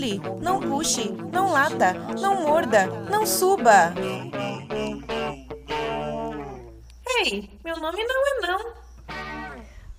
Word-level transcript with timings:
pule, 0.00 0.20
não 0.40 0.60
puxe, 0.60 1.10
não 1.30 1.52
lata, 1.52 1.92
não 2.18 2.42
morda, 2.42 2.86
não 3.10 3.26
suba. 3.26 3.92
Ei, 7.18 7.50
meu 7.62 7.76
nome 7.76 8.02
não 8.04 8.26
é 8.26 8.46
não. 8.46 8.72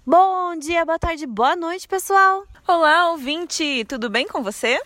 Bom 0.05 0.55
dia, 0.57 0.83
boa 0.83 0.97
tarde, 0.97 1.27
boa 1.27 1.55
noite, 1.55 1.87
pessoal. 1.87 2.43
Olá, 2.67 3.11
ouvinte, 3.11 3.85
tudo 3.85 4.09
bem 4.09 4.27
com 4.27 4.41
você? 4.41 4.81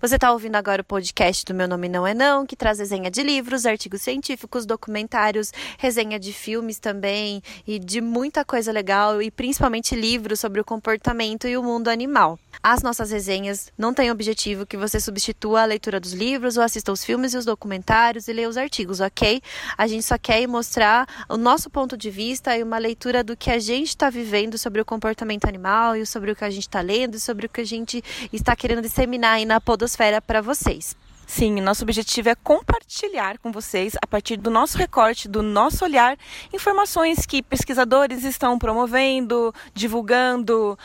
Você 0.00 0.16
está 0.16 0.32
ouvindo 0.32 0.56
agora 0.56 0.80
o 0.80 0.84
podcast 0.84 1.44
do 1.44 1.54
Meu 1.54 1.68
Nome 1.68 1.88
Não 1.88 2.06
É 2.06 2.14
Não, 2.14 2.46
que 2.46 2.56
traz 2.56 2.78
resenha 2.78 3.10
de 3.10 3.22
livros, 3.22 3.66
artigos 3.66 4.02
científicos, 4.02 4.64
documentários, 4.64 5.52
resenha 5.78 6.18
de 6.18 6.32
filmes 6.32 6.78
também 6.78 7.42
e 7.66 7.78
de 7.78 8.00
muita 8.00 8.44
coisa 8.44 8.72
legal 8.72 9.20
e 9.20 9.30
principalmente 9.30 9.94
livros 9.94 10.40
sobre 10.40 10.60
o 10.60 10.64
comportamento 10.64 11.46
e 11.46 11.56
o 11.56 11.62
mundo 11.62 11.88
animal. 11.88 12.38
As 12.62 12.82
nossas 12.82 13.10
resenhas 13.10 13.70
não 13.76 13.92
têm 13.92 14.10
objetivo 14.10 14.66
que 14.66 14.76
você 14.76 14.98
substitua 14.98 15.62
a 15.62 15.66
leitura 15.66 16.00
dos 16.00 16.12
livros 16.12 16.56
ou 16.56 16.62
assista 16.62 16.90
os 16.90 17.04
filmes 17.04 17.34
e 17.34 17.36
os 17.36 17.44
documentários 17.44 18.28
e 18.28 18.32
leia 18.32 18.48
os 18.48 18.56
artigos, 18.56 19.00
ok? 19.00 19.42
A 19.76 19.86
gente 19.86 20.04
só 20.04 20.16
quer 20.18 20.46
mostrar 20.46 21.06
o 21.28 21.36
nosso 21.36 21.68
ponto 21.68 21.96
de 21.96 22.10
vista 22.10 22.56
e 22.56 22.62
uma 22.62 22.78
leitura 22.78 23.22
do 23.22 23.36
que 23.36 23.50
a 23.50 23.58
gente 23.58 23.88
está 23.88 24.10
vivendo 24.10 24.56
sobre 24.58 24.80
o 24.80 24.84
comportamento 24.84 25.44
animal 25.46 25.96
e 25.96 26.06
sobre 26.06 26.32
o 26.32 26.36
que 26.36 26.44
a 26.44 26.50
gente 26.50 26.66
está 26.66 26.80
lendo 26.80 27.16
e 27.16 27.20
sobre 27.20 27.46
o 27.46 27.48
que 27.48 27.60
a 27.60 27.66
gente 27.66 28.02
está 28.32 28.56
querendo 28.56 28.82
disseminar 28.82 29.34
aí 29.34 29.44
na 29.44 29.60
podosfera 29.60 29.81
podosfera 29.82 30.22
para 30.22 30.40
vocês. 30.40 30.96
Sim, 31.26 31.60
nosso 31.60 31.82
objetivo 31.82 32.28
é 32.28 32.34
compartilhar 32.34 33.38
com 33.38 33.50
vocês, 33.50 33.94
a 34.00 34.06
partir 34.06 34.36
do 34.36 34.50
nosso 34.50 34.76
recorte, 34.76 35.28
do 35.28 35.42
nosso 35.42 35.84
olhar, 35.84 36.16
informações 36.52 37.26
que 37.26 37.42
pesquisadores 37.42 38.22
estão 38.22 38.58
promovendo, 38.58 39.52
divulgando, 39.74 40.78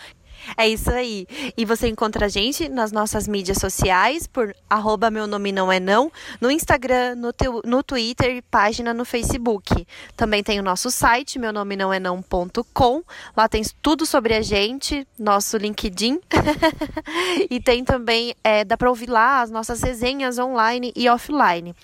é 0.56 0.68
isso 0.68 0.90
aí. 0.92 1.28
E 1.58 1.66
você 1.66 1.88
encontra 1.88 2.26
a 2.26 2.30
gente 2.30 2.70
nas 2.70 2.92
nossas 2.92 3.28
mídias 3.28 3.58
sociais 3.58 4.28
por 4.28 4.56
arroba 4.70 5.10
meu 5.10 5.28
nome 5.28 5.52
não 5.52 5.72
é 5.72 5.80
não, 5.80 6.12
no 6.40 6.52
Instagram, 6.52 7.16
no, 7.16 7.34
teu, 7.34 7.62
no 7.66 7.84
Twitter 7.84 8.38
e 8.38 8.42
página 8.42 8.94
no 8.94 9.04
Facebook. 9.04 9.86
Também 10.16 10.44
tem 10.44 10.59
o 10.59 10.64
nosso 10.64 10.92
site, 10.92 11.39
meu 11.39 11.52
nome 11.52 11.76
não 11.76 11.92
é 11.92 12.00
não.com. 12.00 13.04
Lá 13.36 13.48
tem 13.50 13.64
tudo 13.81 14.06
sobre 14.06 14.34
a 14.34 14.42
gente, 14.42 15.08
nosso 15.17 15.58
LinkedIn. 15.58 16.20
e 17.50 17.59
tem 17.59 17.84
também, 17.84 18.36
é, 18.44 18.64
dá 18.64 18.78
para 18.78 18.89
ouvir 18.89 19.09
lá 19.09 19.42
as 19.42 19.50
nossas 19.50 19.82
resenhas 19.82 20.38
online 20.38 20.92
e 20.95 21.09
offline. 21.09 21.76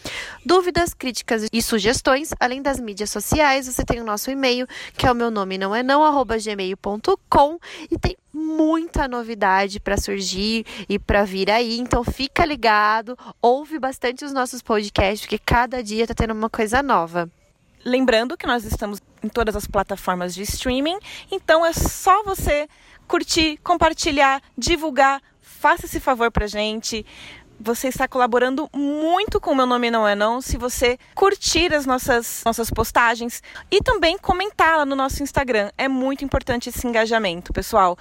Dúvidas, 0.45 0.93
críticas 0.93 1.47
e 1.51 1.61
sugestões, 1.61 2.29
além 2.39 2.61
das 2.61 2.79
mídias 2.79 3.09
sociais, 3.09 3.67
você 3.67 3.83
tem 3.83 4.01
o 4.01 4.03
nosso 4.03 4.29
e-mail, 4.29 4.67
que 4.95 5.05
é 5.05 5.11
o 5.11 5.15
meu 5.15 5.31
nome 5.31 5.57
não 5.57 5.75
é 5.75 5.81
não, 5.81 6.03
arroba 6.03 6.37
gmail.com. 6.37 7.59
E 7.89 7.97
tem 7.97 8.15
muita 8.53 9.07
novidade 9.07 9.79
para 9.79 9.97
surgir 9.97 10.65
e 10.87 10.99
para 10.99 11.23
vir 11.23 11.49
aí. 11.49 11.79
Então 11.79 12.03
fica 12.03 12.45
ligado, 12.45 13.17
ouve 13.41 13.79
bastante 13.79 14.23
os 14.23 14.31
nossos 14.31 14.61
podcasts, 14.61 15.21
porque 15.21 15.39
cada 15.39 15.83
dia 15.83 16.07
tá 16.07 16.13
tendo 16.13 16.33
uma 16.33 16.49
coisa 16.49 16.81
nova. 16.83 17.29
Lembrando 17.85 18.37
que 18.37 18.47
nós 18.47 18.63
estamos 18.63 19.01
em 19.21 19.27
todas 19.27 19.55
as 19.55 19.67
plataformas 19.67 20.33
de 20.33 20.43
streaming, 20.43 20.97
então 21.29 21.65
é 21.65 21.73
só 21.73 22.23
você 22.23 22.67
curtir, 23.07 23.57
compartilhar, 23.63 24.41
divulgar, 24.57 25.21
faça 25.41 25.85
esse 25.85 25.99
favor 25.99 26.31
pra 26.31 26.47
gente 26.47 27.05
você 27.63 27.87
está 27.87 28.07
colaborando 28.07 28.69
muito 28.73 29.39
com 29.39 29.51
o 29.51 29.55
Meu 29.55 29.65
Nome 29.65 29.89
Não 29.89 30.07
É 30.07 30.15
Não 30.15 30.41
se 30.41 30.57
você 30.57 30.97
curtir 31.15 31.73
as 31.73 31.85
nossas, 31.85 32.41
nossas 32.45 32.69
postagens 32.69 33.41
e 33.71 33.81
também 33.81 34.17
comentar 34.17 34.77
lá 34.77 34.85
no 34.85 34.95
nosso 34.95 35.23
Instagram. 35.23 35.71
É 35.77 35.87
muito 35.87 36.25
importante 36.25 36.69
esse 36.69 36.85
engajamento, 36.85 37.53
pessoal. 37.53 37.97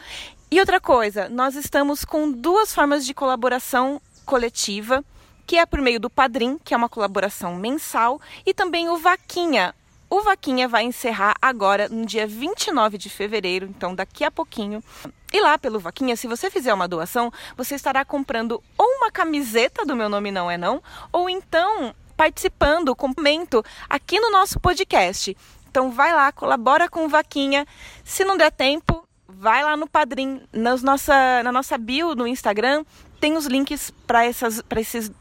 E 0.52 0.60
outra 0.60 0.78
coisa, 0.78 1.30
nós 1.30 1.54
estamos 1.54 2.04
com 2.04 2.30
duas 2.30 2.74
formas 2.74 3.06
de 3.06 3.14
colaboração 3.14 3.98
coletiva, 4.26 5.02
que 5.46 5.56
é 5.56 5.64
por 5.64 5.80
meio 5.80 5.98
do 5.98 6.10
Padrim, 6.10 6.58
que 6.62 6.74
é 6.74 6.76
uma 6.76 6.90
colaboração 6.90 7.56
mensal, 7.56 8.20
e 8.44 8.52
também 8.52 8.86
o 8.90 8.98
Vaquinha, 8.98 9.74
o 10.10 10.20
Vaquinha 10.20 10.68
vai 10.68 10.82
encerrar 10.84 11.34
agora 11.40 11.88
no 11.88 12.04
dia 12.04 12.26
29 12.26 12.98
de 12.98 13.08
fevereiro, 13.08 13.64
então 13.64 13.94
daqui 13.94 14.24
a 14.24 14.30
pouquinho. 14.30 14.84
E 15.32 15.40
lá 15.40 15.56
pelo 15.56 15.80
Vaquinha, 15.80 16.16
se 16.16 16.26
você 16.26 16.50
fizer 16.50 16.74
uma 16.74 16.86
doação, 16.86 17.32
você 17.56 17.74
estará 17.74 18.04
comprando 18.04 18.62
ou 18.76 18.86
uma 18.98 19.10
camiseta 19.10 19.86
do 19.86 19.96
Meu 19.96 20.10
Nome 20.10 20.30
Não 20.30 20.50
É 20.50 20.58
Não, 20.58 20.82
ou 21.10 21.30
então 21.30 21.94
participando, 22.14 22.94
comento 22.94 23.64
aqui 23.88 24.20
no 24.20 24.30
nosso 24.30 24.60
podcast. 24.60 25.34
Então 25.70 25.90
vai 25.90 26.12
lá, 26.12 26.30
colabora 26.30 26.90
com 26.90 27.06
o 27.06 27.08
Vaquinha. 27.08 27.66
Se 28.04 28.22
não 28.22 28.36
der 28.36 28.52
tempo, 28.52 29.01
vai 29.38 29.64
lá 29.64 29.76
no 29.76 29.88
Padrim, 29.88 30.42
nas 30.52 30.82
nossa, 30.82 31.42
na 31.42 31.52
nossa 31.52 31.78
bio 31.78 32.14
no 32.14 32.26
Instagram, 32.26 32.84
tem 33.20 33.36
os 33.36 33.46
links 33.46 33.92
para 34.06 34.24
essas, 34.24 34.62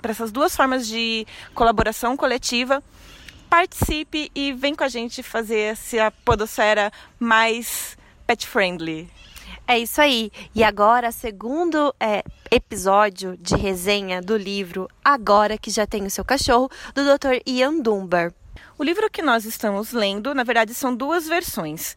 essas 0.04 0.32
duas 0.32 0.56
formas 0.56 0.88
de 0.88 1.26
colaboração 1.54 2.18
coletiva 2.18 2.84
participe 3.52 4.32
e 4.34 4.54
vem 4.54 4.74
com 4.74 4.86
a 4.86 4.88
gente 4.88 5.22
fazer 5.22 5.60
essa 5.60 6.10
podosfera 6.24 6.90
mais 7.20 7.98
pet 8.26 8.48
friendly. 8.48 9.10
É 9.68 9.78
isso 9.78 10.02
aí. 10.02 10.32
E 10.56 10.64
agora, 10.64 11.12
segundo 11.12 11.94
é, 12.00 12.24
episódio 12.50 13.38
de 13.38 13.56
resenha 13.56 14.22
do 14.22 14.38
livro 14.38 14.90
Agora 15.04 15.58
que 15.58 15.70
já 15.70 15.86
tem 15.86 16.06
o 16.06 16.10
seu 16.10 16.24
cachorro, 16.24 16.70
do 16.96 17.04
Dr. 17.04 17.42
Ian 17.46 17.80
Dunbar. 17.82 18.34
O 18.78 18.84
livro 18.84 19.10
que 19.10 19.22
nós 19.22 19.44
estamos 19.44 19.92
lendo, 19.92 20.34
na 20.34 20.44
verdade, 20.44 20.74
são 20.74 20.96
duas 20.96 21.28
versões. 21.28 21.96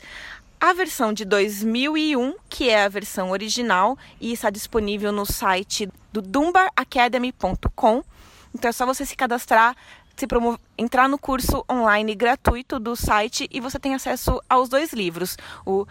A 0.60 0.72
versão 0.72 1.12
de 1.12 1.24
2001, 1.24 2.36
que 2.48 2.70
é 2.70 2.84
a 2.84 2.88
versão 2.88 3.30
original 3.30 3.98
e 4.20 4.32
está 4.32 4.50
disponível 4.50 5.12
no 5.12 5.26
site 5.26 5.88
do 6.12 6.22
dunbaracademy.com. 6.22 8.02
Então 8.54 8.68
é 8.68 8.72
só 8.72 8.86
você 8.86 9.04
se 9.04 9.16
cadastrar, 9.16 9.76
se 10.16 10.26
entrar 10.78 11.08
no 11.08 11.18
curso 11.18 11.64
online 11.70 12.14
gratuito 12.14 12.78
do 12.78 12.96
site 12.96 13.48
e 13.50 13.60
você 13.60 13.78
tem 13.78 13.94
acesso 13.94 14.40
aos 14.48 14.68
dois 14.68 14.92
livros, 14.92 15.36
o 15.66 15.86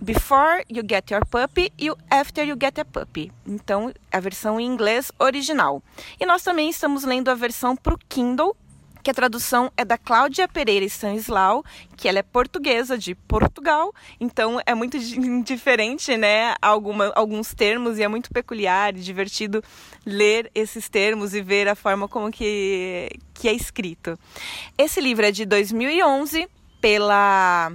Before 0.00 0.64
You 0.68 0.82
Get 0.88 1.10
Your 1.10 1.24
Puppy 1.24 1.72
e 1.78 1.90
o 1.90 1.96
After 2.10 2.46
You 2.46 2.56
Get 2.60 2.78
a 2.78 2.84
Puppy. 2.84 3.32
Então, 3.46 3.92
a 4.10 4.18
versão 4.20 4.58
em 4.58 4.66
inglês 4.66 5.12
original. 5.18 5.82
E 6.18 6.26
nós 6.26 6.42
também 6.42 6.68
estamos 6.68 7.04
lendo 7.04 7.30
a 7.30 7.34
versão 7.34 7.76
para 7.76 7.94
o 7.94 7.98
Kindle, 8.08 8.56
que 9.02 9.10
a 9.10 9.14
tradução 9.14 9.70
é 9.76 9.84
da 9.84 9.98
Cláudia 9.98 10.46
Pereira 10.46 10.84
Stanislau, 10.84 11.64
que 11.96 12.08
ela 12.08 12.18
é 12.18 12.22
portuguesa 12.22 12.96
de 12.96 13.14
Portugal, 13.14 13.92
então 14.20 14.60
é 14.64 14.74
muito 14.74 14.98
diferente, 15.44 16.16
né, 16.16 16.54
alguma, 16.62 17.12
alguns 17.14 17.54
termos 17.54 17.98
e 17.98 18.02
é 18.02 18.08
muito 18.08 18.30
peculiar 18.30 18.96
e 18.96 19.00
divertido 19.00 19.62
ler 20.06 20.50
esses 20.54 20.88
termos 20.88 21.34
e 21.34 21.42
ver 21.42 21.68
a 21.68 21.74
forma 21.74 22.08
como 22.08 22.30
que, 22.30 23.10
que 23.34 23.48
é 23.48 23.52
escrito. 23.52 24.18
Esse 24.78 25.00
livro 25.00 25.26
é 25.26 25.32
de 25.32 25.44
2011 25.44 26.48
pela 26.80 27.72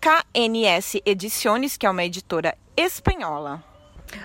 KNS 0.00 1.02
Ediciones, 1.04 1.76
que 1.76 1.86
é 1.86 1.90
uma 1.90 2.04
editora 2.04 2.56
espanhola. 2.76 3.69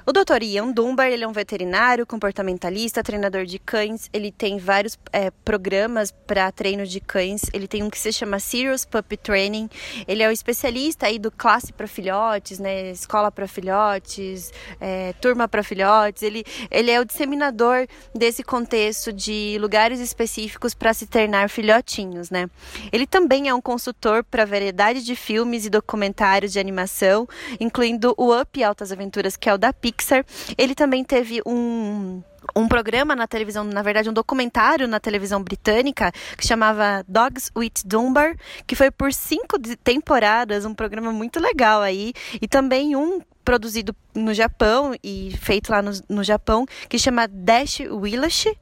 O 0.06 0.12
Dr. 0.12 0.44
Ian 0.44 0.72
Dunbar, 0.72 1.08
ele 1.08 1.24
é 1.24 1.28
um 1.28 1.32
veterinário, 1.32 2.06
comportamentalista, 2.06 3.04
treinador 3.04 3.46
de 3.46 3.60
cães. 3.60 4.10
Ele 4.14 4.32
tem 4.32 4.58
vários 4.58 4.98
é, 5.12 5.32
programas 5.44 6.12
para 6.12 6.52
treino 6.52 6.86
de 6.86 7.00
cães. 7.00 7.44
Ele 7.54 7.68
tem 7.68 7.84
um 7.84 7.90
que 7.90 7.98
se 7.98 8.12
chama 8.12 8.40
Serious 8.40 8.86
Puppy 8.86 9.18
Training. 9.18 9.70
Ele 10.08 10.24
é 10.24 10.28
o 10.28 10.32
especialista 10.32 11.08
aí 11.08 11.20
do 11.20 11.32
classe 11.32 11.74
para 11.74 11.88
filhotes, 11.88 12.60
né? 12.60 12.92
Escola 12.92 13.32
para 13.32 13.48
filhotes, 13.48 14.52
é, 14.80 15.14
turma 15.14 15.48
para 15.48 15.64
filhotes. 15.64 16.24
Ele, 16.24 16.44
ele 16.70 16.92
é 16.92 17.00
o 17.00 17.06
disseminador 17.06 17.88
desse 18.14 18.44
contexto 18.44 19.12
de 19.12 19.58
lugares 19.60 20.00
específicos 20.00 20.74
para 20.74 20.94
se 20.94 21.08
treinar 21.08 21.50
filhotinhos, 21.50 22.30
né? 22.30 22.50
Ele 22.92 23.08
também 23.08 23.50
é 23.50 23.54
um 23.54 23.62
consultor 23.62 24.24
para 24.24 24.46
variedade 24.46 25.04
de 25.04 25.16
filmes 25.16 25.66
e 25.66 25.70
documentários 25.70 26.52
de 26.52 26.60
animação, 26.60 27.28
incluindo 27.60 28.14
o 28.18 28.36
Up 28.40 28.64
Altas 28.64 28.92
Aventuras, 28.92 29.36
que 29.36 29.50
é 29.50 29.54
o 29.54 29.58
da 29.58 29.74
Pixar. 29.82 30.26
Ele 30.58 30.76
também 30.76 31.04
teve 31.04 31.42
um 31.46 32.22
um 32.56 32.68
programa 32.68 33.16
na 33.16 33.26
televisão, 33.26 33.64
na 33.64 33.82
verdade, 33.82 34.10
um 34.10 34.14
documentário 34.14 34.88
na 34.88 35.00
televisão 35.00 35.42
britânica 35.42 36.12
que 36.38 36.46
chamava 36.46 37.04
Dogs 37.08 37.50
with 37.56 37.74
Dunbar, 37.86 38.36
que 38.68 38.76
foi 38.76 38.92
por 38.92 39.12
cinco 39.14 39.58
temporadas, 39.84 40.66
um 40.66 40.74
programa 40.74 41.12
muito 41.12 41.40
legal 41.40 41.82
aí, 41.82 42.14
e 42.42 42.48
também 42.48 42.96
um 42.96 43.22
produzido 43.44 43.96
no 44.14 44.34
Japão 44.34 44.94
e 45.04 45.36
feito 45.40 45.72
lá 45.72 45.82
no, 45.82 45.92
no 46.10 46.24
Japão, 46.24 46.66
que 46.90 46.98
chama 46.98 47.28
Dash 47.28 47.78
Village, 48.02 48.56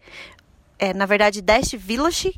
é, 0.78 0.94
na 0.94 1.06
verdade, 1.06 1.42
Dash 1.42 1.74
Village, 1.74 2.34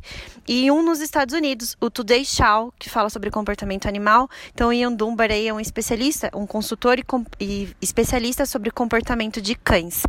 e 0.48 0.70
um 0.72 0.84
nos 0.84 1.02
Estados 1.02 1.34
Unidos, 1.34 1.76
o 1.82 1.90
Today 1.90 2.24
Show, 2.24 2.74
que 2.78 2.90
fala 2.90 3.10
sobre 3.10 3.32
comportamento 3.32 3.88
animal. 3.88 4.30
Então, 4.54 4.72
Ian 4.72 4.94
Dunbar 4.94 5.32
é 5.32 5.52
um 5.52 5.60
especialista, 5.60 6.30
um 6.34 6.46
consultor 6.46 7.00
e, 7.00 7.04
e 7.40 7.76
especialista 7.82 8.46
sobre 8.46 8.72
comportamento 8.72 9.42
de 9.42 9.56
cães. 9.56 10.04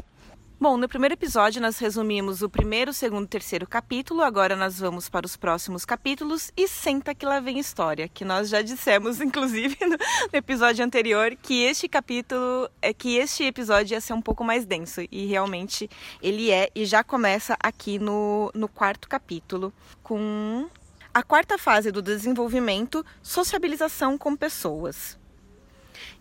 Bom, 0.59 0.79
no 0.79 0.89
primeiro 0.89 1.13
episódio 1.13 1.61
nós 1.61 1.79
resumimos 1.79 2.41
o 2.41 2.49
primeiro, 2.49 2.91
segundo 2.91 3.27
e 3.27 3.29
terceiro 3.29 3.67
capítulo, 3.67 4.23
agora 4.23 4.57
nós 4.57 4.79
vamos 4.81 5.07
para 5.07 5.27
os 5.27 5.37
próximos 5.37 5.85
capítulos 5.85 6.51
e 6.57 6.67
senta 6.67 7.15
que 7.15 7.27
lá 7.27 7.41
vem 7.41 7.59
história, 7.59 8.09
que 8.09 8.25
nós 8.25 8.49
já 8.49 8.63
dissemos, 8.63 9.21
inclusive, 9.21 9.77
no, 9.85 9.99
episódio 10.33 10.83
anterior, 10.83 11.37
que 11.43 11.63
este 11.65 11.87
capítulo, 11.87 12.71
é 12.81 12.95
que 12.95 13.19
este 13.19 13.45
episódio 13.45 13.93
ia 13.93 14.01
ser 14.01 14.15
um 14.15 14.23
pouco 14.23 14.43
mais 14.43 14.65
denso, 14.65 15.03
e 15.13 15.27
realmente 15.27 15.91
ele 16.23 16.51
é, 16.51 16.71
e 16.75 16.87
já 16.87 17.05
começa 17.05 17.55
aqui 17.61 17.99
no, 17.99 18.51
no 18.55 18.67
quarto 18.67 19.11
capítulo, 19.11 19.75
com 20.03 20.71
a 21.13 21.23
quarta 21.23 21.59
fase 21.59 21.93
do 21.93 22.01
desenvolvimento, 22.01 23.05
sociabilização 23.23 24.17
com 24.17 24.35
pessoas. 24.35 25.19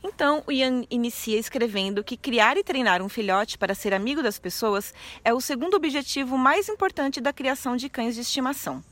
Então, 0.04 0.44
o 0.46 0.52
Ian 0.52 0.84
inicia 0.90 1.40
escrevendo 1.40 2.04
que 2.04 2.18
criar 2.18 2.58
e 2.58 2.64
treinar 2.64 3.02
um 3.02 3.10
filhote 3.10 3.58
para 3.58 3.76
ser 3.76 3.94
amigo 3.94 4.22
das 4.22 4.40
pessoas 4.40 4.94
é 5.24 5.34
o 5.34 5.42
segundo 5.42 5.76
objetivo 5.76 6.38
mais 6.38 6.70
importante 6.70 7.22
da 7.22 7.34
criação 7.34 7.76
de 7.76 7.90
cães 7.90 8.16
de 8.16 8.22
estimação. 8.22 8.84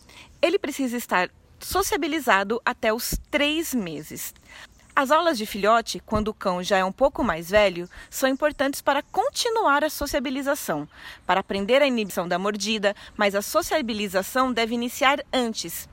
Ele 0.41 0.59
precisa 0.59 0.97
estar 0.97 1.29
sociabilizado 1.59 2.61
até 2.65 2.93
os 2.93 3.17
três 3.31 3.73
meses. 3.73 4.33
As 4.95 5.09
aulas 5.09 5.39
de 5.39 5.47
filhote, 5.47 5.99
quando 5.99 6.27
o 6.27 6.33
cão 6.35 6.61
já 6.61 6.77
é 6.77 6.85
um 6.85 6.91
pouco 6.91 7.23
mais 7.23 7.49
velho, 7.49 7.89
são 8.11 8.29
importantes 8.29 8.79
para 8.79 9.01
continuar 9.01 9.83
a 9.83 9.89
sociabilização, 9.89 10.87
para 11.25 11.39
aprender 11.39 11.81
a 11.81 11.87
inibição 11.87 12.27
da 12.27 12.37
mordida, 12.37 12.95
mas 13.17 13.33
a 13.33 13.41
sociabilização 13.41 14.53
deve 14.53 14.75
iniciar 14.75 15.19
antes, 15.33 15.89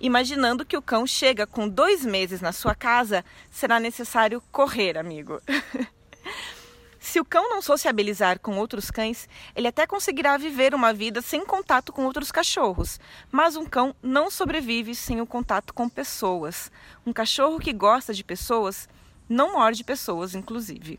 Imaginando 0.00 0.64
que 0.64 0.76
o 0.76 0.82
cão 0.82 1.06
chega 1.06 1.46
com 1.46 1.68
dois 1.68 2.04
meses 2.04 2.40
na 2.40 2.52
sua 2.52 2.74
casa, 2.74 3.24
será 3.50 3.78
necessário 3.80 4.42
correr, 4.50 4.98
amigo. 4.98 5.40
Se 6.98 7.20
o 7.20 7.24
cão 7.24 7.50
não 7.50 7.60
sociabilizar 7.60 8.40
com 8.40 8.58
outros 8.58 8.90
cães, 8.90 9.28
ele 9.54 9.68
até 9.68 9.86
conseguirá 9.86 10.38
viver 10.38 10.74
uma 10.74 10.92
vida 10.92 11.20
sem 11.20 11.44
contato 11.44 11.92
com 11.92 12.06
outros 12.06 12.32
cachorros, 12.32 12.98
mas 13.30 13.56
um 13.56 13.66
cão 13.66 13.94
não 14.02 14.30
sobrevive 14.30 14.94
sem 14.94 15.20
o 15.20 15.26
contato 15.26 15.74
com 15.74 15.88
pessoas. 15.88 16.72
Um 17.06 17.12
cachorro 17.12 17.60
que 17.60 17.74
gosta 17.74 18.14
de 18.14 18.24
pessoas 18.24 18.88
não 19.28 19.52
morde 19.52 19.84
pessoas, 19.84 20.34
inclusive. 20.34 20.98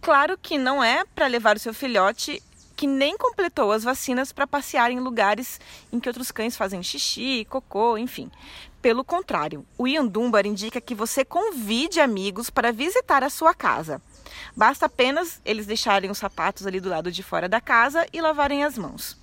Claro 0.00 0.38
que 0.38 0.56
não 0.56 0.82
é 0.82 1.04
para 1.04 1.26
levar 1.26 1.56
o 1.56 1.60
seu 1.60 1.74
filhote 1.74 2.42
que 2.80 2.86
nem 2.86 3.14
completou 3.18 3.72
as 3.72 3.84
vacinas 3.84 4.32
para 4.32 4.46
passear 4.46 4.90
em 4.90 5.00
lugares 5.00 5.60
em 5.92 6.00
que 6.00 6.08
outros 6.08 6.30
cães 6.30 6.56
fazem 6.56 6.82
xixi, 6.82 7.44
cocô, 7.44 7.98
enfim. 7.98 8.30
Pelo 8.80 9.04
contrário, 9.04 9.66
o 9.76 9.86
Ian 9.86 10.06
Dunbar 10.06 10.46
indica 10.46 10.80
que 10.80 10.94
você 10.94 11.22
convide 11.22 12.00
amigos 12.00 12.48
para 12.48 12.72
visitar 12.72 13.22
a 13.22 13.28
sua 13.28 13.52
casa. 13.52 14.00
Basta 14.56 14.86
apenas 14.86 15.42
eles 15.44 15.66
deixarem 15.66 16.10
os 16.10 16.16
sapatos 16.16 16.66
ali 16.66 16.80
do 16.80 16.88
lado 16.88 17.12
de 17.12 17.22
fora 17.22 17.50
da 17.50 17.60
casa 17.60 18.06
e 18.14 18.18
lavarem 18.22 18.64
as 18.64 18.78
mãos. 18.78 19.14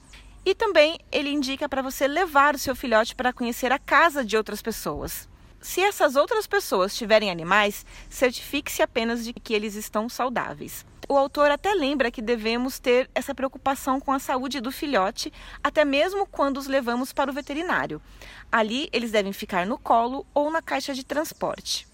E 0.46 0.54
também 0.54 1.00
ele 1.12 1.32
indica 1.32 1.68
para 1.68 1.82
você 1.82 2.08
levar 2.08 2.54
o 2.54 2.60
seu 2.60 2.76
filhote 2.76 3.16
para 3.16 3.34
conhecer 3.34 3.72
a 3.72 3.80
casa 3.80 4.24
de 4.24 4.38
outras 4.38 4.62
pessoas. 4.62 5.28
Se 5.68 5.82
essas 5.82 6.16
outras 6.16 6.48
pessoas 6.48 6.96
tiverem 6.96 7.30
animais, 7.30 7.86
certifique-se 8.10 8.82
apenas 8.82 9.26
de 9.26 9.34
que 9.34 9.54
eles 9.54 9.76
estão 9.76 10.08
saudáveis. 10.08 10.86
O 11.10 11.18
autor 11.18 11.52
até 11.52 11.74
lembra 11.74 12.10
que 12.10 12.22
devemos 12.22 12.80
ter 12.80 13.10
essa 13.14 13.36
preocupação 13.36 14.00
com 14.00 14.14
a 14.14 14.18
saúde 14.18 14.62
do 14.62 14.72
filhote, 14.72 15.32
até 15.62 15.84
mesmo 15.84 16.26
quando 16.26 16.56
os 16.56 16.68
levamos 16.68 17.12
para 17.12 17.30
o 17.30 17.34
veterinário. 17.34 18.02
Ali, 18.50 18.88
eles 18.94 19.12
devem 19.12 19.34
ficar 19.34 19.66
no 19.66 19.78
colo 19.78 20.26
ou 20.34 20.50
na 20.50 20.62
caixa 20.62 20.94
de 20.94 21.04
transporte. 21.04 21.86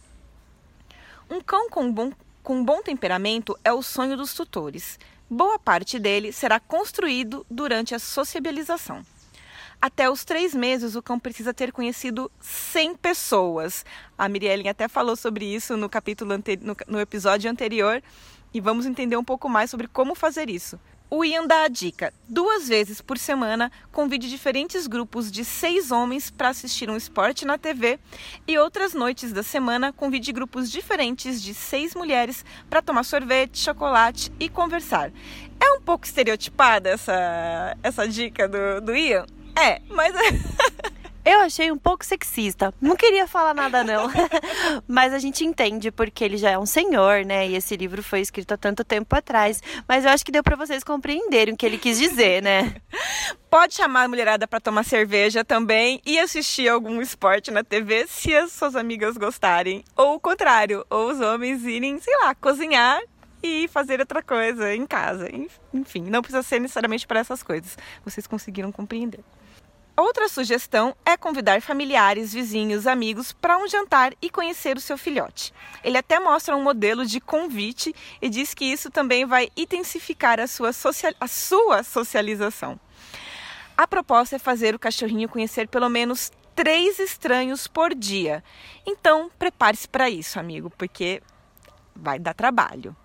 Um 1.27 1.41
cão 1.41 1.67
com 1.67 1.91
bom, 1.91 2.11
com 2.43 2.63
bom 2.63 2.79
temperamento 2.83 3.57
é 3.63 3.73
o 3.73 3.81
sonho 3.81 4.15
dos 4.15 4.35
tutores. 4.35 4.99
Boa 5.27 5.57
parte 5.57 5.97
dele 5.97 6.31
será 6.31 6.59
construído 6.59 7.43
durante 7.49 7.95
a 7.95 7.99
sociabilização. 7.99 9.03
Até 9.83 10.09
os 10.09 10.23
três 10.23 10.55
meses, 10.55 10.95
o 10.95 11.01
cão 11.01 11.19
precisa 11.19 11.53
ter 11.53 11.73
conhecido 11.73 12.31
100 12.39 12.95
pessoas. 12.95 13.85
A 14.17 14.29
Mirielle 14.29 14.69
até 14.69 14.87
falou 14.87 15.13
sobre 15.13 15.43
isso 15.43 15.75
no 15.75 15.89
capítulo 15.89 16.37
no, 16.37 16.77
no 16.87 17.01
episódio 17.01 17.51
anterior 17.51 18.01
e 18.53 18.61
vamos 18.61 18.85
entender 18.85 19.17
um 19.17 19.25
pouco 19.25 19.49
mais 19.49 19.69
sobre 19.69 19.89
como 19.89 20.15
fazer 20.15 20.49
isso. 20.49 20.79
O 21.09 21.25
Ian 21.25 21.45
dá 21.45 21.63
a 21.63 21.67
dica: 21.67 22.13
duas 22.29 22.65
vezes 22.65 23.01
por 23.01 23.17
semana, 23.17 23.69
convide 23.91 24.29
diferentes 24.29 24.87
grupos 24.87 25.29
de 25.29 25.43
seis 25.43 25.91
homens 25.91 26.31
para 26.31 26.47
assistir 26.47 26.89
um 26.89 26.95
esporte 26.95 27.43
na 27.43 27.57
TV 27.57 27.99
e 28.47 28.57
outras 28.57 28.93
noites 28.93 29.33
da 29.33 29.43
semana, 29.43 29.91
convide 29.91 30.31
grupos 30.31 30.71
diferentes 30.71 31.41
de 31.41 31.53
seis 31.53 31.93
mulheres 31.93 32.45
para 32.69 32.81
tomar 32.81 33.03
sorvete, 33.03 33.59
chocolate 33.59 34.31
e 34.39 34.47
conversar. 34.47 35.11
É 35.59 35.73
um 35.73 35.81
pouco 35.81 36.05
estereotipada 36.05 36.87
essa, 36.87 37.77
essa 37.83 38.07
dica 38.07 38.47
do, 38.47 38.79
do 38.79 38.95
Ian? 38.95 39.25
É, 39.55 39.81
mas. 39.89 40.13
Eu 41.25 41.39
achei 41.39 41.71
um 41.71 41.77
pouco 41.77 42.05
sexista. 42.05 42.73
Não 42.81 42.97
queria 42.97 43.25
falar 43.25 43.53
nada, 43.53 43.81
não. 43.81 44.11
Mas 44.85 45.13
a 45.13 45.19
gente 45.19 45.45
entende 45.45 45.89
porque 45.89 46.21
ele 46.21 46.35
já 46.35 46.51
é 46.51 46.59
um 46.59 46.65
senhor, 46.65 47.23
né? 47.23 47.47
E 47.47 47.55
esse 47.55 47.77
livro 47.77 48.03
foi 48.03 48.19
escrito 48.19 48.53
há 48.53 48.57
tanto 48.57 48.83
tempo 48.83 49.15
atrás. 49.15 49.63
Mas 49.87 50.03
eu 50.03 50.11
acho 50.11 50.25
que 50.25 50.33
deu 50.33 50.43
para 50.43 50.57
vocês 50.57 50.83
compreenderem 50.83 51.53
o 51.53 51.57
que 51.57 51.65
ele 51.65 51.77
quis 51.77 51.97
dizer, 51.97 52.43
né? 52.43 52.75
Pode 53.49 53.73
chamar 53.73 54.03
a 54.03 54.07
mulherada 54.09 54.45
para 54.45 54.59
tomar 54.59 54.83
cerveja 54.83 55.45
também 55.45 56.01
e 56.05 56.19
assistir 56.19 56.67
algum 56.67 57.01
esporte 57.01 57.51
na 57.51 57.63
TV 57.63 58.05
se 58.05 58.35
as 58.35 58.51
suas 58.51 58.75
amigas 58.75 59.15
gostarem. 59.15 59.85
Ou 59.95 60.15
o 60.15 60.19
contrário, 60.19 60.85
ou 60.89 61.09
os 61.09 61.21
homens 61.21 61.63
irem, 61.63 61.99
sei 61.99 62.17
lá, 62.17 62.35
cozinhar 62.35 62.99
e 63.41 63.69
fazer 63.69 64.01
outra 64.01 64.21
coisa 64.21 64.75
em 64.75 64.85
casa. 64.85 65.29
Enfim, 65.73 66.01
não 66.01 66.21
precisa 66.21 66.43
ser 66.43 66.59
necessariamente 66.59 67.07
para 67.07 67.21
essas 67.21 67.41
coisas. 67.41 67.77
Vocês 68.03 68.27
conseguiram 68.27 68.73
compreender. 68.73 69.21
Outra 69.95 70.27
sugestão 70.27 70.95
é 71.05 71.15
convidar 71.15 71.61
familiares, 71.61 72.33
vizinhos, 72.33 72.87
amigos 72.87 73.31
para 73.31 73.59
um 73.59 73.67
jantar 73.67 74.11
e 74.19 74.27
conhecer 74.27 74.75
o 74.75 74.81
seu 74.81 74.97
filhote. 74.97 75.53
Ele 75.83 75.99
até 75.99 76.19
mostra 76.19 76.57
um 76.57 76.63
modelo 76.63 77.05
de 77.05 77.21
convite 77.21 77.93
e 78.19 78.27
diz 78.27 78.55
que 78.55 78.65
isso 78.65 78.89
também 78.89 79.23
vai 79.23 79.49
intensificar 79.55 80.39
a 80.39 80.47
sua, 80.47 80.73
social... 80.73 81.13
a 81.19 81.27
sua 81.27 81.83
socialização. 81.83 82.79
A 83.77 83.87
proposta 83.87 84.35
é 84.35 84.39
fazer 84.39 84.73
o 84.73 84.79
cachorrinho 84.79 85.29
conhecer 85.29 85.67
pelo 85.67 85.89
menos 85.89 86.31
três 86.55 86.97
estranhos 86.97 87.67
por 87.67 87.93
dia. 87.93 88.43
Então, 88.87 89.29
prepare-se 89.37 89.87
para 89.87 90.09
isso, 90.09 90.39
amigo, 90.39 90.71
porque 90.71 91.21
vai 91.95 92.17
dar 92.17 92.33
trabalho. 92.33 92.95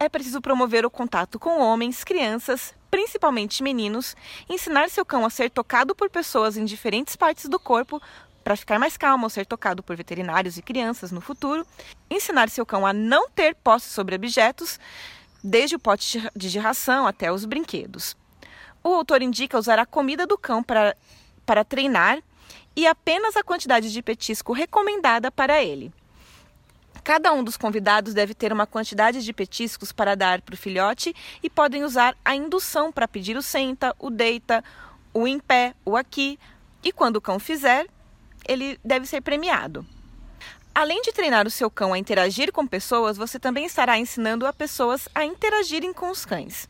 É 0.00 0.08
preciso 0.08 0.40
promover 0.40 0.86
o 0.86 0.90
contato 0.90 1.38
com 1.38 1.60
homens, 1.60 2.04
crianças, 2.04 2.74
principalmente 2.92 3.62
meninos, 3.62 4.14
ensinar 4.50 4.90
seu 4.90 5.02
cão 5.02 5.24
a 5.24 5.30
ser 5.30 5.50
tocado 5.50 5.94
por 5.94 6.10
pessoas 6.10 6.58
em 6.58 6.64
diferentes 6.66 7.16
partes 7.16 7.48
do 7.48 7.58
corpo 7.58 7.98
para 8.44 8.54
ficar 8.54 8.78
mais 8.78 8.98
calmo 8.98 9.24
ao 9.24 9.30
ser 9.30 9.46
tocado 9.46 9.82
por 9.82 9.96
veterinários 9.96 10.58
e 10.58 10.62
crianças 10.62 11.10
no 11.10 11.22
futuro, 11.22 11.66
ensinar 12.10 12.50
seu 12.50 12.66
cão 12.66 12.86
a 12.86 12.92
não 12.92 13.30
ter 13.30 13.54
posse 13.54 13.88
sobre 13.88 14.14
objetos, 14.14 14.78
desde 15.42 15.74
o 15.74 15.78
pote 15.78 16.22
de 16.36 16.58
ração 16.58 17.06
até 17.06 17.32
os 17.32 17.46
brinquedos. 17.46 18.14
O 18.84 18.90
autor 18.90 19.22
indica 19.22 19.58
usar 19.58 19.78
a 19.78 19.86
comida 19.86 20.26
do 20.26 20.36
cão 20.36 20.62
para, 20.62 20.94
para 21.46 21.64
treinar 21.64 22.18
e 22.76 22.86
apenas 22.86 23.38
a 23.38 23.42
quantidade 23.42 23.90
de 23.90 24.02
petisco 24.02 24.52
recomendada 24.52 25.30
para 25.30 25.64
ele. 25.64 25.90
Cada 27.04 27.32
um 27.32 27.42
dos 27.42 27.56
convidados 27.56 28.14
deve 28.14 28.32
ter 28.32 28.52
uma 28.52 28.66
quantidade 28.66 29.24
de 29.24 29.32
petiscos 29.32 29.90
para 29.90 30.14
dar 30.14 30.40
para 30.40 30.54
o 30.54 30.58
filhote 30.58 31.14
e 31.42 31.50
podem 31.50 31.82
usar 31.82 32.16
a 32.24 32.36
indução 32.36 32.92
para 32.92 33.08
pedir 33.08 33.36
o 33.36 33.42
senta, 33.42 33.94
o 33.98 34.08
deita, 34.08 34.62
o 35.12 35.26
em 35.26 35.40
pé, 35.40 35.74
o 35.84 35.96
aqui. 35.96 36.38
E 36.82 36.92
quando 36.92 37.16
o 37.16 37.20
cão 37.20 37.40
fizer, 37.40 37.86
ele 38.46 38.78
deve 38.84 39.06
ser 39.06 39.20
premiado. 39.20 39.84
Além 40.74 41.02
de 41.02 41.12
treinar 41.12 41.46
o 41.46 41.50
seu 41.50 41.70
cão 41.70 41.92
a 41.92 41.98
interagir 41.98 42.52
com 42.52 42.66
pessoas, 42.66 43.16
você 43.16 43.38
também 43.38 43.66
estará 43.66 43.98
ensinando 43.98 44.46
a 44.46 44.52
pessoas 44.52 45.08
a 45.14 45.24
interagirem 45.24 45.92
com 45.92 46.08
os 46.08 46.24
cães. 46.24 46.68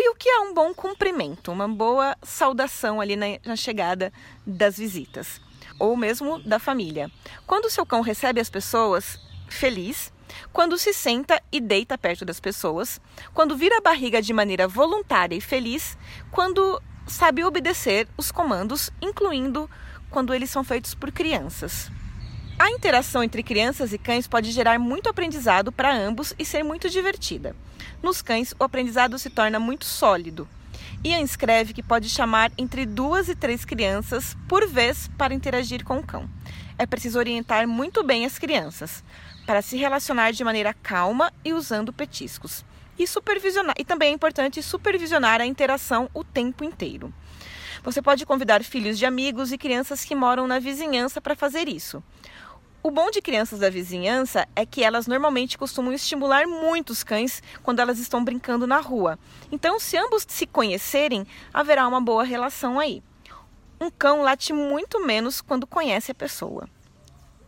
E 0.00 0.10
o 0.10 0.14
que 0.14 0.28
é 0.28 0.38
um 0.38 0.54
bom 0.54 0.72
cumprimento, 0.72 1.50
uma 1.50 1.66
boa 1.66 2.16
saudação 2.22 3.00
ali 3.00 3.16
na, 3.16 3.26
na 3.44 3.56
chegada 3.56 4.12
das 4.46 4.78
visitas? 4.78 5.40
Ou 5.78 5.96
mesmo 5.96 6.38
da 6.40 6.58
família. 6.58 7.10
Quando 7.46 7.66
o 7.66 7.70
seu 7.70 7.86
cão 7.86 8.00
recebe 8.00 8.40
as 8.40 8.50
pessoas, 8.50 9.18
feliz, 9.48 10.12
quando 10.52 10.78
se 10.78 10.92
senta 10.92 11.42
e 11.50 11.60
deita 11.60 11.96
perto 11.96 12.24
das 12.24 12.40
pessoas, 12.40 13.00
quando 13.32 13.56
vira 13.56 13.78
a 13.78 13.80
barriga 13.80 14.20
de 14.20 14.32
maneira 14.32 14.68
voluntária 14.68 15.36
e 15.36 15.40
feliz, 15.40 15.96
quando 16.30 16.80
sabe 17.06 17.44
obedecer 17.44 18.06
os 18.16 18.30
comandos, 18.30 18.90
incluindo 19.00 19.68
quando 20.10 20.34
eles 20.34 20.50
são 20.50 20.62
feitos 20.62 20.94
por 20.94 21.10
crianças. 21.10 21.90
A 22.58 22.70
interação 22.70 23.22
entre 23.22 23.42
crianças 23.42 23.92
e 23.92 23.98
cães 23.98 24.26
pode 24.26 24.50
gerar 24.50 24.78
muito 24.78 25.08
aprendizado 25.08 25.70
para 25.70 25.94
ambos 25.94 26.34
e 26.38 26.44
ser 26.44 26.64
muito 26.64 26.90
divertida. 26.90 27.54
Nos 28.02 28.20
cães, 28.20 28.52
o 28.58 28.64
aprendizado 28.64 29.18
se 29.18 29.30
torna 29.30 29.60
muito 29.60 29.84
sólido, 29.84 30.48
Ian 31.04 31.20
escreve 31.20 31.72
que 31.72 31.82
pode 31.82 32.08
chamar 32.08 32.50
entre 32.58 32.84
duas 32.84 33.28
e 33.28 33.34
três 33.34 33.64
crianças 33.64 34.36
por 34.48 34.66
vez 34.66 35.08
para 35.16 35.32
interagir 35.32 35.84
com 35.84 35.98
o 35.98 36.02
cão. 36.02 36.28
É 36.76 36.86
preciso 36.86 37.18
orientar 37.18 37.68
muito 37.68 38.02
bem 38.02 38.26
as 38.26 38.38
crianças 38.38 39.04
para 39.46 39.62
se 39.62 39.76
relacionar 39.76 40.32
de 40.32 40.42
maneira 40.42 40.74
calma 40.74 41.32
e 41.44 41.52
usando 41.52 41.92
petiscos. 41.92 42.64
e 42.98 43.06
supervisionar. 43.06 43.76
E 43.78 43.84
também 43.84 44.10
é 44.10 44.12
importante 44.12 44.60
supervisionar 44.60 45.40
a 45.40 45.46
interação 45.46 46.10
o 46.12 46.24
tempo 46.24 46.64
inteiro. 46.64 47.14
Você 47.84 48.02
pode 48.02 48.26
convidar 48.26 48.64
filhos 48.64 48.98
de 48.98 49.06
amigos 49.06 49.52
e 49.52 49.56
crianças 49.56 50.04
que 50.04 50.16
moram 50.16 50.48
na 50.48 50.58
vizinhança 50.58 51.20
para 51.20 51.36
fazer 51.36 51.68
isso. 51.68 52.02
O 52.80 52.92
bom 52.92 53.10
de 53.10 53.20
crianças 53.20 53.58
da 53.58 53.68
vizinhança 53.68 54.46
é 54.54 54.64
que 54.64 54.84
elas 54.84 55.08
normalmente 55.08 55.58
costumam 55.58 55.92
estimular 55.92 56.46
muitos 56.46 57.02
cães 57.02 57.42
quando 57.62 57.80
elas 57.80 57.98
estão 57.98 58.22
brincando 58.22 58.68
na 58.68 58.78
rua. 58.78 59.18
Então, 59.50 59.80
se 59.80 59.96
ambos 59.96 60.24
se 60.28 60.46
conhecerem, 60.46 61.26
haverá 61.52 61.88
uma 61.88 62.00
boa 62.00 62.22
relação 62.22 62.78
aí. 62.78 63.02
Um 63.80 63.90
cão 63.90 64.22
late 64.22 64.52
muito 64.52 65.04
menos 65.04 65.40
quando 65.40 65.66
conhece 65.66 66.12
a 66.12 66.14
pessoa. 66.14 66.68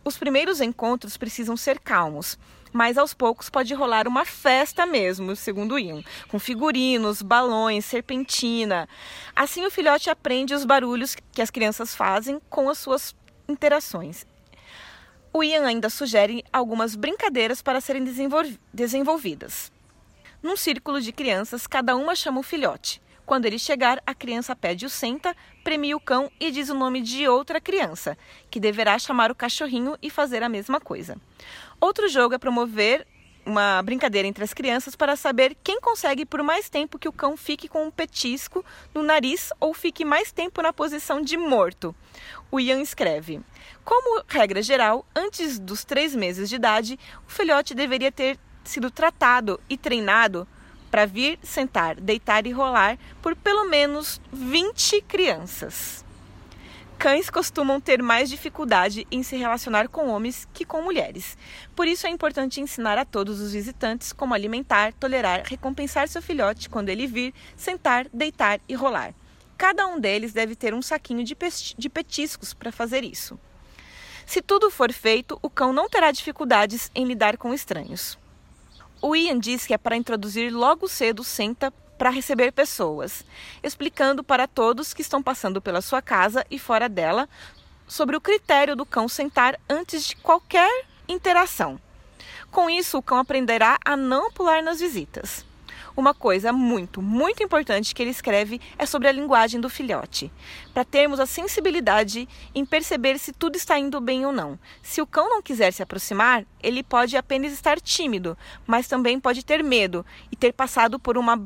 Os 0.03 0.17
primeiros 0.17 0.59
encontros 0.59 1.15
precisam 1.15 1.55
ser 1.55 1.79
calmos, 1.79 2.37
mas 2.73 2.97
aos 2.97 3.13
poucos 3.13 3.49
pode 3.49 3.73
rolar 3.73 4.09
uma 4.09 4.25
festa 4.25 4.85
mesmo, 4.85 5.33
segundo 5.35 5.79
Ian, 5.79 6.03
com 6.27 6.39
figurinos, 6.39 7.21
balões, 7.21 7.85
serpentina. 7.85 8.87
Assim 9.33 9.65
o 9.65 9.71
filhote 9.71 10.09
aprende 10.09 10.53
os 10.53 10.65
barulhos 10.65 11.15
que 11.31 11.41
as 11.41 11.49
crianças 11.49 11.95
fazem 11.95 12.41
com 12.49 12.69
as 12.69 12.77
suas 12.77 13.15
interações. 13.47 14.25
O 15.33 15.41
Ian 15.41 15.65
ainda 15.65 15.89
sugere 15.89 16.43
algumas 16.51 16.93
brincadeiras 16.93 17.61
para 17.61 17.79
serem 17.79 18.03
desenvolvidas. 18.73 19.71
Num 20.43 20.57
círculo 20.57 20.99
de 20.99 21.13
crianças, 21.13 21.65
cada 21.65 21.95
uma 21.95 22.15
chama 22.15 22.41
o 22.41 22.43
filhote. 22.43 23.01
Quando 23.25 23.45
ele 23.45 23.57
chegar, 23.57 24.03
a 24.05 24.13
criança 24.13 24.53
pede 24.53 24.85
o 24.85 24.89
senta, 24.89 25.33
premia 25.63 25.95
o 25.95 26.01
cão 26.01 26.29
e 26.37 26.51
diz 26.51 26.69
o 26.69 26.73
nome 26.73 26.99
de 27.01 27.29
outra 27.29 27.61
criança, 27.61 28.17
que 28.49 28.59
deverá 28.59 28.99
chamar 28.99 29.31
o 29.31 29.35
cachorrinho 29.35 29.97
e 30.01 30.09
fazer 30.09 30.43
a 30.43 30.49
mesma 30.49 30.81
coisa. 30.81 31.15
Outro 31.79 32.09
jogo 32.09 32.35
é 32.35 32.37
promover 32.37 33.07
uma 33.45 33.81
brincadeira 33.81 34.27
entre 34.27 34.43
as 34.43 34.53
crianças 34.53 34.95
para 34.95 35.15
saber 35.15 35.55
quem 35.63 35.79
consegue 35.81 36.25
por 36.25 36.43
mais 36.43 36.69
tempo 36.69 36.99
que 36.99 37.07
o 37.07 37.13
cão 37.13 37.35
fique 37.35 37.67
com 37.67 37.85
um 37.85 37.91
petisco 37.91 38.63
no 38.93 39.01
nariz 39.01 39.51
ou 39.59 39.73
fique 39.73 40.05
mais 40.05 40.31
tempo 40.31 40.61
na 40.61 40.71
posição 40.71 41.21
de 41.21 41.37
morto. 41.37 41.95
O 42.51 42.59
Ian 42.59 42.81
escreve: 42.81 43.41
Como 43.83 44.23
regra 44.27 44.61
geral, 44.61 45.05
antes 45.15 45.59
dos 45.59 45.83
três 45.83 46.15
meses 46.15 46.49
de 46.49 46.55
idade, 46.55 46.99
o 47.27 47.31
filhote 47.31 47.73
deveria 47.73 48.11
ter 48.11 48.37
sido 48.63 48.91
tratado 48.91 49.59
e 49.69 49.77
treinado 49.77 50.47
para 50.89 51.05
vir, 51.05 51.39
sentar, 51.41 51.95
deitar 51.95 52.45
e 52.45 52.51
rolar 52.51 52.97
por 53.21 53.35
pelo 53.35 53.69
menos 53.69 54.21
20 54.31 55.01
crianças. 55.03 56.03
Cães 57.01 57.31
costumam 57.31 57.81
ter 57.81 57.99
mais 57.99 58.29
dificuldade 58.29 59.07
em 59.09 59.23
se 59.23 59.35
relacionar 59.35 59.89
com 59.89 60.09
homens 60.09 60.47
que 60.53 60.63
com 60.63 60.83
mulheres. 60.83 61.35
Por 61.75 61.87
isso 61.87 62.05
é 62.05 62.11
importante 62.11 62.61
ensinar 62.61 62.95
a 62.95 63.03
todos 63.03 63.41
os 63.41 63.53
visitantes 63.53 64.13
como 64.13 64.35
alimentar, 64.35 64.93
tolerar, 64.93 65.41
recompensar 65.43 66.07
seu 66.07 66.21
filhote 66.21 66.69
quando 66.69 66.89
ele 66.89 67.07
vir, 67.07 67.33
sentar, 67.57 68.05
deitar 68.13 68.61
e 68.69 68.75
rolar. 68.75 69.15
Cada 69.57 69.87
um 69.87 69.99
deles 69.99 70.31
deve 70.31 70.55
ter 70.55 70.75
um 70.75 70.81
saquinho 70.83 71.23
de, 71.23 71.89
petiscos 71.89 72.53
para 72.53 72.71
fazer 72.71 73.03
isso. 73.03 73.39
Se 74.23 74.39
tudo 74.39 74.69
for 74.69 74.93
feito, 74.93 75.39
o 75.41 75.49
cão 75.49 75.73
não 75.73 75.89
terá 75.89 76.11
dificuldades 76.11 76.91
em 76.93 77.05
lidar 77.05 77.35
com 77.35 77.51
estranhos. 77.51 78.15
O 79.01 79.15
Ian 79.15 79.39
diz 79.39 79.65
que 79.65 79.73
é 79.73 79.77
para 79.79 79.97
introduzir 79.97 80.53
logo 80.53 80.87
cedo 80.87 81.23
senta 81.23 81.73
para 82.01 82.09
receber 82.09 82.51
pessoas, 82.51 83.23
explicando 83.61 84.23
para 84.23 84.47
todos 84.47 84.91
que 84.91 85.03
estão 85.03 85.21
passando 85.21 85.61
pela 85.61 85.81
sua 85.81 86.01
casa 86.01 86.43
e 86.49 86.57
fora 86.57 86.89
dela 86.89 87.29
sobre 87.87 88.17
o 88.17 88.21
critério 88.21 88.75
do 88.75 88.87
cão 88.87 89.07
sentar 89.07 89.59
antes 89.69 90.07
de 90.07 90.15
qualquer 90.15 90.87
interação. 91.07 91.79
Com 92.49 92.71
isso, 92.71 92.97
o 92.97 93.03
cão 93.03 93.19
aprenderá 93.19 93.77
a 93.85 93.95
não 93.95 94.31
pular 94.31 94.63
nas 94.63 94.79
visitas. 94.79 95.45
Uma 95.95 96.13
coisa 96.13 96.53
muito, 96.53 97.01
muito 97.01 97.43
importante 97.43 97.93
que 97.93 98.01
ele 98.01 98.11
escreve 98.11 98.61
é 98.77 98.85
sobre 98.85 99.07
a 99.07 99.11
linguagem 99.11 99.59
do 99.59 99.69
filhote, 99.69 100.31
para 100.73 100.85
termos 100.85 101.19
a 101.19 101.25
sensibilidade 101.25 102.27
em 102.55 102.65
perceber 102.65 103.19
se 103.19 103.33
tudo 103.33 103.55
está 103.55 103.77
indo 103.77 103.99
bem 103.99 104.25
ou 104.25 104.31
não. 104.31 104.57
Se 104.81 105.01
o 105.01 105.07
cão 105.07 105.29
não 105.29 105.41
quiser 105.41 105.71
se 105.73 105.83
aproximar, 105.83 106.45
ele 106.63 106.81
pode 106.81 107.17
apenas 107.17 107.51
estar 107.51 107.79
tímido, 107.79 108.37
mas 108.65 108.87
também 108.87 109.19
pode 109.19 109.43
ter 109.43 109.63
medo 109.63 110.05
e 110.31 110.35
ter 110.35 110.53
passado 110.53 110.97
por 110.97 111.17
uma, 111.17 111.37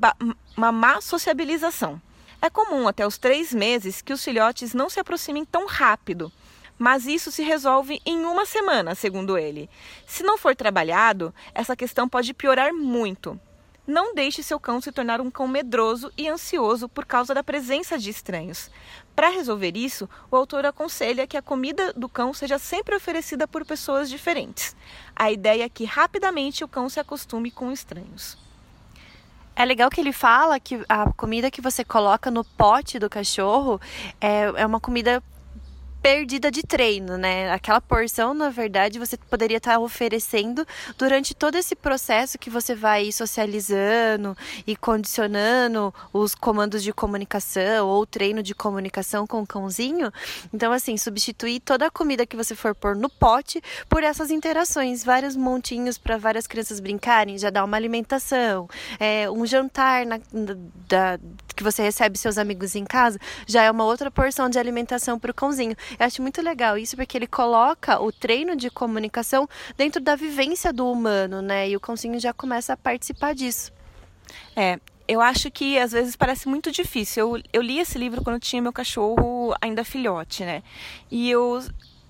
uma 0.55 0.71
má 0.71 1.01
sociabilização. 1.01 1.99
É 2.41 2.49
comum 2.49 2.87
até 2.87 3.07
os 3.07 3.17
três 3.17 3.53
meses 3.53 4.01
que 4.01 4.13
os 4.13 4.23
filhotes 4.23 4.73
não 4.73 4.89
se 4.89 4.99
aproximem 4.99 5.43
tão 5.43 5.65
rápido 5.65 6.31
mas 6.77 7.05
isso 7.05 7.31
se 7.31 7.41
resolve 7.41 8.01
em 8.05 8.25
uma 8.25 8.45
semana, 8.45 8.95
segundo 8.95 9.37
ele. 9.37 9.69
Se 10.05 10.23
não 10.23 10.37
for 10.37 10.55
trabalhado, 10.55 11.33
essa 11.53 11.75
questão 11.75 12.07
pode 12.07 12.33
piorar 12.33 12.73
muito. 12.73 13.39
Não 13.87 14.15
deixe 14.15 14.41
seu 14.41 14.59
cão 14.59 14.81
se 14.81 14.91
tornar 14.91 15.21
um 15.21 15.29
cão 15.29 15.47
medroso 15.47 16.11
e 16.17 16.27
ansioso 16.27 16.89
por 16.89 17.05
causa 17.05 17.35
da 17.35 17.43
presença 17.43 17.99
de 17.99 18.09
estranhos. 18.09 18.71
Para 19.15 19.29
resolver 19.29 19.77
isso, 19.77 20.09
o 20.31 20.35
autor 20.35 20.65
aconselha 20.65 21.27
que 21.27 21.37
a 21.37 21.41
comida 21.41 21.93
do 21.93 22.09
cão 22.09 22.33
seja 22.33 22.57
sempre 22.57 22.95
oferecida 22.95 23.47
por 23.47 23.63
pessoas 23.63 24.09
diferentes. 24.09 24.75
A 25.15 25.31
ideia 25.31 25.65
é 25.65 25.69
que 25.69 25.85
rapidamente 25.85 26.63
o 26.63 26.67
cão 26.67 26.89
se 26.89 26.99
acostume 26.99 27.51
com 27.51 27.71
estranhos. 27.71 28.37
É 29.55 29.63
legal 29.63 29.89
que 29.89 30.01
ele 30.01 30.11
fala 30.11 30.59
que 30.59 30.83
a 30.89 31.13
comida 31.13 31.51
que 31.51 31.61
você 31.61 31.85
coloca 31.85 32.29
no 32.29 32.43
pote 32.43 32.99
do 32.99 33.09
cachorro 33.09 33.79
é, 34.19 34.51
é 34.57 34.65
uma 34.65 34.81
comida 34.81 35.23
perdida 36.05 36.51
de 36.51 36.61
treino, 36.61 37.17
né? 37.17 37.51
Aquela 37.51 37.81
porção, 37.81 38.31
na 38.31 38.51
verdade, 38.51 38.99
você 38.99 39.17
poderia 39.17 39.57
estar 39.57 39.79
oferecendo 39.79 40.63
durante 40.99 41.33
todo 41.33 41.55
esse 41.55 41.75
processo 41.75 42.37
que 42.37 42.47
você 42.47 42.75
vai 42.75 43.11
socializando 43.11 44.37
e 44.67 44.75
condicionando 44.75 45.91
os 46.13 46.35
comandos 46.35 46.83
de 46.83 46.93
comunicação 46.93 47.87
ou 47.87 48.05
treino 48.05 48.43
de 48.43 48.53
comunicação 48.53 49.25
com 49.25 49.41
o 49.41 49.47
cãozinho. 49.47 50.11
Então, 50.53 50.71
assim, 50.71 50.95
substituir 50.95 51.59
toda 51.59 51.87
a 51.87 51.89
comida 51.89 52.23
que 52.23 52.37
você 52.37 52.53
for 52.53 52.75
pôr 52.75 52.95
no 52.95 53.09
pote 53.09 53.59
por 53.89 54.03
essas 54.03 54.29
interações, 54.29 55.03
vários 55.03 55.35
montinhos 55.35 55.97
para 55.97 56.17
várias 56.17 56.45
crianças 56.45 56.79
brincarem, 56.79 57.39
já 57.39 57.49
dá 57.49 57.65
uma 57.65 57.77
alimentação, 57.77 58.69
é, 58.99 59.27
um 59.27 59.43
jantar 59.43 60.05
na, 60.05 60.19
da, 60.87 61.17
que 61.55 61.63
você 61.63 61.81
recebe 61.81 62.15
seus 62.15 62.37
amigos 62.37 62.75
em 62.75 62.85
casa, 62.85 63.17
já 63.47 63.63
é 63.63 63.71
uma 63.71 63.85
outra 63.85 64.11
porção 64.11 64.47
de 64.47 64.59
alimentação 64.59 65.17
para 65.17 65.31
o 65.31 65.33
cãozinho. 65.33 65.75
Eu 65.99 66.05
acho 66.05 66.21
muito 66.21 66.41
legal 66.41 66.77
isso 66.77 66.95
porque 66.95 67.17
ele 67.17 67.27
coloca 67.27 68.01
o 68.01 68.11
treino 68.11 68.55
de 68.55 68.69
comunicação 68.69 69.47
dentro 69.77 70.01
da 70.01 70.15
vivência 70.15 70.71
do 70.71 70.89
humano, 70.91 71.41
né? 71.41 71.69
E 71.69 71.75
o 71.75 71.79
cãozinho 71.79 72.19
já 72.19 72.33
começa 72.33 72.73
a 72.73 72.77
participar 72.77 73.33
disso. 73.33 73.71
É, 74.55 74.79
eu 75.07 75.21
acho 75.21 75.51
que 75.51 75.77
às 75.77 75.91
vezes 75.91 76.15
parece 76.15 76.47
muito 76.47 76.71
difícil. 76.71 77.35
Eu, 77.35 77.43
eu 77.53 77.61
li 77.61 77.79
esse 77.79 77.97
livro 77.97 78.23
quando 78.23 78.39
tinha 78.39 78.61
meu 78.61 78.73
cachorro 78.73 79.53
ainda 79.61 79.83
filhote, 79.83 80.43
né? 80.43 80.63
E 81.11 81.29
eu, 81.29 81.63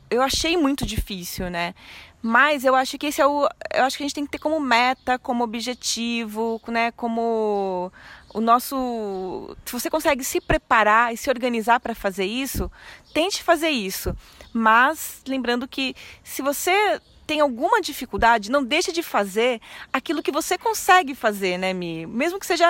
eu 0.09 0.21
achei 0.21 0.55
muito 0.57 0.85
difícil, 0.85 1.49
né? 1.49 1.73
Mas 2.21 2.65
eu 2.65 2.73
acho 2.73 2.97
que 2.97 3.05
esse 3.07 3.21
é 3.21 3.27
o. 3.27 3.47
Eu 3.71 3.83
acho 3.83 3.97
que 3.97 4.03
a 4.03 4.05
gente 4.07 4.15
tem 4.15 4.25
que 4.25 4.31
ter 4.31 4.39
como 4.39 4.59
meta, 4.59 5.19
como 5.19 5.43
objetivo, 5.43 6.59
né? 6.67 6.91
Como 6.91 7.91
o 8.35 8.41
nosso. 8.41 9.55
Se 9.65 9.71
você 9.71 9.89
consegue 9.89 10.23
se 10.23 10.41
preparar 10.41 11.13
e 11.13 11.17
se 11.17 11.29
organizar 11.29 11.79
para 11.79 11.95
fazer 11.95 12.25
isso, 12.25 12.69
tente 13.13 13.41
fazer 13.41 13.69
isso. 13.69 14.15
Mas 14.53 15.21
lembrando 15.25 15.65
que 15.67 15.95
se 16.21 16.41
você 16.41 16.99
tem 17.25 17.39
alguma 17.39 17.81
dificuldade, 17.81 18.51
não 18.51 18.63
deixe 18.63 18.91
de 18.91 19.01
fazer 19.01 19.61
aquilo 19.91 20.21
que 20.21 20.33
você 20.33 20.57
consegue 20.57 21.15
fazer, 21.15 21.57
né, 21.57 21.73
Mi? 21.73 22.05
Mesmo 22.05 22.37
que 22.37 22.45
seja 22.45 22.67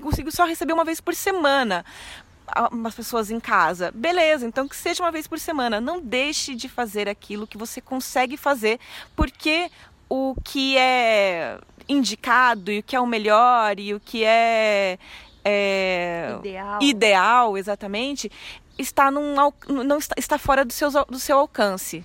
consigo 0.00 0.30
só 0.30 0.46
receber 0.46 0.72
uma 0.72 0.84
vez 0.84 1.00
por 1.00 1.14
semana 1.14 1.84
umas 2.72 2.94
pessoas 2.94 3.30
em 3.30 3.40
casa. 3.40 3.90
Beleza, 3.92 4.46
então 4.46 4.68
que 4.68 4.76
seja 4.76 5.02
uma 5.02 5.10
vez 5.10 5.26
por 5.26 5.38
semana. 5.38 5.80
Não 5.80 6.00
deixe 6.00 6.54
de 6.54 6.68
fazer 6.68 7.08
aquilo 7.08 7.46
que 7.46 7.58
você 7.58 7.80
consegue 7.80 8.36
fazer, 8.36 8.78
porque 9.16 9.70
o 10.08 10.34
que 10.42 10.78
é 10.78 11.58
indicado 11.88 12.70
e 12.70 12.80
o 12.80 12.82
que 12.82 12.94
é 12.94 13.00
o 13.00 13.06
melhor 13.06 13.78
e 13.78 13.94
o 13.94 14.00
que 14.00 14.24
é, 14.24 14.98
é 15.44 16.36
ideal. 16.38 16.82
ideal, 16.82 17.58
exatamente, 17.58 18.30
está, 18.78 19.10
num, 19.10 19.34
não 19.68 19.98
está, 19.98 20.14
está 20.18 20.38
fora 20.38 20.64
do 20.64 20.72
seu, 20.72 20.90
do 21.06 21.18
seu 21.18 21.38
alcance. 21.38 22.04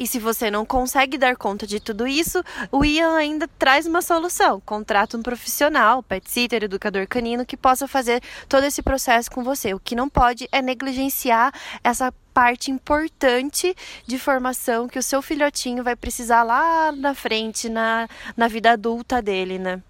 E 0.00 0.06
se 0.06 0.18
você 0.18 0.50
não 0.50 0.64
consegue 0.64 1.18
dar 1.18 1.36
conta 1.36 1.66
de 1.66 1.78
tudo 1.78 2.06
isso, 2.08 2.42
o 2.72 2.82
Ian 2.82 3.16
ainda 3.16 3.46
traz 3.58 3.84
uma 3.84 4.00
solução. 4.00 4.58
Contrata 4.58 5.14
um 5.14 5.22
profissional, 5.22 6.02
pet 6.02 6.30
sitter, 6.30 6.64
educador 6.64 7.06
canino, 7.06 7.44
que 7.44 7.54
possa 7.54 7.86
fazer 7.86 8.22
todo 8.48 8.64
esse 8.64 8.82
processo 8.82 9.30
com 9.30 9.44
você. 9.44 9.74
O 9.74 9.78
que 9.78 9.94
não 9.94 10.08
pode 10.08 10.48
é 10.50 10.62
negligenciar 10.62 11.52
essa 11.84 12.10
parte 12.32 12.70
importante 12.70 13.76
de 14.06 14.18
formação 14.18 14.88
que 14.88 14.98
o 14.98 15.02
seu 15.02 15.20
filhotinho 15.20 15.84
vai 15.84 15.94
precisar 15.94 16.44
lá 16.44 16.90
na 16.92 17.14
frente, 17.14 17.68
na, 17.68 18.08
na 18.34 18.48
vida 18.48 18.70
adulta 18.70 19.20
dele, 19.20 19.58
né? 19.58 19.82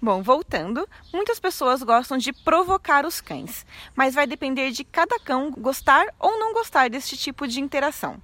Bom, 0.00 0.22
voltando, 0.22 0.88
muitas 1.12 1.38
pessoas 1.38 1.82
gostam 1.82 2.16
de 2.16 2.32
provocar 2.32 3.04
os 3.04 3.20
cães, 3.20 3.66
mas 3.94 4.14
vai 4.14 4.26
depender 4.26 4.70
de 4.70 4.84
cada 4.84 5.18
cão 5.18 5.50
gostar 5.50 6.06
ou 6.18 6.38
não 6.38 6.52
gostar 6.52 6.88
deste 6.88 7.16
tipo 7.16 7.46
de 7.46 7.60
interação. 7.60 8.20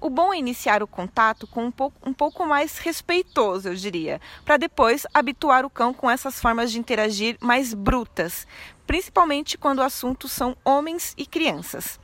O 0.00 0.10
bom 0.10 0.32
é 0.32 0.38
iniciar 0.38 0.82
o 0.82 0.88
contato 0.88 1.46
com 1.46 1.66
um 1.66 1.70
pouco, 1.70 2.08
um 2.08 2.12
pouco 2.12 2.44
mais 2.44 2.78
respeitoso, 2.78 3.68
eu 3.68 3.74
diria, 3.74 4.20
para 4.44 4.56
depois 4.56 5.06
habituar 5.12 5.64
o 5.64 5.70
cão 5.70 5.92
com 5.92 6.10
essas 6.10 6.40
formas 6.40 6.72
de 6.72 6.78
interagir 6.78 7.36
mais 7.40 7.74
brutas, 7.74 8.46
principalmente 8.86 9.56
quando 9.56 9.78
o 9.78 9.84
assunto 9.84 10.28
são 10.28 10.56
homens 10.64 11.14
e 11.16 11.26
crianças 11.26 11.98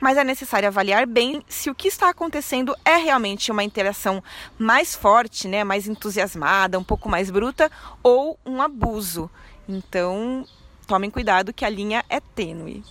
mas 0.00 0.16
é 0.16 0.24
necessário 0.24 0.68
avaliar 0.68 1.06
bem 1.06 1.42
se 1.48 1.70
o 1.70 1.74
que 1.74 1.88
está 1.88 2.08
acontecendo 2.08 2.74
é 2.84 2.96
realmente 2.96 3.50
uma 3.50 3.64
interação 3.64 4.22
mais 4.58 4.94
forte, 4.94 5.48
né, 5.48 5.64
mais 5.64 5.86
entusiasmada, 5.86 6.78
um 6.78 6.84
pouco 6.84 7.08
mais 7.08 7.30
bruta 7.30 7.70
ou 8.02 8.38
um 8.44 8.62
abuso. 8.62 9.30
Então, 9.68 10.46
tomem 10.86 11.10
cuidado 11.10 11.52
que 11.52 11.64
a 11.64 11.68
linha 11.68 12.04
é 12.08 12.20
tênue, 12.20 12.82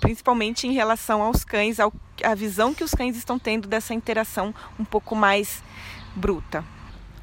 principalmente 0.00 0.66
em 0.66 0.72
relação 0.72 1.22
aos 1.22 1.44
cães, 1.44 1.78
ao, 1.78 1.92
a 2.24 2.34
visão 2.34 2.72
que 2.72 2.84
os 2.84 2.92
cães 2.92 3.16
estão 3.16 3.38
tendo 3.38 3.68
dessa 3.68 3.92
interação 3.92 4.54
um 4.78 4.84
pouco 4.84 5.14
mais 5.14 5.62
bruta. 6.14 6.75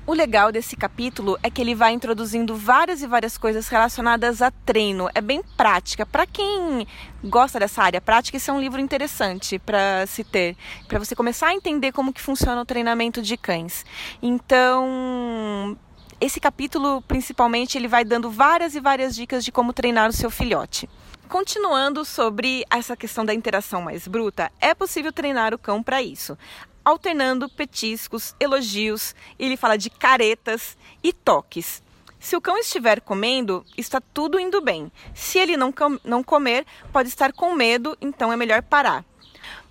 O 0.05 0.13
legal 0.13 0.51
desse 0.51 0.75
capítulo 0.75 1.39
é 1.41 1.49
que 1.49 1.61
ele 1.61 1.73
vai 1.73 1.93
introduzindo 1.93 2.57
várias 2.57 3.01
e 3.01 3.07
várias 3.07 3.37
coisas 3.37 3.69
relacionadas 3.69 4.41
a 4.41 4.51
treino. 4.51 5.09
É 5.15 5.21
bem 5.21 5.41
prática. 5.55 6.05
Para 6.05 6.27
quem 6.27 6.85
gosta 7.23 7.57
dessa 7.57 7.81
área 7.81 8.01
prática, 8.01 8.35
esse 8.35 8.49
é 8.49 8.53
um 8.53 8.59
livro 8.59 8.81
interessante 8.81 9.57
para 9.57 10.05
se 10.05 10.25
ter, 10.25 10.57
para 10.89 10.99
você 10.99 11.15
começar 11.15 11.47
a 11.47 11.53
entender 11.53 11.93
como 11.93 12.11
que 12.11 12.19
funciona 12.19 12.61
o 12.61 12.65
treinamento 12.65 13.21
de 13.21 13.37
cães. 13.37 13.85
Então, 14.21 15.77
esse 16.19 16.37
capítulo, 16.37 17.01
principalmente, 17.03 17.77
ele 17.77 17.87
vai 17.87 18.03
dando 18.03 18.29
várias 18.29 18.75
e 18.75 18.81
várias 18.81 19.15
dicas 19.15 19.45
de 19.45 19.53
como 19.53 19.71
treinar 19.71 20.09
o 20.09 20.13
seu 20.13 20.29
filhote. 20.29 20.89
Continuando 21.29 22.03
sobre 22.03 22.65
essa 22.69 22.97
questão 22.97 23.23
da 23.23 23.33
interação 23.33 23.81
mais 23.81 24.05
bruta, 24.05 24.51
é 24.59 24.75
possível 24.75 25.13
treinar 25.13 25.53
o 25.53 25.57
cão 25.57 25.81
para 25.81 26.01
isso 26.01 26.37
alternando 26.83 27.49
petiscos, 27.49 28.35
elogios, 28.39 29.15
ele 29.39 29.57
fala 29.57 29.77
de 29.77 29.89
caretas 29.89 30.77
e 31.03 31.13
toques. 31.13 31.81
Se 32.19 32.37
o 32.37 32.41
cão 32.41 32.57
estiver 32.57 33.01
comendo, 33.01 33.65
está 33.77 33.99
tudo 33.99 34.39
indo 34.39 34.61
bem. 34.61 34.91
Se 35.13 35.39
ele 35.39 35.57
não, 35.57 35.71
com 35.71 35.99
não 36.03 36.23
comer, 36.23 36.65
pode 36.91 37.09
estar 37.09 37.33
com 37.33 37.53
medo, 37.53 37.97
então 37.99 38.31
é 38.31 38.37
melhor 38.37 38.61
parar. 38.61 39.03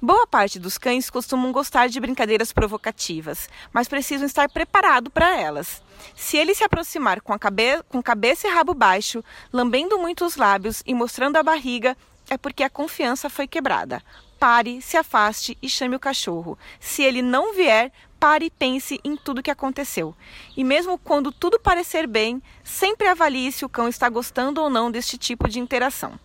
Boa 0.00 0.26
parte 0.26 0.59
dos 0.59 0.76
cães 0.76 1.09
costumam 1.09 1.50
gostar 1.50 1.88
de 1.88 1.99
brincadeiras 1.99 2.52
provocativas, 2.52 3.49
mas 3.73 3.88
precisam 3.88 4.26
estar 4.26 4.50
preparados 4.50 5.12
para 5.12 5.40
elas. 5.40 5.83
Se 6.14 6.37
ele 6.37 6.54
se 6.54 6.64
aproximar 6.64 7.21
com, 7.21 7.38
cabe 7.38 7.83
com 7.88 8.02
cabeça 8.02 8.47
e 8.47 8.50
rabo 8.50 8.75
baixo, 8.75 9.25
lambendo 9.52 9.99
muito 9.99 10.25
os 10.25 10.37
lábios 10.37 10.83
e 10.85 10.92
mostrando 10.92 11.37
a 11.37 11.42
barriga, 11.42 11.97
é 12.28 12.37
porque 12.37 12.62
a 12.62 12.71
confiança 12.71 13.31
foi 13.31 13.47
quebrada 13.47 14.02
pare, 14.42 14.82
se 14.82 14.96
afaste 14.96 15.56
e 15.62 15.68
chame 15.68 15.94
o 15.94 16.00
cachorro. 16.00 16.58
Se 16.80 17.00
ele 17.00 17.22
não 17.22 17.54
vier, 17.54 17.92
pare 18.18 18.46
e 18.46 18.50
pense 18.50 18.99
em 19.04 19.14
tudo 19.14 19.40
que 19.40 19.52
aconteceu. 19.52 20.16
E 20.56 20.64
mesmo 20.64 20.99
quando 20.99 21.30
tudo 21.30 21.61
parecer 21.61 22.08
bem, 22.08 22.42
sempre 22.64 23.06
avalie 23.06 23.52
se 23.52 23.64
o 23.64 23.68
cão 23.68 23.87
está 23.87 24.08
gostando 24.08 24.61
ou 24.61 24.68
não 24.68 24.90
deste 24.90 25.16
tipo 25.16 25.49
de 25.49 25.61
interação. 25.61 26.18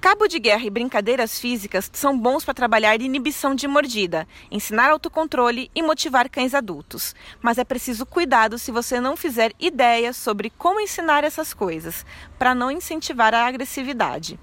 Cabo 0.00 0.26
de 0.26 0.40
guerra 0.40 0.64
e 0.64 0.70
brincadeiras 0.70 1.38
físicas 1.38 1.88
são 1.92 2.18
bons 2.18 2.44
para 2.44 2.54
trabalhar 2.54 3.00
inibição 3.00 3.54
de 3.54 3.68
mordida, 3.68 4.26
ensinar 4.50 4.90
autocontrole 4.90 5.70
e 5.76 5.80
motivar 5.80 6.28
cães 6.28 6.54
adultos. 6.54 7.14
Mas 7.40 7.56
é 7.56 7.62
preciso 7.62 8.04
cuidado 8.04 8.58
se 8.58 8.72
você 8.72 9.00
não 9.00 9.16
fizer 9.16 9.52
ideia 9.60 10.12
sobre 10.12 10.50
como 10.50 10.80
ensinar 10.80 11.22
essas 11.22 11.54
coisas, 11.54 12.04
para 12.36 12.52
não 12.52 12.68
incentivar 12.68 13.32
a 13.32 13.46
agressividade. 13.46 14.40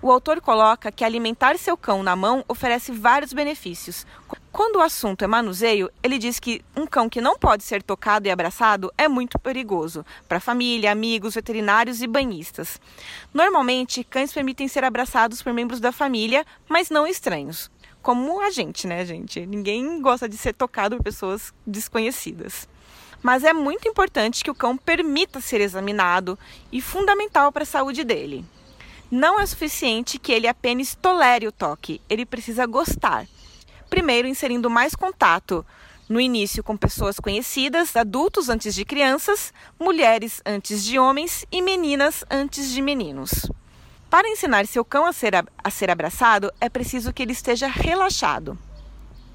O 0.00 0.12
autor 0.12 0.40
coloca 0.40 0.92
que 0.92 1.04
alimentar 1.04 1.58
seu 1.58 1.76
cão 1.76 2.04
na 2.04 2.14
mão 2.14 2.44
oferece 2.46 2.92
vários 2.92 3.32
benefícios. 3.32 4.06
Quando 4.52 4.76
o 4.76 4.80
assunto 4.80 5.24
é 5.24 5.26
manuseio, 5.26 5.90
ele 6.00 6.18
diz 6.18 6.38
que 6.38 6.64
um 6.76 6.86
cão 6.86 7.08
que 7.08 7.20
não 7.20 7.36
pode 7.36 7.64
ser 7.64 7.82
tocado 7.82 8.28
e 8.28 8.30
abraçado 8.30 8.92
é 8.96 9.08
muito 9.08 9.40
perigoso 9.40 10.06
para 10.28 10.38
família, 10.38 10.92
amigos, 10.92 11.34
veterinários 11.34 12.00
e 12.00 12.06
banhistas. 12.06 12.80
Normalmente, 13.34 14.04
cães 14.04 14.32
permitem 14.32 14.68
ser 14.68 14.84
abraçados 14.84 15.42
por 15.42 15.52
membros 15.52 15.80
da 15.80 15.90
família, 15.90 16.46
mas 16.68 16.90
não 16.90 17.04
estranhos. 17.04 17.68
Como 18.00 18.40
a 18.40 18.50
gente, 18.50 18.86
né, 18.86 19.04
gente? 19.04 19.44
Ninguém 19.46 20.00
gosta 20.00 20.28
de 20.28 20.38
ser 20.38 20.54
tocado 20.54 20.96
por 20.96 21.02
pessoas 21.02 21.52
desconhecidas 21.66 22.68
mas 23.20 23.42
é 23.42 23.52
muito 23.52 23.88
importante 23.88 24.44
que 24.44 24.50
o 24.50 24.54
cão 24.54 24.76
permita 24.76 25.40
ser 25.40 25.60
examinado 25.60 26.38
e 26.70 26.80
fundamental 26.80 27.50
para 27.50 27.64
a 27.64 27.66
saúde 27.66 28.04
dele. 28.04 28.44
Não 29.10 29.40
é 29.40 29.46
suficiente 29.46 30.18
que 30.18 30.32
ele 30.32 30.46
apenas 30.46 30.94
tolere 30.94 31.46
o 31.46 31.52
toque, 31.52 32.00
ele 32.10 32.26
precisa 32.26 32.66
gostar. 32.66 33.26
Primeiro, 33.88 34.28
inserindo 34.28 34.68
mais 34.68 34.94
contato 34.94 35.64
no 36.08 36.20
início 36.20 36.62
com 36.62 36.76
pessoas 36.76 37.18
conhecidas, 37.18 37.96
adultos 37.96 38.50
antes 38.50 38.74
de 38.74 38.84
crianças, 38.84 39.52
mulheres 39.80 40.42
antes 40.44 40.84
de 40.84 40.98
homens 40.98 41.46
e 41.50 41.62
meninas 41.62 42.22
antes 42.30 42.70
de 42.70 42.82
meninos. 42.82 43.50
Para 44.10 44.28
ensinar 44.28 44.66
seu 44.66 44.84
cão 44.84 45.06
a 45.06 45.12
ser, 45.12 45.32
a 45.36 45.70
ser 45.70 45.90
abraçado, 45.90 46.52
é 46.60 46.68
preciso 46.68 47.12
que 47.12 47.22
ele 47.22 47.32
esteja 47.32 47.66
relaxado. 47.66 48.58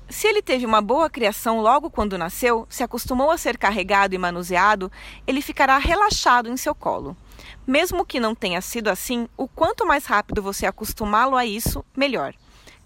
Se 0.08 0.28
ele 0.28 0.44
teve 0.44 0.68
uma 0.68 0.82
boa 0.82 1.10
criação 1.10 1.62
logo 1.62 1.90
quando 1.90 2.18
nasceu, 2.18 2.68
se 2.70 2.84
acostumou 2.84 3.32
a 3.32 3.38
ser 3.38 3.58
carregado 3.58 4.14
e 4.14 4.18
manuseado, 4.20 4.92
ele 5.26 5.42
ficará 5.42 5.80
relaxado 5.80 6.50
em 6.50 6.58
seu 6.58 6.76
colo. 6.76 7.18
Mesmo 7.66 8.06
que 8.06 8.20
não 8.20 8.36
tenha 8.36 8.62
sido 8.62 8.90
assim, 8.90 9.28
o 9.38 9.48
quanto 9.48 9.86
mais 9.86 10.06
rápido 10.06 10.42
você 10.42 10.66
acostumá-lo 10.66 11.36
a 11.36 11.46
isso, 11.46 11.84
melhor. 11.96 12.34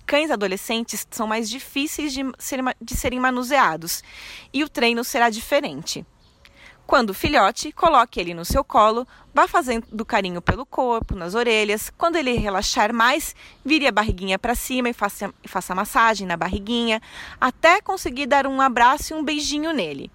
Cães 0.06 0.32
adolescentes 0.32 1.06
são 1.12 1.28
mais 1.28 1.50
difíceis 1.50 2.13
de, 2.13 2.24
ser, 2.38 2.60
de 2.82 2.96
serem 2.96 3.20
manuseados 3.20 4.04
e 4.54 4.63
o 4.63 4.70
treino 4.70 5.04
será 5.04 5.30
diferente. 5.30 6.06
Quando 6.88 7.13
filhote, 7.13 7.74
coloque 7.74 8.17
ele 8.17 8.34
no 8.34 8.46
seu 8.46 8.63
colo, 8.63 9.06
vá 9.34 9.46
fazendo 9.46 10.06
carinho 10.06 10.41
pelo 10.41 10.65
corpo, 10.65 11.13
nas 11.13 11.36
orelhas. 11.36 11.91
Quando 11.98 12.15
ele 12.15 12.32
relaxar 12.38 12.93
mais, 12.93 13.36
vire 13.65 13.86
a 13.86 13.91
barriguinha 13.91 14.39
para 14.39 14.56
cima 14.56 14.88
e 14.88 14.93
faça, 14.93 15.34
faça 15.46 15.76
massagem 15.76 16.26
na 16.26 16.38
barriguinha, 16.38 17.02
até 17.41 17.82
conseguir 17.82 18.26
dar 18.26 18.48
um 18.48 18.62
abraço 18.62 19.13
e 19.13 19.17
um 19.17 19.22
beijinho 19.22 19.74
nele. 19.74 20.10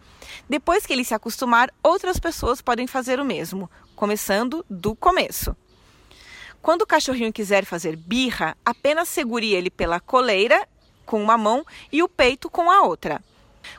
Depois 0.48 0.86
que 0.86 0.92
ele 0.92 1.04
se 1.04 1.14
acostumar, 1.14 1.72
outras 1.82 2.18
pessoas 2.18 2.60
podem 2.60 2.86
fazer 2.86 3.20
o 3.20 3.24
mesmo, 3.24 3.70
começando 3.94 4.64
do 4.68 4.94
começo. 4.94 5.56
Quando 6.60 6.82
o 6.82 6.86
cachorrinho 6.86 7.32
quiser 7.32 7.64
fazer 7.64 7.96
birra, 7.96 8.56
apenas 8.64 9.08
segure 9.08 9.52
ele 9.52 9.70
pela 9.70 9.98
coleira 9.98 10.68
com 11.04 11.22
uma 11.22 11.36
mão 11.36 11.64
e 11.90 12.02
o 12.02 12.08
peito 12.08 12.48
com 12.48 12.70
a 12.70 12.82
outra. 12.82 13.20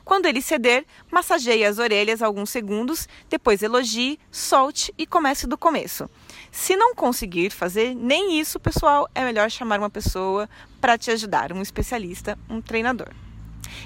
Quando 0.04 0.26
ele 0.26 0.42
ceder, 0.42 0.84
massageie 1.10 1.64
as 1.64 1.78
orelhas 1.78 2.22
alguns 2.22 2.50
segundos, 2.50 3.08
depois 3.28 3.62
elogie, 3.62 4.18
solte 4.30 4.92
e 4.96 5.06
comece 5.06 5.46
do 5.46 5.58
começo. 5.58 6.08
Se 6.50 6.76
não 6.76 6.94
conseguir 6.94 7.50
fazer 7.50 7.94
nem 7.94 8.38
isso, 8.38 8.60
pessoal, 8.60 9.08
é 9.14 9.24
melhor 9.24 9.50
chamar 9.50 9.78
uma 9.78 9.90
pessoa 9.90 10.48
para 10.80 10.96
te 10.96 11.10
ajudar, 11.10 11.52
um 11.52 11.62
especialista, 11.62 12.38
um 12.48 12.60
treinador. 12.60 13.10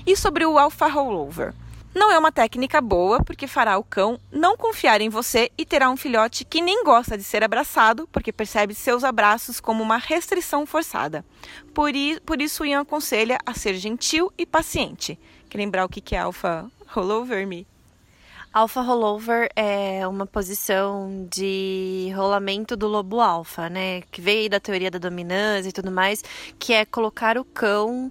E 0.06 0.16
sobre 0.16 0.44
o 0.44 0.58
alpha 0.58 0.86
rollover? 0.86 1.54
Não 1.94 2.12
é 2.12 2.18
uma 2.18 2.30
técnica 2.30 2.80
boa, 2.80 3.22
porque 3.24 3.46
fará 3.46 3.78
o 3.78 3.84
cão 3.84 4.20
não 4.30 4.56
confiar 4.56 5.00
em 5.00 5.08
você 5.08 5.50
e 5.56 5.64
terá 5.64 5.90
um 5.90 5.96
filhote 5.96 6.44
que 6.44 6.60
nem 6.60 6.84
gosta 6.84 7.16
de 7.16 7.24
ser 7.24 7.42
abraçado, 7.42 8.08
porque 8.12 8.32
percebe 8.32 8.74
seus 8.74 9.02
abraços 9.02 9.58
como 9.58 9.82
uma 9.82 9.96
restrição 9.96 10.66
forçada. 10.66 11.24
Por, 11.74 11.90
por 12.24 12.40
isso, 12.40 12.64
Ian 12.64 12.82
aconselha 12.82 13.38
a 13.44 13.54
ser 13.54 13.74
gentil 13.74 14.32
e 14.36 14.44
paciente. 14.44 15.18
Quer 15.48 15.58
lembrar 15.58 15.84
o 15.84 15.88
que 15.88 16.14
é 16.14 16.18
alfa 16.18 16.70
rollover, 16.86 17.46
Mi? 17.46 17.66
Alpha 18.52 18.80
rollover 18.80 19.50
é 19.54 20.06
uma 20.08 20.26
posição 20.26 21.28
de 21.30 22.12
rolamento 22.16 22.76
do 22.76 22.88
lobo 22.88 23.20
alfa, 23.20 23.68
né? 23.68 24.02
Que 24.10 24.20
veio 24.20 24.48
da 24.48 24.58
teoria 24.58 24.90
da 24.90 24.98
dominância 24.98 25.68
e 25.68 25.72
tudo 25.72 25.92
mais, 25.92 26.24
que 26.58 26.72
é 26.72 26.84
colocar 26.84 27.36
o 27.36 27.44
cão 27.44 28.10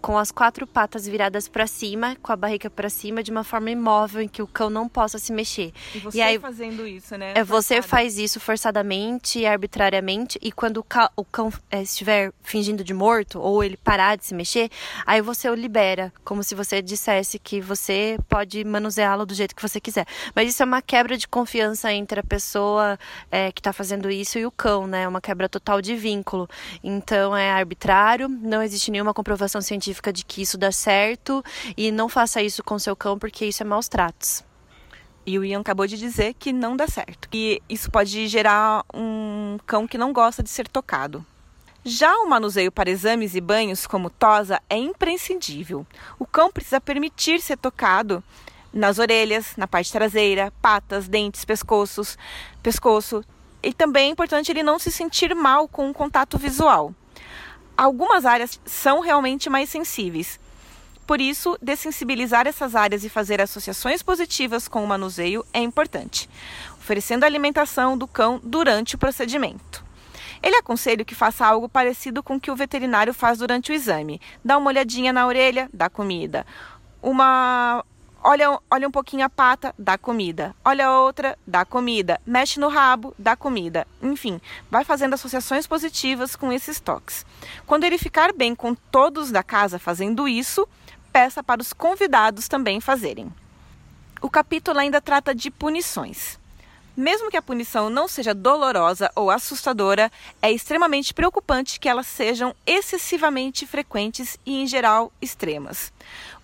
com 0.00 0.16
as 0.16 0.30
quatro 0.30 0.66
patas 0.66 1.06
viradas 1.06 1.48
para 1.48 1.66
cima, 1.66 2.16
com 2.22 2.32
a 2.32 2.36
barriga 2.36 2.70
para 2.70 2.88
cima, 2.88 3.22
de 3.22 3.30
uma 3.30 3.44
forma 3.44 3.70
imóvel 3.70 4.22
em 4.22 4.28
que 4.28 4.42
o 4.42 4.46
cão 4.46 4.70
não 4.70 4.88
possa 4.88 5.18
se 5.18 5.32
mexer. 5.32 5.72
E 5.94 5.98
você 5.98 6.18
e 6.18 6.22
aí, 6.22 6.38
fazendo 6.38 6.86
isso, 6.86 7.16
né? 7.16 7.32
É 7.34 7.44
você 7.44 7.82
faz 7.82 8.18
isso 8.18 8.38
forçadamente 8.38 9.40
e 9.40 9.46
arbitrariamente 9.46 10.38
e 10.40 10.52
quando 10.52 10.78
o 10.78 10.84
cão, 10.84 11.08
o 11.16 11.24
cão 11.24 11.52
é, 11.70 11.82
estiver 11.82 12.32
fingindo 12.42 12.84
de 12.84 12.94
morto 12.94 13.40
ou 13.40 13.62
ele 13.62 13.76
parar 13.76 14.16
de 14.16 14.24
se 14.24 14.34
mexer, 14.34 14.70
aí 15.04 15.20
você 15.20 15.50
o 15.50 15.54
libera, 15.54 16.12
como 16.24 16.42
se 16.42 16.54
você 16.54 16.80
dissesse 16.80 17.38
que 17.38 17.60
você 17.60 18.18
pode 18.28 18.64
manuseá-lo 18.64 19.26
do 19.26 19.34
jeito 19.34 19.54
que 19.54 19.62
você 19.62 19.80
quiser. 19.80 20.06
Mas 20.34 20.50
isso 20.50 20.62
é 20.62 20.66
uma 20.66 20.80
quebra 20.80 21.16
de 21.16 21.26
confiança 21.26 21.92
entre 21.92 22.20
a 22.20 22.24
pessoa 22.24 22.98
é, 23.30 23.50
que 23.52 23.60
está 23.60 23.72
fazendo 23.72 24.10
isso 24.10 24.38
e 24.38 24.46
o 24.46 24.50
cão, 24.50 24.86
né? 24.86 25.02
É 25.02 25.08
uma 25.08 25.20
quebra 25.20 25.48
total 25.48 25.82
de 25.82 25.96
vínculo. 25.96 26.48
Então 26.82 27.36
é 27.36 27.50
arbitrário, 27.50 28.28
não 28.28 28.62
existe 28.62 28.90
nenhuma 28.90 29.12
comprovação 29.12 29.60
científica 29.60 29.95
de 30.12 30.24
que 30.24 30.42
isso 30.42 30.56
dá 30.58 30.70
certo 30.72 31.44
e 31.76 31.90
não 31.90 32.08
faça 32.08 32.42
isso 32.42 32.62
com 32.62 32.78
seu 32.78 32.96
cão 32.96 33.18
porque 33.18 33.46
isso 33.46 33.62
é 33.62 33.66
maus 33.66 33.88
tratos. 33.88 34.44
E 35.26 35.38
o 35.38 35.44
Ian 35.44 35.60
acabou 35.60 35.86
de 35.86 35.98
dizer 35.98 36.34
que 36.34 36.52
não 36.52 36.76
dá 36.76 36.86
certo. 36.86 37.28
E 37.32 37.60
isso 37.68 37.90
pode 37.90 38.28
gerar 38.28 38.84
um 38.94 39.58
cão 39.66 39.86
que 39.86 39.98
não 39.98 40.12
gosta 40.12 40.40
de 40.40 40.48
ser 40.48 40.68
tocado. 40.68 41.26
Já 41.84 42.16
o 42.18 42.28
manuseio 42.28 42.70
para 42.70 42.90
exames 42.90 43.34
e 43.34 43.40
banhos, 43.40 43.86
como 43.86 44.10
tosa, 44.10 44.60
é 44.70 44.76
imprescindível. 44.76 45.86
O 46.18 46.26
cão 46.26 46.50
precisa 46.50 46.80
permitir 46.80 47.40
ser 47.40 47.56
tocado 47.56 48.22
nas 48.72 48.98
orelhas, 48.98 49.56
na 49.56 49.66
parte 49.66 49.90
traseira, 49.90 50.52
patas, 50.62 51.08
dentes, 51.08 51.44
pescoços, 51.44 52.16
pescoço. 52.62 53.24
E 53.62 53.72
também 53.72 54.08
é 54.08 54.12
importante 54.12 54.52
ele 54.52 54.62
não 54.62 54.78
se 54.78 54.92
sentir 54.92 55.34
mal 55.34 55.66
com 55.66 55.90
o 55.90 55.94
contato 55.94 56.38
visual. 56.38 56.94
Algumas 57.76 58.24
áreas 58.24 58.58
são 58.64 59.00
realmente 59.00 59.50
mais 59.50 59.68
sensíveis. 59.68 60.40
Por 61.06 61.20
isso, 61.20 61.56
dessensibilizar 61.60 62.46
essas 62.46 62.74
áreas 62.74 63.04
e 63.04 63.08
fazer 63.08 63.40
associações 63.40 64.02
positivas 64.02 64.66
com 64.66 64.82
o 64.82 64.86
manuseio 64.88 65.44
é 65.52 65.60
importante, 65.60 66.28
oferecendo 66.80 67.24
alimentação 67.24 67.96
do 67.96 68.08
cão 68.08 68.40
durante 68.42 68.96
o 68.96 68.98
procedimento. 68.98 69.84
Ele 70.42 70.56
aconselha 70.56 71.04
que 71.04 71.14
faça 71.14 71.46
algo 71.46 71.68
parecido 71.68 72.22
com 72.22 72.36
o 72.36 72.40
que 72.40 72.50
o 72.50 72.56
veterinário 72.56 73.14
faz 73.14 73.38
durante 73.38 73.70
o 73.70 73.74
exame. 73.74 74.20
Dá 74.44 74.58
uma 74.58 74.68
olhadinha 74.68 75.12
na 75.12 75.26
orelha, 75.26 75.68
dá 75.72 75.88
comida. 75.88 76.46
Uma 77.02 77.84
olha, 78.26 78.58
olha 78.68 78.88
um 78.88 78.90
pouquinho 78.90 79.24
a 79.24 79.30
pata, 79.30 79.72
dá 79.78 79.96
comida. 79.96 80.52
Olha 80.64 80.88
a 80.88 81.00
outra, 81.00 81.38
dá 81.46 81.64
comida. 81.64 82.20
Mexe 82.26 82.58
no 82.58 82.68
rabo, 82.68 83.14
dá 83.16 83.36
comida. 83.36 83.86
Enfim, 84.02 84.40
vai 84.68 84.84
fazendo 84.84 85.14
associações 85.14 85.64
positivas 85.64 86.34
com 86.34 86.52
esses 86.52 86.80
toques. 86.80 87.24
Quando 87.66 87.84
ele 87.84 87.96
ficar 87.96 88.32
bem 88.32 88.52
com 88.52 88.74
todos 88.74 89.30
da 89.30 89.44
casa 89.44 89.78
fazendo 89.78 90.26
isso, 90.26 90.68
peça 91.12 91.42
para 91.42 91.62
os 91.62 91.72
convidados 91.72 92.48
também 92.48 92.80
fazerem. 92.80 93.32
O 94.20 94.28
capítulo 94.28 94.80
ainda 94.80 95.00
trata 95.00 95.32
de 95.32 95.48
punições. 95.48 96.36
Mesmo 96.96 97.30
que 97.30 97.36
a 97.36 97.42
punição 97.42 97.90
não 97.90 98.08
seja 98.08 98.32
dolorosa 98.32 99.10
ou 99.14 99.30
assustadora, 99.30 100.10
é 100.40 100.50
extremamente 100.50 101.12
preocupante 101.12 101.78
que 101.78 101.90
elas 101.90 102.06
sejam 102.06 102.56
excessivamente 102.64 103.66
frequentes 103.66 104.38
e, 104.46 104.62
em 104.62 104.66
geral, 104.66 105.12
extremas. 105.20 105.92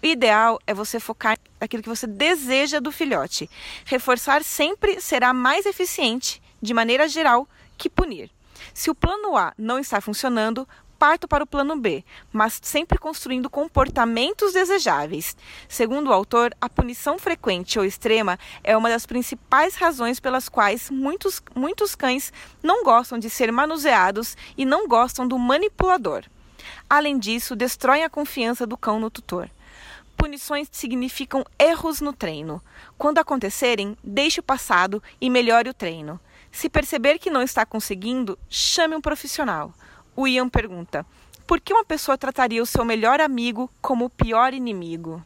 O 0.03 0.07
ideal 0.07 0.61
é 0.67 0.75
você 0.75 1.01
focar 1.01 1.39
naquilo 1.59 1.83
que 1.83 1.89
você 1.89 2.07
deseja 2.07 2.81
do 2.81 2.93
filhote. 2.93 3.49
Reforçar 3.87 4.45
sempre 4.45 5.01
será 5.01 5.33
mais 5.33 5.65
eficiente, 5.65 6.43
de 6.61 6.75
maneira 6.75 7.09
geral, 7.09 7.49
que 7.79 7.89
punir. 7.89 8.31
Se 8.75 8.91
o 8.91 8.95
plano 8.95 9.35
A 9.37 9.55
não 9.57 9.79
está 9.79 10.03
funcionando, 10.03 10.69
parto 11.03 11.27
para 11.27 11.43
o 11.43 11.47
plano 11.49 11.75
B, 11.75 12.05
mas 12.33 12.61
sempre 12.63 12.97
construindo 12.97 13.51
comportamentos 13.51 14.53
desejáveis. 14.53 15.37
Segundo 15.69 16.11
o 16.11 16.13
autor, 16.13 16.55
a 16.61 16.69
punição 16.69 17.19
frequente 17.19 17.77
ou 17.77 17.85
extrema 17.85 18.39
é 18.63 18.77
uma 18.77 18.89
das 18.89 19.05
principais 19.05 19.75
razões 19.75 20.21
pelas 20.21 20.49
quais 20.49 20.91
muitos, 20.91 21.43
muitos 21.57 21.97
cães 21.97 22.33
não 22.63 22.85
gostam 22.85 23.19
de 23.19 23.29
ser 23.29 23.51
manuseados 23.51 24.37
e 24.57 24.65
não 24.65 24.87
gostam 24.87 25.27
do 25.27 25.37
manipulador. 25.41 26.23
Além 26.89 27.19
disso, 27.19 27.57
destroem 27.57 28.05
a 28.05 28.09
confiança 28.09 28.65
do 28.65 28.77
cão 28.77 29.01
no 29.01 29.11
tutor. 29.11 29.51
Punições 30.17 30.69
significam 30.71 31.45
erros 31.59 32.01
no 32.01 32.13
treino. 32.13 32.63
Quando 32.97 33.19
acontecerem, 33.19 33.97
deixe 34.05 34.39
o 34.39 34.45
passado 34.45 35.03
e 35.21 35.29
melhore 35.29 35.69
o 35.69 35.75
treino. 35.75 36.21
Se 36.53 36.69
perceber 36.69 37.19
que 37.19 37.29
não 37.29 37.43
está 37.43 37.67
conseguindo, 37.67 38.39
chame 38.49 38.95
um 38.95 39.01
profissional. 39.01 39.75
O 40.15 40.29
Ian 40.29 40.49
pergunta: 40.49 41.07
por 41.47 41.59
que 41.59 41.73
uma 41.73 41.85
pessoa 41.85 42.19
trataria 42.19 42.63
o 42.63 42.67
seu 42.67 42.85
melhor 42.85 43.21
amigo 43.21 43.71
como 43.81 44.05
o 44.05 44.11
pior 44.11 44.53
inimigo? 44.53 45.25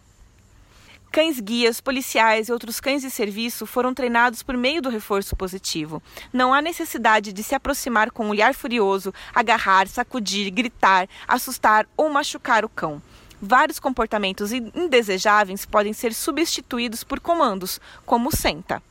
Cães 1.10 1.40
guias, 1.40 1.80
policiais 1.80 2.48
e 2.48 2.52
outros 2.52 2.78
cães 2.78 3.02
de 3.02 3.10
serviço 3.10 3.66
foram 3.66 3.94
treinados 3.94 4.42
por 4.42 4.56
meio 4.56 4.82
do 4.82 4.90
reforço 4.90 5.34
positivo. 5.34 6.02
Não 6.32 6.52
há 6.52 6.60
necessidade 6.60 7.32
de 7.32 7.42
se 7.42 7.54
aproximar 7.54 8.10
com 8.10 8.26
um 8.26 8.28
olhar 8.28 8.54
furioso, 8.54 9.14
agarrar, 9.34 9.88
sacudir, 9.88 10.50
gritar, 10.52 11.08
assustar 11.26 11.86
ou 11.96 12.10
machucar 12.10 12.64
o 12.64 12.68
cão. 12.68 13.02
Vários 13.40 13.78
comportamentos 13.78 14.52
indesejáveis 14.52 15.66
podem 15.66 15.92
ser 15.92 16.14
substituídos 16.14 17.02
por 17.02 17.18
comandos, 17.18 17.80
como 18.04 18.34
senta. 18.34 18.82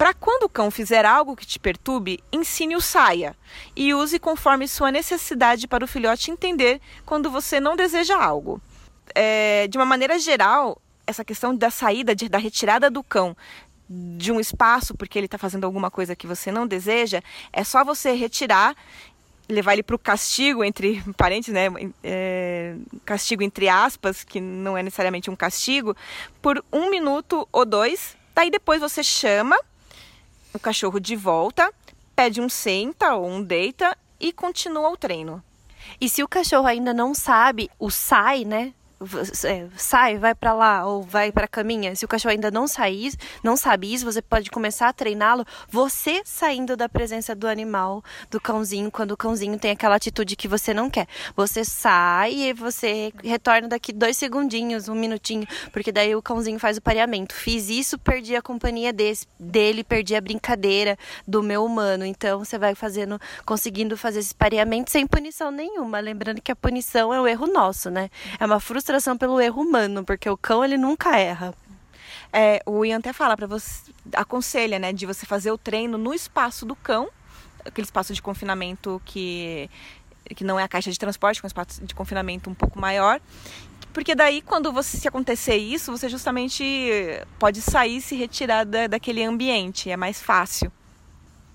Para 0.00 0.14
quando 0.14 0.44
o 0.44 0.48
cão 0.48 0.70
fizer 0.70 1.04
algo 1.04 1.36
que 1.36 1.46
te 1.46 1.58
perturbe, 1.58 2.20
ensine 2.32 2.74
o 2.74 2.80
saia 2.80 3.36
e 3.76 3.92
use 3.92 4.18
conforme 4.18 4.66
sua 4.66 4.90
necessidade 4.90 5.68
para 5.68 5.84
o 5.84 5.86
filhote 5.86 6.30
entender 6.30 6.80
quando 7.04 7.30
você 7.30 7.60
não 7.60 7.76
deseja 7.76 8.16
algo. 8.16 8.62
É, 9.14 9.68
de 9.68 9.76
uma 9.76 9.84
maneira 9.84 10.18
geral, 10.18 10.80
essa 11.06 11.22
questão 11.22 11.54
da 11.54 11.68
saída, 11.70 12.14
de, 12.14 12.30
da 12.30 12.38
retirada 12.38 12.88
do 12.88 13.02
cão 13.02 13.36
de 13.90 14.32
um 14.32 14.40
espaço 14.40 14.94
porque 14.94 15.18
ele 15.18 15.26
está 15.26 15.36
fazendo 15.36 15.64
alguma 15.64 15.90
coisa 15.90 16.16
que 16.16 16.26
você 16.26 16.50
não 16.50 16.66
deseja, 16.66 17.20
é 17.52 17.62
só 17.62 17.84
você 17.84 18.12
retirar, 18.12 18.74
levar 19.50 19.74
ele 19.74 19.82
para 19.82 19.96
o 19.96 19.98
castigo, 19.98 20.64
entre 20.64 21.02
parentes, 21.14 21.52
né? 21.52 21.66
É, 22.02 22.74
castigo 23.04 23.42
entre 23.42 23.68
aspas, 23.68 24.24
que 24.24 24.40
não 24.40 24.78
é 24.78 24.82
necessariamente 24.82 25.28
um 25.28 25.36
castigo, 25.36 25.94
por 26.40 26.64
um 26.72 26.88
minuto 26.88 27.46
ou 27.52 27.66
dois. 27.66 28.16
Daí 28.34 28.50
depois 28.50 28.80
você 28.80 29.04
chama 29.04 29.58
o 30.52 30.58
cachorro 30.58 31.00
de 31.00 31.16
volta, 31.16 31.72
pede 32.14 32.40
um 32.40 32.48
senta 32.48 33.14
ou 33.14 33.26
um 33.26 33.42
deita 33.42 33.96
e 34.18 34.32
continua 34.32 34.90
o 34.90 34.96
treino. 34.96 35.42
E 36.00 36.08
se 36.08 36.22
o 36.22 36.28
cachorro 36.28 36.66
ainda 36.66 36.92
não 36.92 37.14
sabe 37.14 37.70
o 37.78 37.90
sai, 37.90 38.44
né? 38.44 38.72
É, 39.44 39.66
sai, 39.76 40.18
vai 40.18 40.34
para 40.34 40.52
lá 40.52 40.86
ou 40.86 41.02
vai 41.02 41.32
para 41.32 41.48
caminha. 41.48 41.96
Se 41.96 42.04
o 42.04 42.08
cachorro 42.08 42.32
ainda 42.32 42.50
não 42.50 42.68
sair, 42.68 43.14
não 43.42 43.56
sabe 43.56 43.90
isso, 43.90 44.04
você 44.04 44.20
pode 44.20 44.50
começar 44.50 44.88
a 44.88 44.92
treiná-lo 44.92 45.46
você 45.70 46.20
saindo 46.22 46.76
da 46.76 46.86
presença 46.86 47.34
do 47.34 47.48
animal, 47.48 48.04
do 48.30 48.38
cãozinho, 48.38 48.90
quando 48.90 49.12
o 49.12 49.16
cãozinho 49.16 49.58
tem 49.58 49.70
aquela 49.70 49.94
atitude 49.94 50.36
que 50.36 50.46
você 50.46 50.74
não 50.74 50.90
quer. 50.90 51.06
Você 51.34 51.64
sai 51.64 52.34
e 52.34 52.52
você 52.52 53.10
retorna 53.24 53.68
daqui 53.68 53.90
dois 53.90 54.18
segundinhos, 54.18 54.86
um 54.86 54.94
minutinho, 54.94 55.46
porque 55.72 55.90
daí 55.90 56.14
o 56.14 56.20
cãozinho 56.20 56.58
faz 56.58 56.76
o 56.76 56.82
pareamento. 56.82 57.34
Fiz 57.34 57.70
isso, 57.70 57.98
perdi 57.98 58.36
a 58.36 58.42
companhia 58.42 58.92
desse, 58.92 59.26
dele, 59.38 59.82
perdi 59.82 60.14
a 60.14 60.20
brincadeira 60.20 60.98
do 61.26 61.42
meu 61.42 61.64
humano. 61.64 62.04
Então 62.04 62.40
você 62.40 62.58
vai 62.58 62.74
fazendo, 62.74 63.18
conseguindo 63.46 63.96
fazer 63.96 64.18
esse 64.18 64.34
pareamento 64.34 64.90
sem 64.90 65.06
punição 65.06 65.50
nenhuma. 65.50 66.00
Lembrando 66.00 66.42
que 66.42 66.52
a 66.52 66.56
punição 66.56 67.14
é 67.14 67.18
o 67.20 67.26
erro 67.26 67.46
nosso, 67.46 67.88
né? 67.88 68.10
É 68.38 68.44
uma 68.44 68.60
frustração 68.60 68.89
frustração 68.90 69.16
pelo 69.16 69.40
erro 69.40 69.62
humano, 69.62 70.04
porque 70.04 70.28
o 70.28 70.36
cão 70.36 70.64
ele 70.64 70.76
nunca 70.76 71.16
erra. 71.16 71.54
É, 72.32 72.60
o 72.66 72.84
Ian 72.84 72.98
até 72.98 73.12
fala 73.12 73.36
para 73.36 73.46
você, 73.46 73.92
aconselha, 74.14 74.78
né, 74.78 74.92
de 74.92 75.06
você 75.06 75.24
fazer 75.24 75.52
o 75.52 75.58
treino 75.58 75.96
no 75.96 76.12
espaço 76.12 76.66
do 76.66 76.74
cão, 76.74 77.08
aquele 77.64 77.84
espaço 77.84 78.12
de 78.12 78.20
confinamento 78.20 79.00
que 79.04 79.70
que 80.36 80.44
não 80.44 80.60
é 80.60 80.62
a 80.62 80.68
caixa 80.68 80.92
de 80.92 80.98
transporte, 80.98 81.40
com 81.40 81.46
um 81.46 81.48
espaço 81.48 81.84
de 81.84 81.92
confinamento 81.92 82.48
um 82.48 82.54
pouco 82.54 82.78
maior, 82.78 83.20
porque 83.92 84.14
daí 84.14 84.40
quando 84.40 84.72
você 84.72 84.96
se 84.96 85.08
acontecer 85.08 85.56
isso, 85.56 85.90
você 85.90 86.08
justamente 86.08 86.64
pode 87.36 87.60
sair 87.60 88.00
se 88.00 88.14
retirar 88.14 88.64
da, 88.64 88.86
daquele 88.86 89.24
ambiente, 89.24 89.90
é 89.90 89.96
mais 89.96 90.22
fácil. 90.22 90.70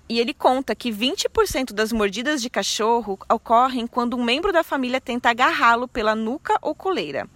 E 0.08 0.20
ele 0.20 0.32
conta 0.32 0.74
que 0.74 0.90
20% 0.92 1.72
das 1.72 1.92
mordidas 1.92 2.40
de 2.40 2.48
cachorro 2.48 3.18
ocorrem 3.28 3.86
quando 3.86 4.16
um 4.16 4.22
membro 4.22 4.52
da 4.52 4.62
família 4.62 5.00
tenta 5.00 5.30
agarrá-lo 5.30 5.88
pela 5.88 6.14
nuca 6.14 6.56
ou 6.62 6.74
coleira. 6.74 7.28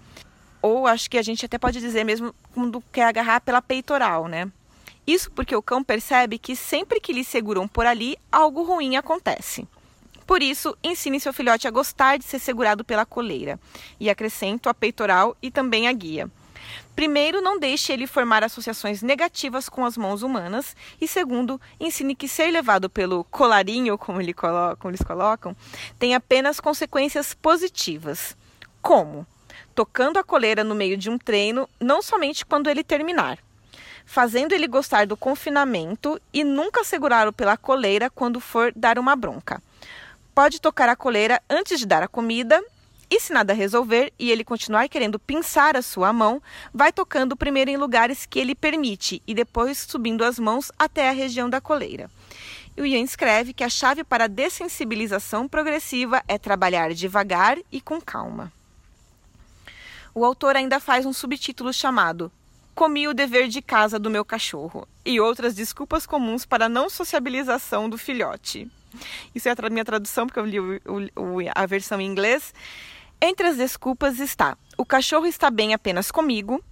Ou 0.63 0.87
acho 0.87 1.11
que 1.11 1.19
a 1.19 1.23
gente 1.23 1.45
até 1.45 1.59
pode 1.59 1.81
dizer 1.81 2.05
mesmo 2.05 2.35
quando 2.55 2.83
quer 2.93 3.07
agarrar 3.07 3.41
pela 3.41 3.61
peitoral, 3.61 4.29
né? 4.29 4.51
Isso 5.07 5.31
porque 5.33 5.57
o 5.57 5.63
cão 5.63 5.83
percebe 5.83 6.39
que 6.39 6.55
sempre 6.55 7.01
que 7.01 7.13
lhe 7.13 7.25
seguram 7.25 7.67
por 7.67 7.87
ali, 7.87 8.17
algo 8.31 8.63
ruim 8.63 8.97
acontece. 8.97 9.67
Por 10.25 10.41
isso, 10.41 10.77
ensine 10.85 11.19
seu 11.19 11.33
filhote 11.33 11.67
a 11.67 11.73
gostar 11.73 12.17
de 12.17 12.25
ser 12.25 12.39
segurado 12.39 12.85
pela 12.85 13.05
coleira. 13.05 13.59
E 13.99 14.09
acrescento 14.09 14.69
a 14.69 14.75
peitoral 14.75 15.37
e 15.43 15.51
também 15.51 15.89
a 15.89 15.93
guia. 15.93 16.31
Primeiro, 17.01 17.41
não 17.41 17.59
deixe 17.59 17.95
ele 17.95 18.07
formar 18.07 18.45
associações 18.45 19.01
negativas 19.01 19.71
com 19.71 19.87
as 19.87 19.97
mãos 19.97 20.23
humanas. 20.23 20.77
E 21.01 21.09
segundo, 21.09 21.59
ensine 21.81 22.15
que 22.15 22.29
ser 22.29 22.51
levado 22.51 22.91
pelo 22.91 23.25
colarinho, 23.25 23.97
como, 23.97 24.21
ele 24.21 24.35
colo 24.35 24.77
como 24.77 24.91
eles 24.91 25.01
colocam, 25.01 25.57
tem 25.99 26.15
apenas 26.15 26.61
consequências 26.61 27.33
positivas. 27.33 28.37
Como? 28.83 29.27
Tocando 29.75 30.19
a 30.19 30.23
coleira 30.23 30.63
no 30.63 30.75
meio 30.75 30.95
de 30.99 31.09
um 31.09 31.17
treino, 31.17 31.67
não 31.81 32.03
somente 32.03 32.45
quando 32.45 32.69
ele 32.69 32.85
terminar. 32.85 33.39
Fazendo 34.05 34.53
ele 34.53 34.69
gostar 34.69 35.07
do 35.07 35.17
confinamento 35.17 36.21
e 36.35 36.45
nunca 36.45 36.85
segurá-lo 36.85 37.33
pela 37.33 37.57
coleira 37.57 38.11
quando 38.11 38.41
for 38.41 38.75
dar 38.77 38.99
uma 38.99 39.17
bronca. 39.17 39.63
Pode 40.35 40.61
tocar 40.61 40.91
a 40.91 40.97
coleira 40.97 41.41
antes 41.49 41.79
de 41.79 41.87
dar 41.87 42.03
a 42.03 42.09
comida 42.09 42.63
e 43.11 43.19
se 43.19 43.33
nada 43.33 43.53
resolver 43.53 44.13
e 44.19 44.31
ele 44.31 44.45
continuar 44.45 44.89
querendo 44.89 45.19
pinçar 45.19 45.77
a 45.77 45.83
sua 45.83 46.13
mão, 46.13 46.41
vai 46.73 46.93
tocando 46.93 47.37
primeiro 47.37 47.71
em 47.71 47.77
lugares 47.77 48.25
que 48.25 48.39
ele 48.39 48.55
permite 48.55 49.21
e 49.27 49.35
depois 49.35 49.79
subindo 49.79 50.25
as 50.25 50.39
mãos 50.39 50.71
até 50.79 51.09
a 51.09 51.13
região 51.13 51.51
da 51.51 51.61
coleira. 51.61 52.09
E 52.77 52.81
o 52.81 52.87
Ian 52.87 53.03
escreve 53.03 53.53
que 53.53 53.65
a 53.65 53.69
chave 53.69 54.05
para 54.05 54.25
a 54.25 54.29
dessensibilização 54.29 55.49
progressiva 55.49 56.23
é 56.29 56.39
trabalhar 56.39 56.95
devagar 56.95 57.59
e 57.73 57.81
com 57.81 58.01
calma. 58.01 58.53
O 60.15 60.25
autor 60.25 60.55
ainda 60.55 60.79
faz 60.79 61.05
um 61.05 61.13
subtítulo 61.13 61.73
chamado 61.73 62.31
comi 62.81 63.07
o 63.07 63.13
dever 63.13 63.49
de 63.49 63.61
casa 63.61 63.99
do 63.99 64.09
meu 64.09 64.25
cachorro 64.25 64.89
e 65.05 65.21
outras 65.21 65.55
desculpas 65.55 66.07
comuns 66.07 66.47
para 66.47 66.65
a 66.65 66.69
não 66.69 66.89
sociabilização 66.89 67.91
do 67.91 67.99
filhote. 67.99 68.71
Isso 69.35 69.49
é 69.49 69.53
a 69.53 69.71
minha 69.71 69.85
tradução, 69.85 70.27
porque 70.27 70.41
eu 70.41 70.47
li 70.47 70.59
o, 70.59 70.81
o, 71.15 71.39
a 71.55 71.67
versão 71.67 72.01
em 72.01 72.07
inglês. 72.07 72.55
Entre 73.21 73.47
as 73.47 73.57
desculpas 73.57 74.19
está: 74.19 74.57
o 74.77 74.85
cachorro 74.85 75.27
está 75.27 75.51
bem 75.51 75.75
apenas 75.75 76.11
comigo, 76.11 76.65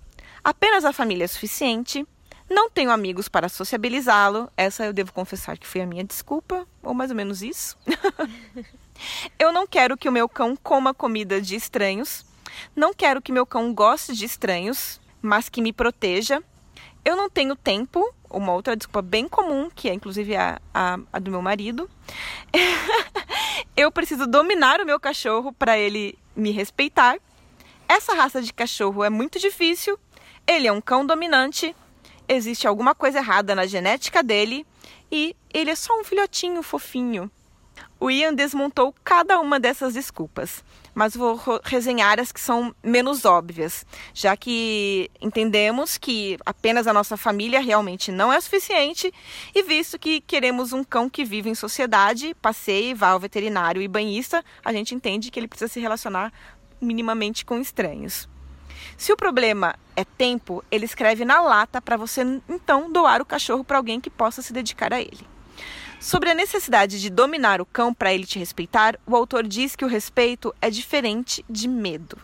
apenas 0.42 0.84
a 0.84 0.92
família 0.92 1.24
é 1.24 1.28
suficiente, 1.28 2.06
não 2.48 2.70
tenho 2.70 2.90
amigos 2.90 3.28
para 3.28 3.48
sociabilizá-lo. 3.48 4.50
Essa 4.56 4.86
eu 4.86 4.92
devo 4.92 5.12
confessar 5.12 5.58
que 5.58 5.66
foi 5.66 5.82
a 5.82 5.86
minha 5.86 6.02
desculpa, 6.02 6.66
ou 6.82 6.94
mais 6.94 7.10
ou 7.10 7.16
menos 7.16 7.42
isso. 7.42 7.76
eu 9.38 9.52
não 9.52 9.66
quero 9.66 9.96
que 9.96 10.08
o 10.08 10.12
meu 10.12 10.28
cão 10.28 10.56
coma 10.56 10.94
comida 10.94 11.40
de 11.40 11.54
estranhos. 11.54 12.24
Não 12.74 12.94
quero 12.94 13.20
que 13.20 13.30
meu 13.30 13.44
cão 13.44 13.74
goste 13.74 14.14
de 14.14 14.24
estranhos, 14.24 14.98
mas 15.20 15.50
que 15.50 15.60
me 15.60 15.72
proteja. 15.72 16.42
Eu 17.04 17.16
não 17.16 17.28
tenho 17.28 17.54
tempo, 17.54 18.02
uma 18.30 18.52
outra 18.52 18.74
desculpa 18.74 19.02
bem 19.02 19.28
comum, 19.28 19.70
que 19.74 19.88
é 19.88 19.94
inclusive 19.94 20.34
a, 20.34 20.58
a, 20.72 20.98
a 21.12 21.18
do 21.18 21.30
meu 21.30 21.42
marido. 21.42 21.88
eu 23.76 23.92
preciso 23.92 24.26
dominar 24.26 24.80
o 24.80 24.86
meu 24.86 24.98
cachorro 24.98 25.52
para 25.52 25.78
ele 25.78 26.18
me 26.38 26.52
respeitar. 26.52 27.18
Essa 27.88 28.14
raça 28.14 28.40
de 28.40 28.52
cachorro 28.52 29.02
é 29.02 29.10
muito 29.10 29.38
difícil. 29.38 29.98
Ele 30.46 30.68
é 30.68 30.72
um 30.72 30.80
cão 30.80 31.04
dominante. 31.04 31.74
Existe 32.28 32.66
alguma 32.68 32.94
coisa 32.94 33.18
errada 33.18 33.54
na 33.54 33.66
genética 33.66 34.22
dele 34.22 34.66
e 35.10 35.34
ele 35.52 35.70
é 35.70 35.74
só 35.74 35.98
um 35.98 36.04
filhotinho 36.04 36.62
fofinho. 36.62 37.30
O 38.00 38.10
Ian 38.12 38.32
desmontou 38.32 38.94
cada 39.02 39.40
uma 39.40 39.58
dessas 39.58 39.94
desculpas, 39.94 40.62
mas 40.94 41.16
vou 41.16 41.40
resenhar 41.64 42.20
as 42.20 42.30
que 42.30 42.40
são 42.40 42.72
menos 42.80 43.24
óbvias, 43.24 43.84
já 44.14 44.36
que 44.36 45.10
entendemos 45.20 45.98
que 45.98 46.38
apenas 46.46 46.86
a 46.86 46.92
nossa 46.92 47.16
família 47.16 47.60
realmente 47.60 48.12
não 48.12 48.32
é 48.32 48.40
suficiente 48.40 49.12
e 49.52 49.62
visto 49.64 49.98
que 49.98 50.20
queremos 50.20 50.72
um 50.72 50.84
cão 50.84 51.10
que 51.10 51.24
vive 51.24 51.50
em 51.50 51.56
sociedade, 51.56 52.36
passeie, 52.40 52.94
vá 52.94 53.08
ao 53.08 53.20
veterinário 53.20 53.82
e 53.82 53.88
banhista, 53.88 54.44
a 54.64 54.72
gente 54.72 54.94
entende 54.94 55.28
que 55.28 55.40
ele 55.40 55.48
precisa 55.48 55.72
se 55.72 55.80
relacionar 55.80 56.32
minimamente 56.80 57.44
com 57.44 57.58
estranhos. 57.58 58.28
Se 58.96 59.12
o 59.12 59.16
problema 59.16 59.74
é 59.96 60.04
tempo, 60.04 60.64
ele 60.70 60.84
escreve 60.84 61.24
na 61.24 61.40
lata 61.40 61.82
para 61.82 61.96
você 61.96 62.22
então 62.48 62.92
doar 62.92 63.20
o 63.20 63.26
cachorro 63.26 63.64
para 63.64 63.76
alguém 63.76 64.00
que 64.00 64.08
possa 64.08 64.40
se 64.40 64.52
dedicar 64.52 64.92
a 64.92 65.00
ele. 65.00 65.37
Sobre 66.00 66.30
a 66.30 66.34
necessidade 66.34 67.00
de 67.00 67.10
dominar 67.10 67.60
o 67.60 67.66
cão 67.66 67.92
para 67.92 68.14
ele 68.14 68.24
te 68.24 68.38
respeitar, 68.38 68.98
o 69.04 69.16
autor 69.16 69.46
diz 69.46 69.74
que 69.74 69.84
o 69.84 69.88
respeito 69.88 70.54
é 70.62 70.70
diferente 70.70 71.44
de 71.50 71.66
medo. 71.66 72.16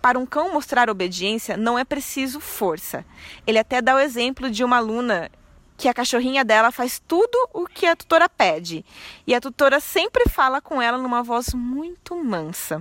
Para 0.00 0.18
um 0.18 0.24
cão 0.24 0.52
mostrar 0.52 0.88
obediência, 0.88 1.56
não 1.56 1.76
é 1.76 1.84
preciso 1.84 2.38
força. 2.38 3.04
Ele 3.46 3.58
até 3.58 3.82
dá 3.82 3.96
o 3.96 3.98
exemplo 3.98 4.48
de 4.48 4.62
uma 4.62 4.76
aluna 4.76 5.28
que 5.76 5.88
a 5.88 5.94
cachorrinha 5.94 6.44
dela 6.44 6.70
faz 6.70 7.02
tudo 7.06 7.36
o 7.52 7.66
que 7.66 7.84
a 7.84 7.96
tutora 7.96 8.28
pede, 8.28 8.84
e 9.26 9.34
a 9.34 9.40
tutora 9.40 9.80
sempre 9.80 10.28
fala 10.28 10.60
com 10.60 10.80
ela 10.80 10.96
numa 10.96 11.22
voz 11.22 11.52
muito 11.52 12.14
mansa. 12.22 12.80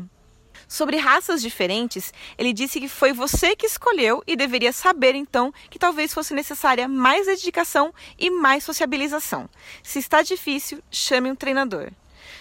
Sobre 0.74 0.98
raças 0.98 1.40
diferentes, 1.40 2.12
ele 2.36 2.52
disse 2.52 2.80
que 2.80 2.88
foi 2.88 3.14
você 3.14 3.56
que 3.56 3.68
escolheu 3.68 4.24
e 4.26 4.36
deveria 4.36 4.74
saber 4.74 5.14
então 5.14 5.54
que 5.70 5.78
talvez 5.78 6.12
fosse 6.12 6.34
necessária 6.34 6.88
mais 6.88 7.28
dedicação 7.28 7.94
e 8.18 8.32
mais 8.32 8.64
sociabilização. 8.64 9.48
Se 9.84 10.00
está 10.00 10.24
difícil, 10.24 10.82
chame 10.90 11.30
um 11.30 11.36
treinador. 11.36 11.92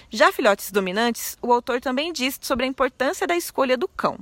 Já 0.09 0.33
filhotes 0.33 0.73
dominantes, 0.73 1.37
o 1.43 1.53
autor 1.53 1.79
também 1.79 2.11
diz 2.11 2.39
sobre 2.41 2.65
a 2.65 2.69
importância 2.69 3.27
da 3.27 3.37
escolha 3.37 3.77
do 3.77 3.87
cão. 3.87 4.19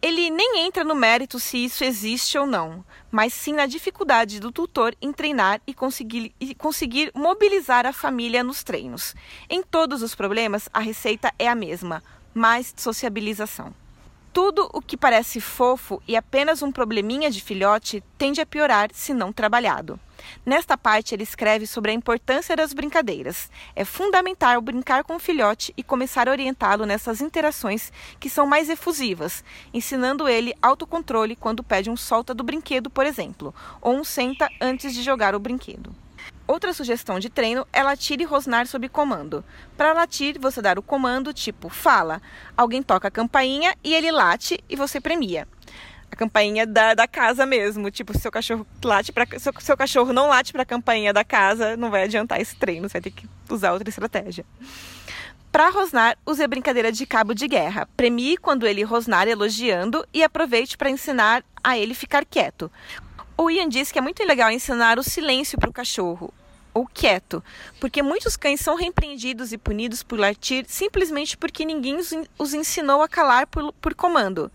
Ele 0.00 0.30
nem 0.30 0.60
entra 0.60 0.82
no 0.82 0.94
mérito 0.94 1.38
se 1.38 1.62
isso 1.62 1.84
existe 1.84 2.38
ou 2.38 2.46
não, 2.46 2.82
mas 3.10 3.34
sim 3.34 3.52
na 3.52 3.66
dificuldade 3.66 4.40
do 4.40 4.50
tutor 4.50 4.96
em 5.02 5.12
treinar 5.12 5.60
e 5.66 5.74
conseguir, 5.74 6.34
e 6.40 6.54
conseguir 6.54 7.12
mobilizar 7.14 7.84
a 7.84 7.92
família 7.92 8.42
nos 8.42 8.64
treinos. 8.64 9.14
Em 9.50 9.62
todos 9.62 10.00
os 10.00 10.14
problemas, 10.14 10.66
a 10.72 10.80
receita 10.80 11.30
é 11.38 11.46
a 11.46 11.54
mesma: 11.54 12.02
mais 12.34 12.72
sociabilização. 12.76 13.74
Tudo 14.32 14.70
o 14.72 14.80
que 14.80 14.96
parece 14.96 15.40
fofo 15.40 16.00
e 16.06 16.16
apenas 16.16 16.62
um 16.62 16.70
probleminha 16.70 17.30
de 17.30 17.40
filhote 17.40 18.02
tende 18.16 18.40
a 18.40 18.46
piorar 18.46 18.90
se 18.92 19.12
não 19.12 19.32
trabalhado. 19.32 19.98
Nesta 20.46 20.78
parte, 20.78 21.14
ele 21.14 21.24
escreve 21.24 21.66
sobre 21.66 21.90
a 21.90 21.94
importância 21.94 22.54
das 22.54 22.72
brincadeiras. 22.72 23.50
É 23.74 23.84
fundamental 23.84 24.60
brincar 24.60 25.02
com 25.02 25.16
o 25.16 25.18
filhote 25.18 25.72
e 25.76 25.82
começar 25.82 26.28
a 26.28 26.30
orientá-lo 26.30 26.86
nessas 26.86 27.20
interações 27.20 27.92
que 28.20 28.30
são 28.30 28.46
mais 28.46 28.68
efusivas, 28.68 29.42
ensinando 29.74 30.28
ele 30.28 30.54
autocontrole 30.62 31.34
quando 31.34 31.64
pede 31.64 31.90
um 31.90 31.96
solta 31.96 32.32
do 32.32 32.44
brinquedo, 32.44 32.88
por 32.88 33.06
exemplo, 33.06 33.52
ou 33.80 33.96
um 33.96 34.04
senta 34.04 34.48
antes 34.60 34.94
de 34.94 35.02
jogar 35.02 35.34
o 35.34 35.40
brinquedo. 35.40 35.92
Outra 36.50 36.72
sugestão 36.72 37.20
de 37.20 37.30
treino 37.30 37.64
é 37.72 37.80
latir 37.80 38.20
e 38.20 38.24
rosnar 38.24 38.66
sob 38.66 38.88
comando. 38.88 39.44
Para 39.76 39.92
latir, 39.92 40.36
você 40.36 40.60
dá 40.60 40.74
o 40.76 40.82
comando 40.82 41.32
tipo 41.32 41.68
fala. 41.68 42.20
Alguém 42.56 42.82
toca 42.82 43.06
a 43.06 43.10
campainha 43.10 43.72
e 43.84 43.94
ele 43.94 44.10
late 44.10 44.58
e 44.68 44.74
você 44.74 45.00
premia. 45.00 45.46
A 46.10 46.16
campainha 46.16 46.66
da, 46.66 46.92
da 46.92 47.06
casa 47.06 47.46
mesmo. 47.46 47.88
Tipo, 47.88 48.12
se 48.12 48.22
seu 48.22 48.32
cachorro 48.32 48.66
late 48.84 49.12
para 49.12 49.28
seu, 49.38 49.52
seu 49.60 49.76
cachorro 49.76 50.12
não 50.12 50.26
late 50.26 50.50
para 50.50 50.62
a 50.62 50.66
campainha 50.66 51.12
da 51.12 51.22
casa, 51.22 51.76
não 51.76 51.88
vai 51.88 52.02
adiantar 52.02 52.40
esse 52.40 52.56
treino, 52.56 52.88
você 52.88 52.94
vai 52.94 53.02
ter 53.02 53.12
que 53.12 53.28
usar 53.48 53.72
outra 53.72 53.88
estratégia. 53.88 54.44
Para 55.52 55.70
rosnar, 55.70 56.18
use 56.26 56.42
a 56.42 56.48
brincadeira 56.48 56.90
de 56.90 57.06
cabo 57.06 57.32
de 57.32 57.46
guerra. 57.46 57.88
Premie 57.96 58.36
quando 58.36 58.66
ele 58.66 58.82
rosnar 58.82 59.28
elogiando 59.28 60.04
e 60.12 60.24
aproveite 60.24 60.76
para 60.76 60.90
ensinar 60.90 61.44
a 61.62 61.78
ele 61.78 61.94
ficar 61.94 62.24
quieto. 62.24 62.68
O 63.38 63.48
Ian 63.48 63.68
diz 63.68 63.92
que 63.92 64.00
é 64.00 64.02
muito 64.02 64.24
legal 64.24 64.50
ensinar 64.50 64.98
o 64.98 65.04
silêncio 65.04 65.56
para 65.56 65.70
o 65.70 65.72
cachorro 65.72 66.34
ou 66.72 66.86
quieto, 66.86 67.42
porque 67.78 68.02
muitos 68.02 68.36
cães 68.36 68.60
são 68.60 68.76
repreendidos 68.76 69.52
e 69.52 69.58
punidos 69.58 70.02
por 70.02 70.18
latir 70.18 70.64
simplesmente 70.68 71.36
porque 71.36 71.64
ninguém 71.64 71.98
os 72.38 72.54
ensinou 72.54 73.02
a 73.02 73.08
calar 73.08 73.46
por, 73.46 73.72
por 73.74 73.94
comando. 73.94 74.50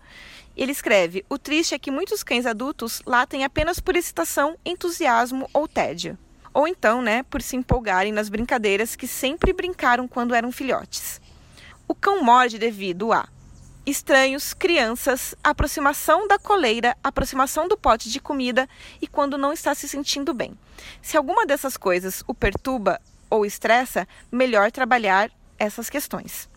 Ele 0.56 0.72
escreve: 0.72 1.24
O 1.28 1.38
triste 1.38 1.74
é 1.74 1.78
que 1.78 1.90
muitos 1.90 2.22
cães 2.22 2.46
adultos 2.46 3.02
latem 3.04 3.44
apenas 3.44 3.78
por 3.78 3.94
excitação, 3.94 4.56
entusiasmo 4.64 5.48
ou 5.52 5.68
tédio. 5.68 6.18
Ou 6.54 6.66
então, 6.66 7.02
né, 7.02 7.22
por 7.24 7.42
se 7.42 7.54
empolgarem 7.54 8.12
nas 8.12 8.30
brincadeiras 8.30 8.96
que 8.96 9.06
sempre 9.06 9.52
brincaram 9.52 10.08
quando 10.08 10.34
eram 10.34 10.50
filhotes. 10.50 11.20
O 11.86 11.94
cão 11.94 12.22
morde 12.24 12.58
devido 12.58 13.12
a 13.12 13.28
estranhos, 13.84 14.52
crianças, 14.52 15.34
aproximação 15.44 16.26
da 16.26 16.38
coleira, 16.38 16.96
aproximação 17.04 17.68
do 17.68 17.76
pote 17.76 18.10
de 18.10 18.18
comida 18.18 18.68
e 19.00 19.06
quando 19.06 19.38
não 19.38 19.52
está 19.52 19.74
se 19.74 19.86
sentindo 19.86 20.34
bem. 20.34 20.58
Se 21.02 21.16
alguma 21.16 21.46
dessas 21.46 21.76
coisas 21.76 22.22
o 22.26 22.34
perturba 22.34 23.00
ou 23.28 23.44
estressa, 23.44 24.06
melhor 24.30 24.70
trabalhar 24.70 25.30
essas 25.58 25.90
questões. 25.90 26.48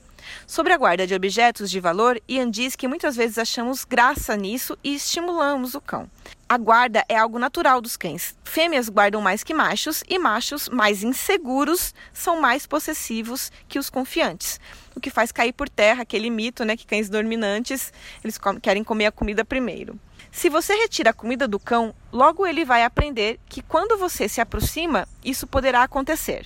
Sobre 0.45 0.73
a 0.73 0.77
guarda 0.77 1.07
de 1.07 1.15
objetos 1.15 1.69
de 1.69 1.79
valor, 1.79 2.21
Ian 2.27 2.49
diz 2.49 2.75
que 2.75 2.87
muitas 2.87 3.15
vezes 3.15 3.37
achamos 3.37 3.83
graça 3.83 4.35
nisso 4.35 4.77
e 4.83 4.95
estimulamos 4.95 5.73
o 5.75 5.81
cão. 5.81 6.09
A 6.47 6.57
guarda 6.57 7.03
é 7.07 7.15
algo 7.15 7.37
natural 7.37 7.81
dos 7.81 7.95
cães. 7.95 8.35
Fêmeas 8.43 8.89
guardam 8.89 9.21
mais 9.21 9.43
que 9.43 9.53
machos 9.53 10.03
e 10.07 10.17
machos 10.17 10.67
mais 10.69 11.03
inseguros 11.03 11.93
são 12.13 12.41
mais 12.41 12.65
possessivos 12.65 13.51
que 13.67 13.79
os 13.79 13.89
confiantes. 13.89 14.59
O 14.95 14.99
que 14.99 15.09
faz 15.09 15.31
cair 15.31 15.53
por 15.53 15.69
terra 15.69 16.01
aquele 16.01 16.29
mito, 16.29 16.65
né, 16.65 16.75
que 16.75 16.87
cães 16.87 17.09
dominantes, 17.09 17.93
eles 18.23 18.39
querem 18.61 18.83
comer 18.83 19.07
a 19.07 19.11
comida 19.11 19.45
primeiro. 19.45 19.99
Se 20.31 20.47
você 20.47 20.73
retira 20.75 21.09
a 21.09 21.13
comida 21.13 21.47
do 21.47 21.59
cão, 21.59 21.93
logo 22.11 22.45
ele 22.45 22.63
vai 22.63 22.83
aprender 22.83 23.39
que 23.49 23.61
quando 23.61 23.97
você 23.97 24.29
se 24.29 24.39
aproxima, 24.39 25.07
isso 25.23 25.47
poderá 25.47 25.83
acontecer. 25.83 26.45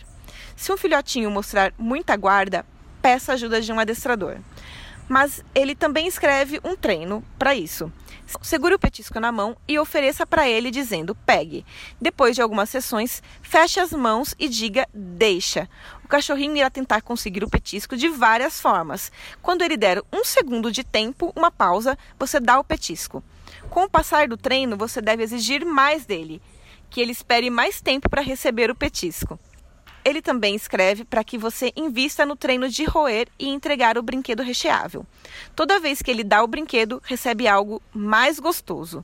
Se 0.56 0.72
um 0.72 0.78
filhotinho 0.78 1.30
mostrar 1.30 1.74
muita 1.78 2.16
guarda, 2.16 2.66
peça 3.02 3.34
ajuda 3.34 3.62
de 3.62 3.72
um 3.72 3.80
adestrador. 3.80 4.38
Mas 5.10 5.44
ele 5.54 5.76
também 5.76 6.08
escreve 6.08 6.62
um 6.64 6.76
treino 6.76 7.24
para 7.38 7.54
isso. 7.54 7.92
Segure 8.42 8.74
o 8.74 8.80
petisco 8.80 9.20
na 9.20 9.34
mão 9.34 9.56
e 9.68 9.78
ofereça 9.78 10.26
para 10.26 10.48
ele 10.48 10.72
dizendo 10.72 11.14
pegue. 11.14 11.66
Depois 12.00 12.36
de 12.36 12.42
algumas 12.42 12.70
sessões, 12.70 13.22
feche 13.42 13.82
as 13.82 13.92
mãos 13.92 14.34
e 14.40 14.48
diga 14.48 14.88
deixa. 14.94 15.70
O 16.04 16.08
cachorrinho 16.08 16.56
irá 16.56 16.70
tentar 16.70 17.02
conseguir 17.02 17.44
o 17.44 17.50
petisco 17.50 17.98
de 17.98 18.08
várias 18.08 18.62
formas. 18.62 19.12
Quando 19.42 19.62
ele 19.62 19.76
der 19.76 20.02
um 20.12 20.24
segundo 20.24 20.72
de 20.72 20.86
tempo, 20.86 21.34
uma 21.36 21.52
pausa, 21.52 21.98
você 22.18 22.40
dá 22.40 22.58
o 22.58 22.64
petisco. 22.64 23.22
Com 23.70 23.84
o 23.84 23.90
passar 23.90 24.28
do 24.28 24.38
treino, 24.38 24.78
você 24.78 25.02
deve 25.02 25.24
exigir 25.24 25.66
mais 25.66 26.06
dele, 26.06 26.42
que 26.90 27.02
ele 27.02 27.12
espere 27.12 27.50
mais 27.50 27.82
tempo 27.82 28.10
para 28.10 28.22
receber 28.22 28.70
o 28.70 28.76
petisco. 28.76 29.40
Ele 30.06 30.22
também 30.22 30.54
escreve 30.54 31.06
para 31.06 31.24
que 31.24 31.38
você 31.38 31.72
invista 31.76 32.26
no 32.26 32.36
treino 32.36 32.68
de 32.68 32.84
roer 32.84 33.28
e 33.40 33.48
entregar 33.48 33.98
o 33.98 34.04
brinquedo 34.04 34.44
recheável. 34.44 35.06
Toda 35.56 35.80
vez 35.80 36.02
que 36.02 36.12
ele 36.12 36.24
dá 36.24 36.44
o 36.44 36.48
brinquedo, 36.48 37.02
recebe 37.06 37.48
algo 37.48 37.82
mais 37.94 38.38
gostoso. 38.40 39.04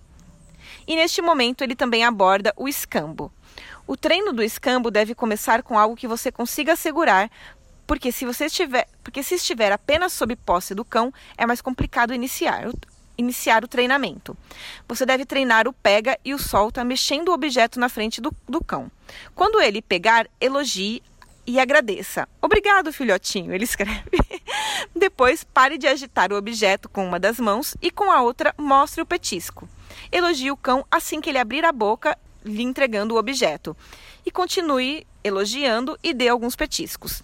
E 0.86 0.95
neste 0.95 1.22
momento 1.22 1.63
ele 1.63 1.76
também 1.76 2.04
aborda 2.04 2.54
o 2.58 2.67
escambo. 2.67 3.32
O 3.88 3.95
treino 3.95 4.34
do 4.34 4.43
escambo 4.43 4.91
deve 4.91 5.15
começar 5.15 5.63
com 5.63 5.80
algo 5.80 5.95
que 5.95 6.08
você 6.08 6.32
consiga 6.32 6.76
segurar, 6.76 7.32
porque 7.88 8.12
se 8.12 8.26
você 8.26 8.45
estiver, 8.45 8.88
porque 9.04 9.24
se 9.24 9.36
estiver 9.36 9.72
apenas 9.72 10.13
sob 10.13 10.36
posse 10.36 10.76
do 10.76 10.86
cão, 10.86 11.12
é 11.38 11.45
mais 11.45 11.62
complicado 11.62 12.13
iniciar. 12.13 12.69
Iniciar 13.19 13.63
o 13.63 13.67
treinamento. 13.67 14.36
Você 14.88 15.05
deve 15.05 15.25
treinar 15.25 15.67
o 15.67 15.73
pega 15.73 16.17
e 16.23 16.34
o 16.34 16.39
solta 16.39 16.84
mexendo 16.84 17.29
o 17.29 17.34
objeto 17.34 17.79
na 17.79 17.89
frente 17.89 18.21
do, 18.21 18.34
do 18.47 18.63
cão. 18.63 18.89
Quando 19.36 19.62
ele 19.62 19.82
pegar, 19.82 20.27
elogie 20.39 21.03
e 21.45 21.60
agradeça. 21.60 22.27
Obrigado, 22.41 22.93
filhotinho, 22.93 23.53
ele 23.53 23.65
escreve. 23.65 24.17
Depois, 24.95 25.43
pare 25.43 25.77
de 25.77 25.88
agitar 25.88 26.32
o 26.32 26.38
objeto 26.38 26.88
com 26.88 27.05
uma 27.05 27.19
das 27.19 27.39
mãos 27.39 27.75
e 27.82 27.91
com 27.91 28.10
a 28.10 28.21
outra 28.21 28.55
mostre 28.58 29.01
o 29.01 29.05
petisco. 29.05 29.67
Elogie 30.12 30.51
o 30.51 30.58
cão 30.58 30.86
assim 30.89 31.19
que 31.19 31.29
ele 31.29 31.38
abrir 31.39 31.65
a 31.65 31.71
boca, 31.71 32.17
lhe 32.45 32.63
entregando 32.63 33.15
o 33.15 33.17
objeto. 33.17 33.75
E 34.25 34.32
continue 34.32 35.05
elogiando 35.23 35.99
e 36.01 36.13
dê 36.13 36.29
alguns 36.29 36.55
petiscos. 36.55 37.23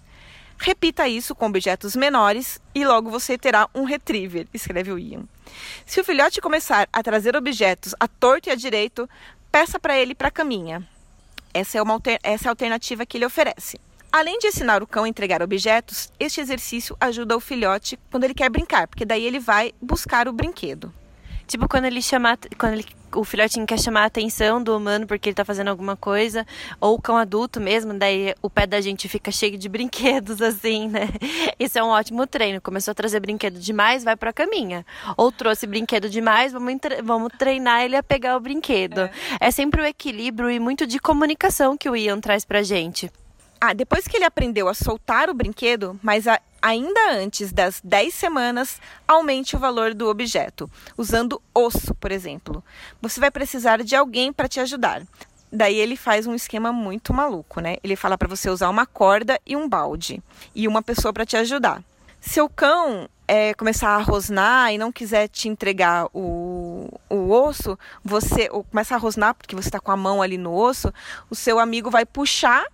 Repita 0.58 1.08
isso 1.08 1.34
com 1.34 1.46
objetos 1.46 1.94
menores 1.94 2.60
e 2.74 2.84
logo 2.84 3.10
você 3.10 3.38
terá 3.38 3.68
um 3.74 3.84
retriever, 3.84 4.46
escreve 4.52 4.90
o 4.90 4.98
Ian. 4.98 5.24
Se 5.84 6.00
o 6.00 6.04
filhote 6.04 6.40
começar 6.40 6.88
a 6.92 7.02
trazer 7.02 7.36
objetos 7.36 7.94
à 7.98 8.08
torto 8.08 8.48
e 8.48 8.52
à 8.52 8.54
direito, 8.54 9.08
peça 9.50 9.78
para 9.78 9.98
ele 9.98 10.14
para 10.14 10.28
a 10.28 10.30
caminha. 10.30 10.86
Essa 11.52 11.78
é, 11.78 11.82
uma, 11.82 12.00
essa 12.22 12.44
é 12.44 12.48
a 12.48 12.52
alternativa 12.52 13.06
que 13.06 13.16
ele 13.16 13.26
oferece. 13.26 13.80
Além 14.12 14.38
de 14.38 14.46
ensinar 14.46 14.82
o 14.82 14.86
cão 14.86 15.04
a 15.04 15.08
entregar 15.08 15.42
objetos, 15.42 16.12
este 16.18 16.40
exercício 16.40 16.96
ajuda 17.00 17.36
o 17.36 17.40
filhote 17.40 17.98
quando 18.10 18.24
ele 18.24 18.34
quer 18.34 18.48
brincar, 18.48 18.86
porque 18.88 19.04
daí 19.04 19.24
ele 19.24 19.38
vai 19.38 19.72
buscar 19.80 20.28
o 20.28 20.32
brinquedo. 20.32 20.92
Tipo, 21.46 21.68
quando 21.68 21.84
ele 21.84 22.02
chama. 22.02 22.38
Quando 22.58 22.74
ele, 22.74 22.86
o 23.16 23.24
filhotinho 23.24 23.66
quer 23.66 23.78
chamar 23.78 24.02
a 24.02 24.06
atenção 24.06 24.62
do 24.62 24.76
humano 24.76 25.06
porque 25.06 25.28
ele 25.28 25.34
tá 25.34 25.44
fazendo 25.44 25.68
alguma 25.68 25.96
coisa, 25.96 26.46
ou 26.80 26.94
o 26.94 27.00
cão 27.00 27.16
adulto 27.16 27.60
mesmo, 27.60 27.94
daí 27.94 28.34
o 28.42 28.50
pé 28.50 28.66
da 28.66 28.80
gente 28.80 29.08
fica 29.08 29.30
cheio 29.30 29.58
de 29.58 29.68
brinquedos, 29.70 30.40
assim, 30.42 30.88
né? 30.88 31.08
Isso 31.58 31.78
é 31.78 31.82
um 31.82 31.88
ótimo 31.88 32.26
treino. 32.26 32.60
Começou 32.60 32.92
a 32.92 32.94
trazer 32.94 33.20
brinquedo 33.20 33.58
demais, 33.58 34.04
vai 34.04 34.16
pra 34.16 34.32
caminha. 34.32 34.84
Ou 35.16 35.32
trouxe 35.32 35.66
brinquedo 35.66 36.08
demais, 36.08 36.52
vamos, 36.52 36.74
vamos 37.02 37.32
treinar 37.38 37.82
ele 37.82 37.96
a 37.96 38.02
pegar 38.02 38.36
o 38.36 38.40
brinquedo. 38.40 39.00
É. 39.00 39.10
é 39.40 39.50
sempre 39.50 39.80
o 39.80 39.84
equilíbrio 39.84 40.50
e 40.50 40.60
muito 40.60 40.86
de 40.86 40.98
comunicação 40.98 41.76
que 41.76 41.88
o 41.88 41.96
Ian 41.96 42.20
traz 42.20 42.44
pra 42.44 42.62
gente. 42.62 43.10
Ah, 43.60 43.72
depois 43.72 44.06
que 44.06 44.16
ele 44.16 44.24
aprendeu 44.24 44.68
a 44.68 44.74
soltar 44.74 45.30
o 45.30 45.34
brinquedo, 45.34 45.98
mas 46.02 46.28
a, 46.28 46.38
ainda 46.60 47.12
antes 47.12 47.52
das 47.52 47.80
10 47.82 48.14
semanas, 48.14 48.80
aumente 49.06 49.56
o 49.56 49.58
valor 49.58 49.94
do 49.94 50.08
objeto, 50.08 50.70
usando 50.96 51.40
osso, 51.54 51.94
por 51.94 52.10
exemplo. 52.12 52.62
Você 53.00 53.20
vai 53.20 53.30
precisar 53.30 53.82
de 53.82 53.94
alguém 53.94 54.32
para 54.32 54.48
te 54.48 54.60
ajudar. 54.60 55.02
Daí 55.52 55.76
ele 55.76 55.96
faz 55.96 56.26
um 56.26 56.34
esquema 56.34 56.72
muito 56.72 57.14
maluco, 57.14 57.60
né? 57.60 57.76
Ele 57.82 57.96
fala 57.96 58.18
para 58.18 58.28
você 58.28 58.50
usar 58.50 58.68
uma 58.68 58.84
corda 58.84 59.40
e 59.46 59.56
um 59.56 59.68
balde 59.68 60.22
e 60.54 60.66
uma 60.66 60.82
pessoa 60.82 61.12
para 61.12 61.24
te 61.24 61.36
ajudar. 61.36 61.82
Se 62.20 62.40
o 62.40 62.48
cão 62.48 63.08
é, 63.28 63.54
começar 63.54 63.90
a 63.90 64.02
rosnar 64.02 64.72
e 64.72 64.78
não 64.78 64.90
quiser 64.90 65.28
te 65.28 65.48
entregar 65.48 66.08
o, 66.12 66.88
o 67.08 67.30
osso, 67.30 67.78
você 68.04 68.48
ou 68.50 68.64
começa 68.64 68.94
a 68.94 68.98
rosnar 68.98 69.34
porque 69.34 69.54
você 69.54 69.68
está 69.68 69.80
com 69.80 69.92
a 69.92 69.96
mão 69.96 70.20
ali 70.20 70.36
no 70.36 70.54
osso, 70.54 70.92
o 71.30 71.34
seu 71.34 71.58
amigo 71.58 71.90
vai 71.90 72.04
puxar 72.04 72.64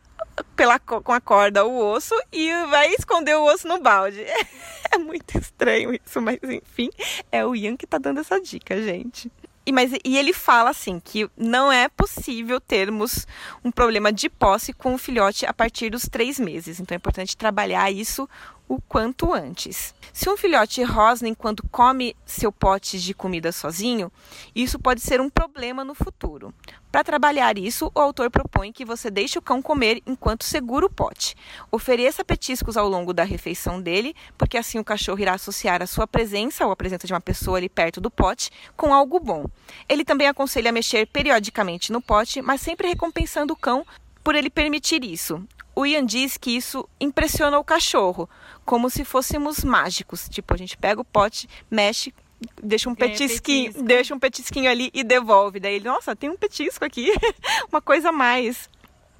pela, 0.57 0.79
com 0.79 1.13
a 1.13 1.21
corda 1.21 1.65
o 1.65 1.79
osso 1.79 2.15
e 2.33 2.51
vai 2.67 2.89
esconder 2.95 3.37
o 3.37 3.45
osso 3.45 3.69
no 3.69 3.81
balde. 3.81 4.25
É 4.95 4.99
muito 4.99 5.39
estranho 5.39 5.95
isso, 5.95 6.21
mas 6.21 6.39
enfim, 6.43 6.91
é 7.31 7.47
o 7.47 7.57
Ian 7.57 7.79
que 7.79 7.87
tá 7.87 7.97
dando 7.97 8.21
essa 8.21 8.39
dica, 8.39 8.77
gente. 8.83 9.33
E, 9.65 9.71
mas, 9.71 9.93
e 10.05 10.19
ele 10.19 10.33
fala 10.33 10.71
assim 10.71 10.99
que 10.99 11.31
não 11.37 11.71
é 11.71 11.89
possível 11.89 12.61
termos 12.61 13.27
um 13.65 13.71
problema 13.71 14.13
de 14.13 14.29
posse 14.29 14.73
com 14.73 14.93
o 14.93 14.99
filhote 14.99 15.47
a 15.47 15.53
partir 15.53 15.89
dos 15.89 16.03
três 16.03 16.39
meses. 16.41 16.81
Então 16.81 16.95
é 16.95 16.97
importante 16.97 17.37
trabalhar 17.37 17.91
isso 17.91 18.29
o 18.69 18.81
quanto 18.81 19.33
antes. 19.33 19.95
Se 20.13 20.29
um 20.29 20.37
filhote 20.37 20.83
rosna 20.83 21.29
enquanto 21.29 21.67
come 21.71 22.17
seu 22.25 22.53
pote 22.53 23.01
de 23.01 23.15
comida 23.15 23.53
sozinho, 23.53 24.11
isso 24.55 24.79
pode 24.79 25.01
ser 25.01 25.21
um 25.21 25.31
problema 25.31 25.85
no 25.85 25.95
futuro. 25.95 26.55
Para 26.91 27.05
trabalhar 27.05 27.57
isso, 27.57 27.91
o 27.95 27.99
autor 28.01 28.31
propõe 28.31 28.73
que 28.73 28.85
você 28.85 29.11
deixe 29.11 29.39
o 29.39 29.43
cão 29.43 29.63
comer 29.63 30.03
enquanto 30.07 30.45
segura 30.45 30.85
o 30.85 30.91
pote. 30.91 31.35
Ofereça 31.71 32.25
petiscos 32.25 32.77
ao 32.77 32.89
longo 32.89 33.15
da 33.15 33.25
refeição 33.25 33.81
dele, 33.81 34.15
porque 34.37 34.59
assim 34.59 34.79
o 34.79 34.85
cachorro 34.85 35.21
irá 35.21 35.33
associar 35.33 35.83
a 35.83 35.87
sua 35.87 36.07
presença 36.07 36.67
ou 36.67 36.73
a 36.73 36.77
presença 36.77 37.07
de 37.07 37.13
uma 37.13 37.21
pessoa 37.21 37.57
ali 37.57 37.69
perto 37.69 38.01
do 38.01 38.11
pote 38.11 38.51
com 38.77 38.93
algo 38.93 39.19
bom. 39.19 39.47
Ele 39.89 40.05
também 40.05 40.29
aconselha 40.29 40.71
mexer 40.71 41.07
periodicamente 41.07 41.91
no 41.91 42.03
pote, 42.03 42.43
mas 42.43 42.61
sempre 42.61 42.89
recompensando 42.89 43.55
o 43.55 43.57
cão 43.57 43.87
por 44.23 44.35
ele 44.35 44.51
permitir 44.51 45.03
isso 45.05 45.43
o 45.75 45.87
Ian 45.87 46.05
diz 46.05 46.37
que 46.37 46.51
isso 46.51 46.89
impressiona 47.01 47.59
o 47.59 47.65
cachorro, 47.65 48.29
como 48.65 48.91
se 48.91 49.05
fôssemos 49.05 49.65
mágicos. 49.65 50.29
Tipo, 50.29 50.55
a 50.55 50.57
gente 50.57 50.77
pega 50.77 51.01
o 51.01 51.05
pote, 51.05 51.49
mexe, 51.71 52.15
deixa 52.63 52.89
um 52.89 52.95
petisquinho, 52.95 53.67
petisco. 53.67 53.87
deixa 53.87 54.15
um 54.15 54.19
petisquinho 54.19 54.71
ali 54.71 54.91
e 54.93 55.03
devolve. 55.03 55.61
Daí 55.61 55.77
ele, 55.77 55.85
nossa, 55.85 56.15
tem 56.15 56.31
um 56.31 56.37
petisco 56.37 56.85
aqui, 56.85 57.11
uma 57.73 57.81
coisa 57.81 58.11
a 58.11 58.13
mais. 58.13 58.69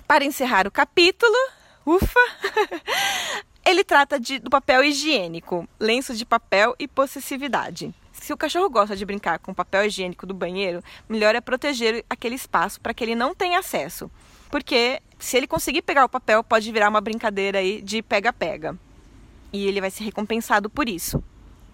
Para 0.07 0.25
encerrar 0.25 0.67
o 0.67 0.71
capítulo, 0.71 1.37
ufa, 1.87 2.21
ele 3.65 3.83
trata 3.83 4.21
de, 4.21 4.39
do 4.39 4.51
papel 4.51 4.85
higiênico, 4.85 5.67
lenço 5.81 6.15
de 6.15 6.27
papel 6.27 6.75
e 6.79 6.87
possessividade. 6.87 7.95
Se 8.13 8.33
o 8.33 8.37
cachorro 8.37 8.69
gosta 8.69 8.95
de 8.95 9.05
brincar 9.05 9.39
com 9.39 9.53
o 9.53 9.55
papel 9.55 9.87
higiênico 9.87 10.27
do 10.27 10.35
banheiro, 10.35 10.83
melhor 11.09 11.35
é 11.35 11.41
proteger 11.41 12.05
aquele 12.11 12.35
espaço 12.35 12.81
para 12.81 12.93
que 12.93 13.03
ele 13.03 13.17
não 13.17 13.35
tenha 13.35 13.59
acesso 13.59 14.11
porque 14.53 15.01
se 15.19 15.39
ele 15.39 15.47
conseguir 15.47 15.81
pegar 15.81 16.05
o 16.05 16.09
papel, 16.11 16.45
pode 16.45 16.71
virar 16.71 16.91
uma 16.91 17.01
brincadeira 17.01 17.59
aí 17.59 17.81
de 17.81 18.03
pega-pega. 18.03 18.79
E 19.51 19.67
ele 19.67 19.81
vai 19.81 19.91
ser 19.91 20.05
recompensado 20.05 20.69
por 20.69 20.91
isso. 20.91 21.25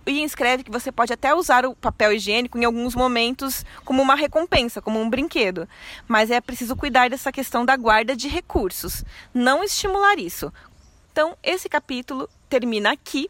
E 0.06 0.22
escreve 0.22 0.62
que 0.62 0.70
você 0.70 0.92
pode 0.92 1.12
até 1.12 1.34
usar 1.34 1.66
o 1.66 1.74
papel 1.74 2.12
higiênico 2.12 2.56
em 2.56 2.64
alguns 2.64 2.94
momentos 2.94 3.64
como 3.84 4.00
uma 4.00 4.14
recompensa, 4.14 4.80
como 4.80 5.00
um 5.00 5.10
brinquedo. 5.10 5.68
Mas 6.06 6.30
é 6.30 6.40
preciso 6.40 6.76
cuidar 6.76 7.10
dessa 7.10 7.32
questão 7.32 7.66
da 7.66 7.76
guarda 7.76 8.14
de 8.14 8.28
recursos, 8.28 9.04
não 9.34 9.64
estimular 9.64 10.16
isso. 10.16 10.52
Então, 11.10 11.36
esse 11.42 11.68
capítulo 11.68 12.30
termina 12.48 12.92
aqui. 12.92 13.28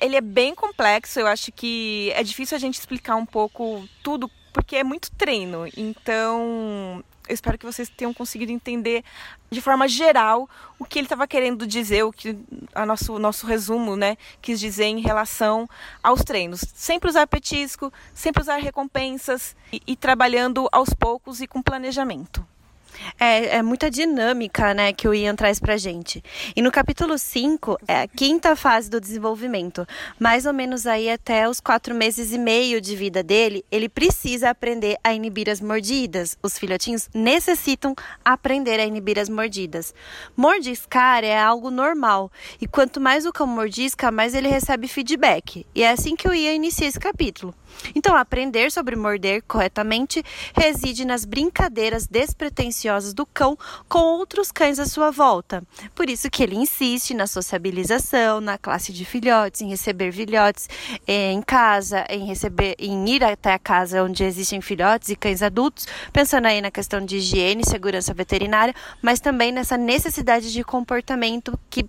Ele 0.00 0.16
é 0.16 0.22
bem 0.22 0.54
complexo, 0.54 1.20
eu 1.20 1.26
acho 1.26 1.52
que 1.52 2.10
é 2.14 2.22
difícil 2.22 2.56
a 2.56 2.60
gente 2.60 2.78
explicar 2.78 3.16
um 3.16 3.26
pouco 3.26 3.86
tudo 4.02 4.30
porque 4.56 4.76
é 4.76 4.82
muito 4.82 5.10
treino. 5.12 5.66
Então, 5.76 7.04
eu 7.28 7.34
espero 7.34 7.58
que 7.58 7.66
vocês 7.66 7.90
tenham 7.90 8.14
conseguido 8.14 8.50
entender 8.50 9.04
de 9.50 9.60
forma 9.60 9.86
geral 9.86 10.48
o 10.78 10.84
que 10.86 10.98
ele 10.98 11.04
estava 11.04 11.26
querendo 11.26 11.66
dizer, 11.66 12.04
o 12.04 12.10
que 12.10 12.34
a 12.74 12.86
nosso 12.86 13.18
nosso 13.18 13.46
resumo, 13.46 13.96
né, 13.96 14.16
quis 14.40 14.58
dizer 14.58 14.86
em 14.86 15.00
relação 15.00 15.68
aos 16.02 16.24
treinos. 16.24 16.64
Sempre 16.74 17.10
usar 17.10 17.26
petisco, 17.26 17.92
sempre 18.14 18.40
usar 18.40 18.56
recompensas 18.56 19.54
e, 19.70 19.82
e 19.86 19.94
trabalhando 19.94 20.66
aos 20.72 20.88
poucos 20.94 21.42
e 21.42 21.46
com 21.46 21.60
planejamento. 21.60 22.42
É, 23.18 23.56
é 23.56 23.62
muita 23.62 23.90
dinâmica, 23.90 24.74
né, 24.74 24.92
que 24.92 25.08
o 25.08 25.14
Ian 25.14 25.34
traz 25.34 25.58
pra 25.58 25.76
gente. 25.76 26.22
E 26.54 26.62
no 26.62 26.70
capítulo 26.70 27.18
5, 27.18 27.78
é 27.86 28.02
a 28.02 28.08
quinta 28.08 28.56
fase 28.56 28.88
do 28.88 29.00
desenvolvimento. 29.00 29.86
Mais 30.18 30.46
ou 30.46 30.52
menos 30.52 30.86
aí 30.86 31.10
até 31.10 31.48
os 31.48 31.60
quatro 31.60 31.94
meses 31.94 32.32
e 32.32 32.38
meio 32.38 32.80
de 32.80 32.96
vida 32.96 33.22
dele, 33.22 33.64
ele 33.70 33.88
precisa 33.88 34.50
aprender 34.50 34.96
a 35.02 35.12
inibir 35.12 35.50
as 35.50 35.60
mordidas. 35.60 36.38
Os 36.42 36.58
filhotinhos 36.58 37.08
necessitam 37.14 37.94
aprender 38.24 38.80
a 38.80 38.86
inibir 38.86 39.18
as 39.18 39.28
mordidas. 39.28 39.94
Mordiscar 40.36 41.24
é 41.24 41.38
algo 41.38 41.70
normal. 41.70 42.30
E 42.60 42.66
quanto 42.66 43.00
mais 43.00 43.26
o 43.26 43.32
cão 43.32 43.46
mordisca, 43.46 44.10
mais 44.10 44.34
ele 44.34 44.48
recebe 44.48 44.88
feedback. 44.88 45.66
E 45.74 45.82
é 45.82 45.90
assim 45.90 46.16
que 46.16 46.28
o 46.28 46.34
Ian 46.34 46.54
inicia 46.54 46.86
esse 46.86 46.98
capítulo. 46.98 47.54
Então, 47.94 48.16
aprender 48.16 48.72
sobre 48.72 48.96
morder 48.96 49.42
corretamente 49.46 50.22
reside 50.54 51.04
nas 51.04 51.26
brincadeiras 51.26 52.06
despretensiosas 52.06 52.85
do 53.12 53.26
cão 53.26 53.56
com 53.88 53.98
outros 53.98 54.50
cães 54.50 54.78
à 54.78 54.86
sua 54.86 55.10
volta. 55.10 55.62
Por 55.94 56.08
isso 56.08 56.30
que 56.30 56.42
ele 56.42 56.56
insiste 56.56 57.14
na 57.14 57.26
sociabilização, 57.26 58.40
na 58.40 58.58
classe 58.58 58.92
de 58.92 59.04
filhotes, 59.04 59.60
em 59.60 59.68
receber 59.68 60.12
filhotes 60.12 60.68
eh, 61.06 61.32
em 61.32 61.42
casa, 61.42 62.04
em 62.08 62.26
receber, 62.26 62.74
em 62.78 63.08
ir 63.08 63.24
até 63.24 63.54
a 63.54 63.58
casa 63.58 64.02
onde 64.02 64.24
existem 64.24 64.60
filhotes 64.60 65.08
e 65.08 65.16
cães 65.16 65.42
adultos, 65.42 65.86
pensando 66.12 66.46
aí 66.46 66.60
na 66.60 66.70
questão 66.70 67.04
de 67.04 67.16
higiene 67.16 67.64
segurança 67.64 68.14
veterinária, 68.14 68.74
mas 69.02 69.20
também 69.20 69.52
nessa 69.52 69.76
necessidade 69.76 70.52
de 70.52 70.64
comportamento 70.64 71.58
que, 71.70 71.86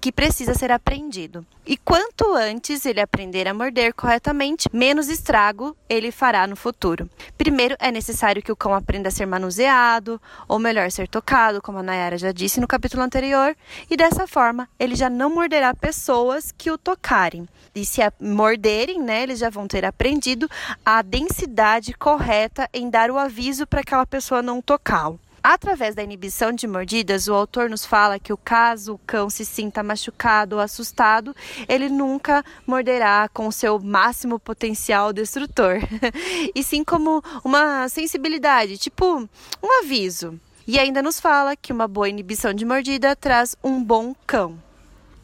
que 0.00 0.12
precisa 0.12 0.54
ser 0.54 0.72
aprendido. 0.72 1.44
E 1.70 1.76
quanto 1.76 2.34
antes 2.34 2.84
ele 2.84 3.00
aprender 3.00 3.46
a 3.46 3.54
morder 3.54 3.94
corretamente, 3.94 4.68
menos 4.72 5.08
estrago 5.08 5.76
ele 5.88 6.10
fará 6.10 6.44
no 6.44 6.56
futuro. 6.56 7.08
Primeiro, 7.38 7.76
é 7.78 7.92
necessário 7.92 8.42
que 8.42 8.50
o 8.50 8.56
cão 8.56 8.74
aprenda 8.74 9.08
a 9.08 9.12
ser 9.12 9.24
manuseado, 9.24 10.20
ou 10.48 10.58
melhor, 10.58 10.90
ser 10.90 11.06
tocado, 11.06 11.62
como 11.62 11.78
a 11.78 11.82
Nayara 11.84 12.18
já 12.18 12.32
disse 12.32 12.60
no 12.60 12.66
capítulo 12.66 13.04
anterior, 13.04 13.56
e 13.88 13.96
dessa 13.96 14.26
forma 14.26 14.68
ele 14.80 14.96
já 14.96 15.08
não 15.08 15.32
morderá 15.32 15.72
pessoas 15.72 16.50
que 16.50 16.72
o 16.72 16.76
tocarem. 16.76 17.48
E 17.72 17.86
se 17.86 18.00
morderem, 18.20 19.00
né, 19.00 19.22
eles 19.22 19.38
já 19.38 19.48
vão 19.48 19.68
ter 19.68 19.84
aprendido 19.84 20.50
a 20.84 21.02
densidade 21.02 21.94
correta 21.94 22.68
em 22.74 22.90
dar 22.90 23.12
o 23.12 23.16
aviso 23.16 23.64
para 23.64 23.82
aquela 23.82 24.04
pessoa 24.04 24.42
não 24.42 24.60
tocá-lo. 24.60 25.20
Através 25.42 25.94
da 25.94 26.02
inibição 26.02 26.52
de 26.52 26.66
mordidas, 26.66 27.26
o 27.26 27.32
autor 27.32 27.70
nos 27.70 27.86
fala 27.86 28.18
que 28.18 28.32
o 28.32 28.36
caso 28.36 28.94
o 28.94 28.98
cão 28.98 29.30
se 29.30 29.44
sinta 29.44 29.82
machucado 29.82 30.56
ou 30.56 30.62
assustado, 30.62 31.34
ele 31.66 31.88
nunca 31.88 32.44
morderá 32.66 33.26
com 33.32 33.50
seu 33.50 33.78
máximo 33.78 34.38
potencial 34.38 35.14
destrutor, 35.14 35.78
e 36.54 36.62
sim 36.62 36.84
como 36.84 37.22
uma 37.42 37.88
sensibilidade, 37.88 38.76
tipo 38.76 39.28
um 39.62 39.78
aviso. 39.80 40.38
E 40.66 40.78
ainda 40.78 41.02
nos 41.02 41.18
fala 41.18 41.56
que 41.56 41.72
uma 41.72 41.88
boa 41.88 42.08
inibição 42.08 42.52
de 42.52 42.66
mordida 42.66 43.16
traz 43.16 43.56
um 43.64 43.82
bom 43.82 44.14
cão. 44.26 44.62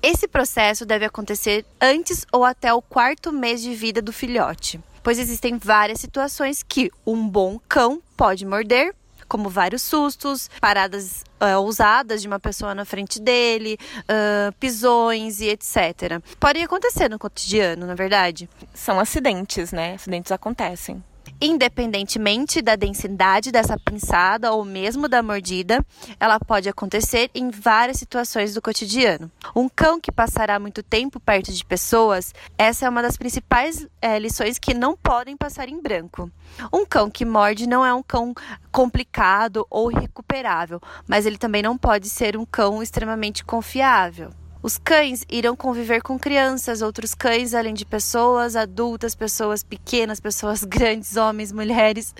Esse 0.02 0.26
processo 0.26 0.86
deve 0.86 1.04
acontecer 1.04 1.64
antes 1.80 2.26
ou 2.32 2.42
até 2.42 2.72
o 2.72 2.80
quarto 2.80 3.30
mês 3.32 3.60
de 3.60 3.74
vida 3.74 4.00
do 4.00 4.12
filhote, 4.14 4.80
pois 5.02 5.18
existem 5.18 5.58
várias 5.58 6.00
situações 6.00 6.62
que 6.62 6.90
um 7.06 7.28
bom 7.28 7.60
cão 7.68 8.00
pode 8.16 8.46
morder 8.46 8.94
como 9.28 9.48
vários 9.48 9.82
sustos, 9.82 10.48
paradas 10.60 11.24
uh, 11.40 11.58
ousadas 11.58 12.22
de 12.22 12.28
uma 12.28 12.38
pessoa 12.38 12.74
na 12.74 12.84
frente 12.84 13.20
dele, 13.20 13.78
uh, 14.02 14.52
pisões 14.58 15.40
e 15.40 15.48
etc. 15.48 16.20
Pode 16.38 16.60
acontecer 16.60 17.08
no 17.08 17.18
cotidiano, 17.18 17.86
na 17.86 17.94
verdade. 17.94 18.48
São 18.74 18.98
acidentes, 19.00 19.72
né? 19.72 19.94
Acidentes 19.94 20.32
acontecem. 20.32 21.02
Independentemente 21.40 22.62
da 22.62 22.76
densidade 22.76 23.52
dessa 23.52 23.78
pinçada 23.78 24.52
ou 24.52 24.64
mesmo 24.64 25.08
da 25.08 25.22
mordida, 25.22 25.84
ela 26.18 26.38
pode 26.38 26.68
acontecer 26.68 27.30
em 27.34 27.50
várias 27.50 27.98
situações 27.98 28.54
do 28.54 28.62
cotidiano. 28.62 29.30
Um 29.54 29.68
cão 29.68 30.00
que 30.00 30.12
passará 30.12 30.58
muito 30.58 30.82
tempo 30.82 31.20
perto 31.20 31.52
de 31.52 31.64
pessoas, 31.64 32.34
essa 32.56 32.86
é 32.86 32.88
uma 32.88 33.02
das 33.02 33.16
principais 33.16 33.86
é, 34.00 34.18
lições 34.18 34.58
que 34.58 34.74
não 34.74 34.96
podem 34.96 35.36
passar 35.36 35.68
em 35.68 35.80
branco. 35.80 36.30
Um 36.72 36.86
cão 36.86 37.10
que 37.10 37.24
morde 37.24 37.66
não 37.66 37.84
é 37.84 37.92
um 37.92 38.02
cão 38.02 38.34
complicado 38.72 39.66
ou 39.70 39.88
recuperável, 39.88 40.80
mas 41.06 41.26
ele 41.26 41.38
também 41.38 41.62
não 41.62 41.76
pode 41.76 42.08
ser 42.08 42.36
um 42.36 42.44
cão 42.44 42.82
extremamente 42.82 43.44
confiável. 43.44 44.30
Os 44.66 44.78
cães 44.78 45.24
irão 45.30 45.54
conviver 45.54 46.02
com 46.02 46.18
crianças, 46.18 46.82
outros 46.82 47.14
cães, 47.14 47.54
além 47.54 47.72
de 47.72 47.84
pessoas 47.84 48.56
adultas, 48.56 49.14
pessoas 49.14 49.62
pequenas, 49.62 50.18
pessoas 50.18 50.64
grandes, 50.66 51.16
homens, 51.16 51.52
mulheres. 51.52 52.12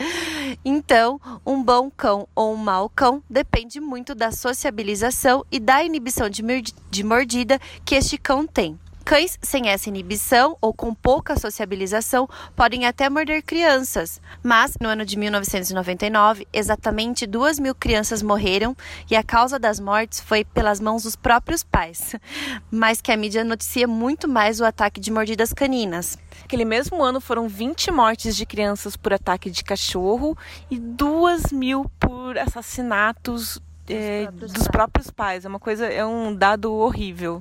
Então, 0.64 1.20
um 1.44 1.60
bom 1.60 1.90
cão 1.90 2.28
ou 2.36 2.54
um 2.54 2.56
mau 2.56 2.88
cão 2.88 3.20
depende 3.28 3.80
muito 3.80 4.14
da 4.14 4.30
sociabilização 4.30 5.44
e 5.50 5.58
da 5.58 5.82
inibição 5.82 6.30
de 6.30 7.02
mordida 7.02 7.58
que 7.84 7.96
este 7.96 8.16
cão 8.16 8.46
tem. 8.46 8.78
Cães 9.06 9.38
sem 9.40 9.68
essa 9.68 9.88
inibição 9.88 10.58
ou 10.60 10.74
com 10.74 10.92
pouca 10.92 11.38
sociabilização 11.38 12.28
podem 12.56 12.86
até 12.86 13.08
morder 13.08 13.40
crianças, 13.40 14.20
mas 14.42 14.76
no 14.80 14.88
ano 14.88 15.04
de 15.04 15.16
1999, 15.16 16.48
exatamente 16.52 17.24
duas 17.24 17.60
mil 17.60 17.72
crianças 17.72 18.20
morreram 18.20 18.76
e 19.08 19.14
a 19.14 19.22
causa 19.22 19.60
das 19.60 19.78
mortes 19.78 20.18
foi 20.18 20.44
pelas 20.44 20.80
mãos 20.80 21.04
dos 21.04 21.14
próprios 21.14 21.62
pais, 21.62 22.16
mas 22.68 23.00
que 23.00 23.12
a 23.12 23.16
mídia 23.16 23.44
noticia 23.44 23.86
muito 23.86 24.26
mais 24.26 24.58
o 24.58 24.64
ataque 24.64 24.98
de 24.98 25.12
mordidas 25.12 25.52
caninas. 25.52 26.18
Aquele 26.42 26.64
mesmo 26.64 27.00
ano 27.00 27.20
foram 27.20 27.48
20 27.48 27.92
mortes 27.92 28.36
de 28.36 28.44
crianças 28.44 28.96
por 28.96 29.12
ataque 29.12 29.48
de 29.50 29.62
cachorro 29.62 30.36
e 30.68 30.80
duas 30.80 31.52
mil 31.52 31.88
por 32.00 32.36
assassinatos 32.36 33.62
é, 33.88 34.24
próprios 34.24 34.52
dos 34.52 34.66
próprios 34.66 35.10
pais. 35.12 35.44
É 35.44 35.48
uma 35.48 35.60
coisa, 35.60 35.86
é 35.86 36.04
um 36.04 36.34
dado 36.34 36.74
horrível 36.74 37.40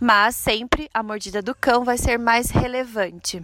mas 0.00 0.34
sempre 0.36 0.88
a 0.92 1.02
mordida 1.02 1.40
do 1.42 1.54
cão 1.54 1.84
vai 1.84 1.98
ser 1.98 2.18
mais 2.18 2.50
relevante. 2.50 3.42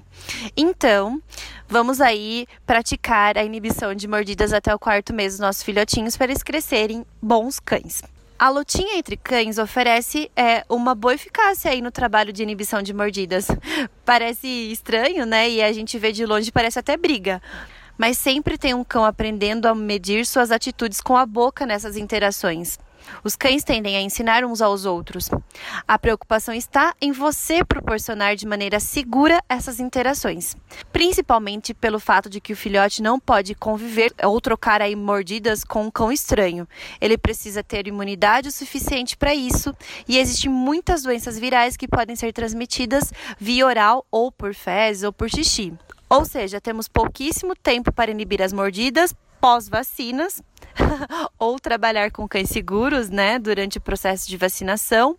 Então, 0.57 1.21
vamos 1.69 2.01
aí 2.01 2.47
praticar 2.67 3.39
a 3.39 3.45
inibição 3.45 3.95
de 3.95 4.07
mordidas 4.07 4.53
até 4.53 4.75
o 4.75 4.79
quarto 4.79 5.13
mês 5.13 5.35
dos 5.35 5.41
nossos 5.41 5.63
filhotinhos 5.63 6.17
para 6.17 6.31
eles 6.31 6.43
crescerem 6.43 7.05
bons 7.21 7.59
cães. 7.59 8.03
A 8.39 8.49
lutinha 8.49 8.99
entre 8.99 9.17
cães 9.17 9.57
oferece 9.57 10.29
é, 10.35 10.65
uma 10.69 10.97
boa 10.97 11.15
eficácia 11.15 11.71
aí 11.71 11.81
no 11.81 11.93
trabalho 11.93 12.33
de 12.33 12.43
inibição 12.43 12.83
de 12.83 12.93
mordidas. 12.93 13.47
Parece 14.05 14.49
estranho, 14.49 15.25
né? 15.25 15.49
E 15.49 15.63
a 15.63 15.73
gente 15.73 15.97
vê 15.97 16.11
de 16.11 16.27
longe 16.27 16.51
parece 16.51 16.77
até 16.77 16.97
briga. 16.97 17.41
Mas 17.97 18.19
sempre 18.19 18.59
tem 18.59 18.75
um 18.75 18.83
cão 18.83 19.05
aprendendo 19.05 19.67
a 19.67 19.75
medir 19.77 20.27
suas 20.27 20.51
atitudes 20.51 21.01
com 21.01 21.17
a 21.17 21.25
boca 21.25 21.65
nessas 21.65 21.97
interações. 21.97 22.81
Os 23.25 23.37
cães 23.37 23.65
tendem 23.65 23.97
a 23.97 24.01
ensinar 24.01 24.45
uns 24.45 24.61
aos 24.61 24.85
outros. 24.85 25.31
A 25.87 25.99
preocupação 25.99 26.55
está 26.55 26.95
em 27.01 27.13
você 27.13 27.65
proporcionar 27.65 28.37
de 28.37 28.47
maneira 28.47 28.81
segura 28.81 29.43
essas 29.49 29.81
interações, 29.81 30.57
principalmente 30.93 31.75
pelo 31.75 32.01
fato 32.01 32.29
de 32.29 32.41
que 32.41 32.53
o 32.53 32.57
filhote 32.57 33.03
não 33.03 33.19
pode 33.19 33.55
conviver 33.55 34.13
ou 34.25 34.41
trocar 34.41 34.83
aí 34.83 34.97
mordidas 34.97 35.65
com 35.65 35.85
um 35.85 35.91
cão 35.91 36.11
estranho. 36.11 36.67
Ele 37.01 37.17
precisa 37.17 37.63
ter 37.63 37.87
imunidade 37.87 38.49
o 38.49 38.53
suficiente 38.53 39.17
para 39.17 39.35
isso 39.35 39.75
e 40.09 40.19
existem 40.19 40.51
muitas 40.51 41.03
doenças 41.03 41.39
virais 41.39 41.77
que 41.77 41.89
podem 41.89 42.17
ser 42.17 42.33
transmitidas 42.33 43.13
via 43.39 43.67
oral 43.67 44.07
ou 44.11 44.31
por 44.31 44.55
fezes 44.55 45.03
ou 45.03 45.13
por 45.13 45.31
xixi. 45.31 45.73
Ou 46.09 46.27
seja, 46.27 46.61
temos 46.61 46.89
pouquíssimo 46.89 47.57
tempo 47.57 47.91
para 47.91 48.11
inibir 48.11 48.43
as 48.43 48.53
mordidas 48.53 49.15
pós-vacinas 49.43 50.41
ou 51.37 51.59
trabalhar 51.59 52.13
com 52.13 52.29
cães 52.29 52.49
seguros, 52.49 53.11
né, 53.11 53.41
durante 53.41 53.77
o 53.77 53.81
processo 53.81 54.29
de 54.29 54.37
vacinação. 54.37 55.19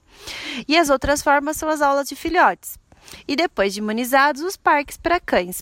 E 0.66 0.78
as 0.78 0.90
outras 0.90 1.22
formas 1.22 1.58
são 1.58 1.68
as 1.68 1.82
aulas 1.82 2.08
de 2.08 2.16
filhotes. 2.16 2.80
E 3.28 3.36
depois 3.36 3.74
de 3.74 3.82
imunizados, 3.82 4.42
os 4.42 4.56
parques 4.56 4.96
para 4.96 5.20
cães. 5.20 5.62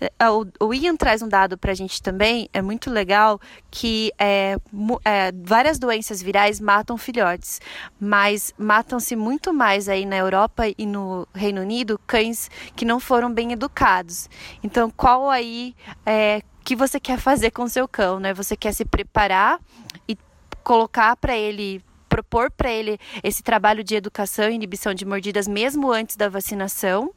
É, 0.00 0.10
o, 0.58 0.74
Ian 0.74 0.96
traz 0.96 1.22
um 1.22 1.28
dado 1.28 1.56
para 1.56 1.70
a 1.70 1.74
gente 1.74 2.02
também, 2.02 2.48
é 2.52 2.60
muito 2.60 2.90
legal, 2.90 3.40
que 3.70 4.12
é, 4.18 4.56
é, 5.04 5.32
várias 5.32 5.78
doenças 5.78 6.20
virais 6.20 6.58
matam 6.58 6.98
filhotes, 6.98 7.60
mas 8.00 8.52
matam-se 8.58 9.14
muito 9.14 9.54
mais 9.54 9.88
aí 9.88 10.04
na 10.04 10.16
Europa 10.16 10.64
e 10.76 10.84
no 10.84 11.28
Reino 11.32 11.60
Unido 11.60 11.96
cães 12.08 12.50
que 12.74 12.84
não 12.84 12.98
foram 12.98 13.32
bem 13.32 13.52
educados. 13.52 14.28
Então, 14.64 14.90
qual 14.90 15.30
aí 15.30 15.76
é, 16.04 16.42
que 16.70 16.76
você 16.76 17.00
quer 17.00 17.18
fazer 17.18 17.50
com 17.50 17.66
seu 17.66 17.88
cão, 17.88 18.20
né? 18.20 18.32
Você 18.32 18.56
quer 18.56 18.72
se 18.72 18.84
preparar 18.84 19.58
e 20.06 20.16
colocar 20.62 21.16
para 21.16 21.36
ele 21.36 21.82
propor 22.08 22.48
para 22.48 22.70
ele 22.70 22.96
esse 23.24 23.42
trabalho 23.42 23.82
de 23.82 23.96
educação 23.96 24.48
e 24.48 24.54
inibição 24.54 24.94
de 24.94 25.04
mordidas 25.04 25.48
mesmo 25.48 25.90
antes 25.90 26.14
da 26.14 26.28
vacinação, 26.28 27.12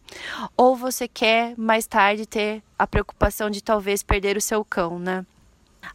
ou 0.57 0.75
você 0.75 1.07
quer 1.07 1.53
mais 1.55 1.85
tarde 1.85 2.25
ter 2.25 2.63
a 2.79 2.87
preocupação 2.87 3.51
de 3.51 3.61
talvez 3.61 4.01
perder 4.01 4.37
o 4.37 4.41
seu 4.41 4.65
cão, 4.65 4.97
né? 4.97 5.23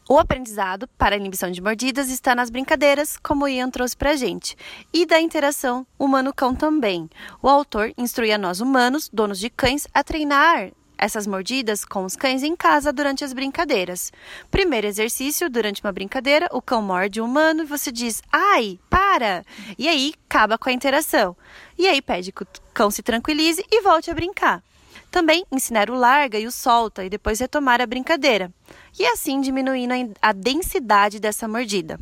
O 0.09 0.20
aprendizado 0.20 0.86
para 0.96 1.16
a 1.16 1.18
inibição 1.18 1.50
de 1.50 1.61
mordidas 1.61 2.11
está 2.11 2.36
nas 2.36 2.50
brincadeiras, 2.50 3.16
como 3.16 3.44
o 3.44 3.48
Ian 3.48 3.70
trouxe 3.70 3.96
para 3.96 4.11
a 4.11 4.16
gente, 4.16 4.56
e 4.92 5.04
da 5.04 5.20
interação 5.20 5.84
humano-cão 5.98 6.54
também. 6.54 7.11
O 7.42 7.48
autor 7.48 7.92
instrui 7.98 8.30
a 8.30 8.38
nós 8.38 8.61
humanos, 8.61 9.11
donos 9.12 9.40
de 9.40 9.50
cães, 9.50 9.88
a 9.92 10.04
treinar 10.04 10.70
essas 10.99 11.26
mordidas 11.26 11.84
com 11.84 12.05
os 12.05 12.16
cães 12.16 12.42
em 12.42 12.57
casa 12.57 12.92
durante 12.92 13.24
as 13.24 13.32
brincadeiras. 13.32 14.12
Primeiro 14.51 14.86
exercício, 14.86 15.49
durante 15.49 15.82
uma 15.82 15.92
brincadeira, 15.92 16.49
o 16.53 16.61
cão 16.61 16.82
morde 16.82 17.20
o 17.20 17.24
humano 17.24 17.62
e 17.62 17.66
você 17.66 17.92
diz: 17.92 18.22
"Ai, 18.32 18.78
para!" 18.90 19.44
E 19.78 19.88
aí 19.88 20.12
acaba 20.28 20.59
com 20.59 20.68
a 20.68 20.72
interação. 20.72 21.36
E 21.78 21.86
aí 21.86 22.03
pede 22.03 22.32
que 22.32 22.42
o 22.42 22.49
cão 22.74 22.90
se 22.90 23.03
tranquilize 23.03 23.64
e 23.70 23.80
volte 23.80 24.11
a 24.11 24.14
brincar. 24.14 24.62
Também 25.11 25.44
ensinar 25.51 25.88
o 25.88 25.94
larga 25.94 26.38
e 26.38 26.46
o 26.46 26.53
solta 26.53 27.05
e 27.05 27.09
depois 27.09 27.40
retomar 27.40 27.80
a 27.80 27.86
brincadeira. 27.86 28.53
E 28.99 29.07
assim 29.07 29.40
diminuindo 29.40 29.94
a 30.20 30.32
densidade 30.32 31.18
dessa 31.18 31.49
mordida. 31.49 31.99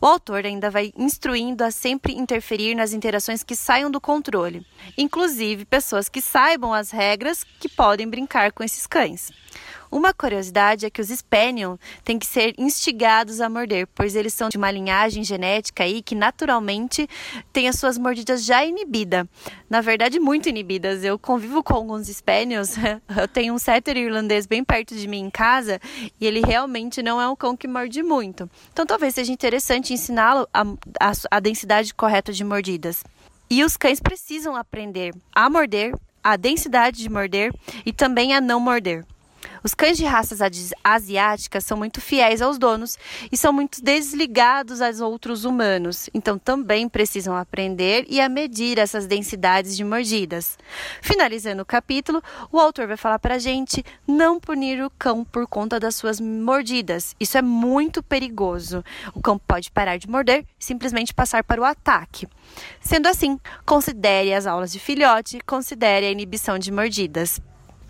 O 0.00 0.06
autor 0.06 0.44
ainda 0.44 0.70
vai 0.70 0.92
instruindo 0.96 1.64
a 1.64 1.70
sempre 1.70 2.14
interferir 2.14 2.74
nas 2.74 2.92
interações 2.92 3.42
que 3.42 3.56
saiam 3.56 3.90
do 3.90 4.00
controle, 4.00 4.66
inclusive 4.96 5.64
pessoas 5.64 6.08
que 6.08 6.20
saibam 6.20 6.72
as 6.72 6.90
regras 6.90 7.44
que 7.44 7.68
podem 7.68 8.08
brincar 8.08 8.52
com 8.52 8.62
esses 8.62 8.86
cães. 8.86 9.32
Uma 9.90 10.12
curiosidade 10.12 10.86
é 10.86 10.90
que 10.90 11.00
os 11.00 11.08
Spaniel 11.08 11.78
têm 12.04 12.18
que 12.18 12.26
ser 12.26 12.54
instigados 12.58 13.40
a 13.40 13.48
morder, 13.48 13.88
pois 13.94 14.14
eles 14.14 14.34
são 14.34 14.48
de 14.48 14.56
uma 14.56 14.70
linhagem 14.70 15.22
genética 15.24 15.84
aí 15.84 16.02
que 16.02 16.14
naturalmente 16.14 17.08
tem 17.52 17.68
as 17.68 17.76
suas 17.76 17.98
mordidas 17.98 18.44
já 18.44 18.64
inibidas. 18.64 19.26
Na 19.68 19.80
verdade, 19.80 20.18
muito 20.20 20.48
inibidas. 20.48 21.04
Eu 21.04 21.18
convivo 21.18 21.62
com 21.62 21.74
alguns 21.74 22.08
Spaniels, 22.08 22.74
eu 23.16 23.28
tenho 23.28 23.54
um 23.54 23.58
setter 23.58 23.96
irlandês 23.96 24.46
bem 24.46 24.64
perto 24.64 24.94
de 24.94 25.06
mim 25.06 25.20
em 25.20 25.30
casa 25.30 25.80
e 26.20 26.26
ele 26.26 26.40
realmente 26.40 27.02
não 27.02 27.20
é 27.20 27.28
um 27.28 27.36
cão 27.36 27.56
que 27.56 27.68
morde 27.68 28.02
muito. 28.02 28.48
Então 28.72 28.86
talvez 28.86 29.14
seja 29.14 29.32
interessante 29.32 29.92
ensiná-lo 29.92 30.48
a, 30.52 30.62
a, 31.00 31.12
a 31.30 31.40
densidade 31.40 31.94
correta 31.94 32.32
de 32.32 32.44
mordidas. 32.44 33.02
E 33.48 33.62
os 33.62 33.76
cães 33.76 34.00
precisam 34.00 34.56
aprender 34.56 35.14
a 35.32 35.48
morder, 35.48 35.94
a 36.22 36.36
densidade 36.36 36.98
de 36.98 37.08
morder 37.08 37.52
e 37.84 37.92
também 37.92 38.34
a 38.34 38.40
não 38.40 38.58
morder. 38.58 39.04
Os 39.66 39.74
cães 39.74 39.96
de 39.96 40.04
raças 40.04 40.38
asiáticas 40.84 41.64
são 41.64 41.76
muito 41.76 42.00
fiéis 42.00 42.40
aos 42.40 42.56
donos 42.56 42.96
e 43.32 43.36
são 43.36 43.52
muito 43.52 43.82
desligados 43.82 44.80
aos 44.80 45.00
outros 45.00 45.44
humanos, 45.44 46.08
então 46.14 46.38
também 46.38 46.88
precisam 46.88 47.36
aprender 47.36 48.06
e 48.08 48.20
a 48.20 48.28
medir 48.28 48.78
essas 48.78 49.08
densidades 49.08 49.76
de 49.76 49.82
mordidas. 49.82 50.56
Finalizando 51.02 51.62
o 51.62 51.66
capítulo, 51.66 52.22
o 52.52 52.60
autor 52.60 52.86
vai 52.86 52.96
falar 52.96 53.18
para 53.18 53.40
gente 53.40 53.84
não 54.06 54.38
punir 54.38 54.80
o 54.84 54.88
cão 54.88 55.24
por 55.24 55.48
conta 55.48 55.80
das 55.80 55.96
suas 55.96 56.20
mordidas. 56.20 57.16
Isso 57.18 57.36
é 57.36 57.42
muito 57.42 58.04
perigoso. 58.04 58.84
O 59.16 59.20
cão 59.20 59.36
pode 59.36 59.72
parar 59.72 59.96
de 59.96 60.08
morder 60.08 60.46
e 60.60 60.64
simplesmente 60.64 61.12
passar 61.12 61.42
para 61.42 61.60
o 61.60 61.64
ataque. 61.64 62.28
Sendo 62.80 63.08
assim, 63.08 63.36
considere 63.64 64.32
as 64.32 64.46
aulas 64.46 64.70
de 64.70 64.78
filhote, 64.78 65.40
considere 65.44 66.06
a 66.06 66.10
inibição 66.12 66.56
de 66.56 66.70
mordidas. 66.70 67.40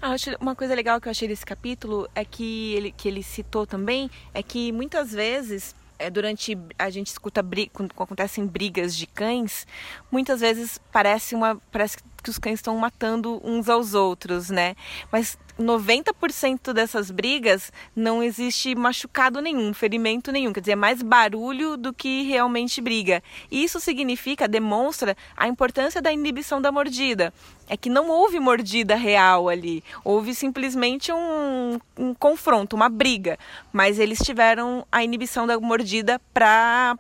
Ah, 0.01 0.15
uma 0.41 0.55
coisa 0.55 0.75
legal 0.75 1.01
que 1.01 1.09
eu 1.09 1.11
achei 1.11 1.27
desse 1.27 1.45
capítulo 1.45 2.09
é 2.15 2.25
que 2.25 2.75
ele, 2.75 2.93
que 2.93 3.09
ele 3.09 3.23
citou 3.23 3.67
também 3.67 4.11
é 4.35 4.43
que 4.43 4.71
muitas 4.71 5.13
vezes 5.13 5.75
é, 5.99 6.11
durante 6.11 6.57
a 6.79 6.91
gente 6.91 7.09
escuta 7.09 7.43
quando 7.73 7.93
acontecem 7.99 8.47
brigas 8.47 8.95
de 8.95 9.07
cães, 9.07 9.67
muitas 10.11 10.41
vezes 10.41 10.79
parece 10.93 11.35
uma 11.35 11.57
parece 11.73 11.97
que 12.27 12.31
os 12.31 12.39
cães 12.39 12.59
estão 12.59 12.77
matando 12.77 13.41
uns 13.45 13.69
aos 13.69 13.95
outros, 13.95 14.51
né? 14.51 14.75
Mas 15.13 15.39
90% 15.57 16.73
dessas 16.73 17.09
brigas 17.09 17.73
não 17.95 18.21
existe 18.21 18.75
machucado 18.75 19.41
nenhum, 19.41 19.73
ferimento 19.73 20.33
nenhum, 20.33 20.53
quer 20.53 20.59
dizer, 20.59 20.73
é 20.73 20.77
mais 20.77 21.03
barulho 21.03 21.77
do 21.77 21.93
que 21.93 22.23
realmente 22.23 22.81
briga. 22.81 23.23
Isso 23.49 23.79
significa, 23.79 24.49
demonstra 24.49 25.17
a 25.37 25.47
importância 25.47 26.03
da 26.03 26.13
inibição 26.13 26.61
da 26.61 26.73
mordida. 26.73 27.33
É 27.69 27.77
que 27.77 27.89
não 27.89 28.11
houve 28.11 28.41
mordida 28.41 28.97
real 28.97 29.49
ali, 29.49 29.85
houve 30.05 30.35
simplesmente 30.35 31.13
um, 31.13 31.79
um 31.97 32.13
confronto, 32.13 32.75
uma 32.75 32.89
briga, 32.89 33.39
mas 33.73 34.01
eles 34.01 34.19
tiveram 34.19 34.85
a 34.91 35.03
inibição 35.05 35.47
da 35.47 35.59
mordida 35.61 36.21
para 36.35 36.97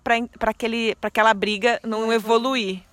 aquela 1.02 1.34
briga 1.34 1.80
não 1.84 2.12
evoluir. 2.12 2.85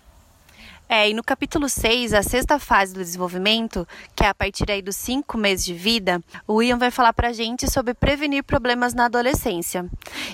É, 0.90 1.10
e 1.10 1.14
no 1.14 1.24
capítulo 1.24 1.70
6, 1.70 2.14
a 2.14 2.22
sexta 2.22 2.60
fase 2.60 2.94
do 2.94 3.00
desenvolvimento, 3.00 3.88
que 4.16 4.24
é 4.24 4.28
a 4.28 4.34
partir 4.34 4.70
aí 4.70 4.82
dos 4.82 4.96
cinco 4.96 5.38
meses 5.38 5.66
de 5.66 5.74
vida, 5.74 6.22
o 6.46 6.62
Ian 6.62 6.78
vai 6.78 6.92
falar 6.92 7.14
pra 7.14 7.34
gente 7.34 7.72
sobre 7.72 7.94
prevenir 7.94 8.44
problemas 8.44 8.94
na 8.94 9.06
adolescência. 9.06 9.90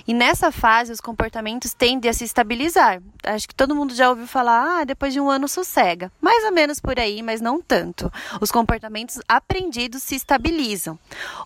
E 0.08 0.14
nessa 0.14 0.52
fase, 0.52 0.92
os 0.92 1.00
comportamentos 1.00 1.74
tendem 1.74 2.10
a 2.10 2.14
se 2.14 2.24
estabilizar. 2.24 3.02
Acho 3.24 3.48
que 3.48 3.56
todo 3.56 3.76
mundo 3.76 3.94
já 3.94 4.10
ouviu 4.10 4.28
falar, 4.28 4.82
ah, 4.82 4.84
depois 4.84 5.14
de 5.14 5.20
um 5.20 5.30
ano 5.30 5.48
sossega. 5.48 6.12
Mais 6.20 6.44
ou 6.44 6.52
menos 6.52 6.80
por 6.80 7.00
aí, 7.00 7.22
mas 7.22 7.40
não 7.40 7.62
tanto. 7.62 8.12
Os 8.42 8.52
comportamentos 8.52 9.20
aprendidos 9.28 10.04
se 10.04 10.16
estabilizam. 10.16 10.98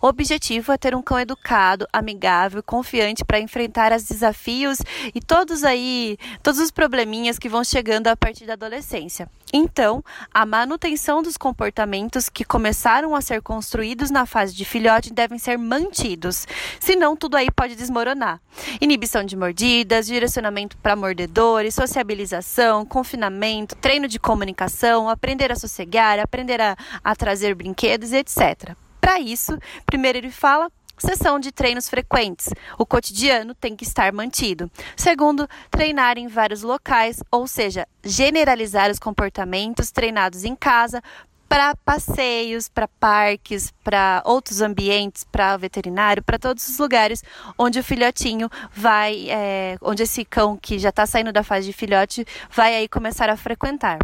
O 0.02 0.08
objetivo 0.08 0.72
é 0.72 0.78
ter 0.78 0.94
um 0.94 1.02
cão 1.02 1.20
educado, 1.20 1.86
amigável, 1.92 2.62
confiante 2.62 3.24
para 3.24 3.38
enfrentar 3.38 3.92
os 3.92 4.04
desafios 4.04 4.78
e 5.14 5.20
todos 5.20 5.62
aí, 5.62 6.16
todos 6.42 6.58
os 6.58 6.70
probleminhas 6.70 7.38
que 7.38 7.48
vão 7.48 7.62
chegando 7.62 8.08
a 8.08 8.16
partir 8.16 8.46
da 8.46 8.54
adolescência 8.54 8.93
adolescência. 8.94 9.28
Então, 9.52 10.02
a 10.32 10.44
manutenção 10.44 11.22
dos 11.22 11.36
comportamentos 11.36 12.28
que 12.28 12.44
começaram 12.44 13.14
a 13.14 13.20
ser 13.20 13.40
construídos 13.40 14.10
na 14.10 14.26
fase 14.26 14.54
de 14.54 14.64
filhote 14.64 15.12
devem 15.12 15.38
ser 15.38 15.56
mantidos, 15.56 16.46
senão 16.80 17.16
tudo 17.16 17.36
aí 17.36 17.50
pode 17.50 17.76
desmoronar. 17.76 18.40
Inibição 18.80 19.22
de 19.24 19.36
mordidas, 19.36 20.06
direcionamento 20.06 20.76
para 20.78 20.96
mordedores, 20.96 21.74
sociabilização, 21.74 22.84
confinamento, 22.84 23.76
treino 23.76 24.08
de 24.08 24.18
comunicação, 24.18 25.08
aprender 25.08 25.52
a 25.52 25.56
sossegar, 25.56 26.18
aprender 26.18 26.60
a, 26.60 26.76
a 27.02 27.14
trazer 27.14 27.54
brinquedos, 27.54 28.12
etc. 28.12 28.74
Para 29.00 29.20
isso, 29.20 29.56
primeiro 29.86 30.18
ele 30.18 30.30
fala 30.30 30.70
Sessão 30.96 31.38
de 31.38 31.50
treinos 31.50 31.88
frequentes. 31.88 32.50
O 32.78 32.86
cotidiano 32.86 33.54
tem 33.54 33.74
que 33.76 33.84
estar 33.84 34.12
mantido. 34.12 34.70
Segundo, 34.96 35.48
treinar 35.70 36.18
em 36.18 36.28
vários 36.28 36.62
locais, 36.62 37.22
ou 37.30 37.46
seja, 37.46 37.86
generalizar 38.02 38.90
os 38.90 38.98
comportamentos 38.98 39.90
treinados 39.90 40.44
em 40.44 40.54
casa 40.54 41.02
para 41.48 41.76
passeios, 41.76 42.68
para 42.68 42.88
parques, 42.88 43.72
para 43.84 44.22
outros 44.24 44.60
ambientes, 44.60 45.24
para 45.24 45.56
veterinário, 45.56 46.22
para 46.22 46.38
todos 46.38 46.68
os 46.68 46.78
lugares 46.78 47.22
onde 47.56 47.78
o 47.78 47.84
filhotinho 47.84 48.50
vai, 48.72 49.28
é, 49.30 49.76
onde 49.80 50.02
esse 50.02 50.24
cão 50.24 50.56
que 50.56 50.78
já 50.78 50.88
está 50.88 51.06
saindo 51.06 51.32
da 51.32 51.44
fase 51.44 51.66
de 51.66 51.72
filhote 51.72 52.26
vai 52.50 52.74
aí 52.74 52.88
começar 52.88 53.30
a 53.30 53.36
frequentar. 53.36 53.98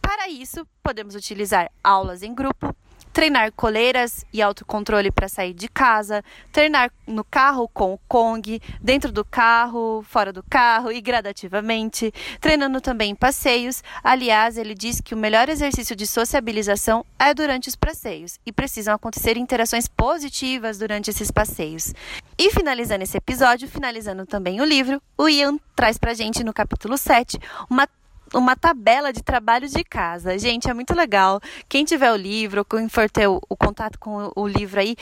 Para 0.00 0.28
isso, 0.28 0.66
podemos 0.80 1.14
utilizar 1.16 1.70
aulas 1.82 2.22
em 2.22 2.32
grupo, 2.32 2.72
treinar 3.16 3.50
coleiras 3.52 4.26
e 4.30 4.42
autocontrole 4.42 5.10
para 5.10 5.26
sair 5.26 5.54
de 5.54 5.68
casa, 5.68 6.22
treinar 6.52 6.92
no 7.06 7.24
carro 7.24 7.66
com 7.66 7.94
o 7.94 7.98
Kong, 8.06 8.60
dentro 8.78 9.10
do 9.10 9.24
carro, 9.24 10.04
fora 10.06 10.30
do 10.30 10.42
carro 10.42 10.92
e 10.92 11.00
gradativamente, 11.00 12.12
treinando 12.42 12.78
também 12.78 13.14
passeios. 13.14 13.82
Aliás, 14.04 14.58
ele 14.58 14.74
diz 14.74 15.00
que 15.00 15.14
o 15.14 15.16
melhor 15.16 15.48
exercício 15.48 15.96
de 15.96 16.06
sociabilização 16.06 17.06
é 17.18 17.32
durante 17.32 17.70
os 17.70 17.74
passeios 17.74 18.38
e 18.44 18.52
precisam 18.52 18.94
acontecer 18.94 19.38
interações 19.38 19.88
positivas 19.88 20.76
durante 20.76 21.08
esses 21.08 21.30
passeios. 21.30 21.94
E 22.36 22.50
finalizando 22.50 23.02
esse 23.02 23.16
episódio, 23.16 23.66
finalizando 23.66 24.26
também 24.26 24.60
o 24.60 24.64
livro, 24.64 25.00
o 25.16 25.26
Ian 25.26 25.58
traz 25.74 25.96
pra 25.96 26.12
gente 26.12 26.44
no 26.44 26.52
capítulo 26.52 26.98
7 26.98 27.38
uma 27.70 27.88
uma 28.34 28.56
tabela 28.56 29.12
de 29.12 29.22
trabalho 29.22 29.68
de 29.68 29.84
casa. 29.84 30.38
Gente, 30.38 30.68
é 30.68 30.74
muito 30.74 30.94
legal. 30.94 31.40
Quem 31.68 31.84
tiver 31.84 32.12
o 32.12 32.16
livro, 32.16 32.64
quem 32.64 32.88
for 32.88 33.10
ter 33.10 33.28
o, 33.28 33.40
o 33.48 33.56
contato 33.56 33.98
com 33.98 34.32
o, 34.34 34.42
o 34.42 34.48
livro 34.48 34.80
aí, 34.80 34.96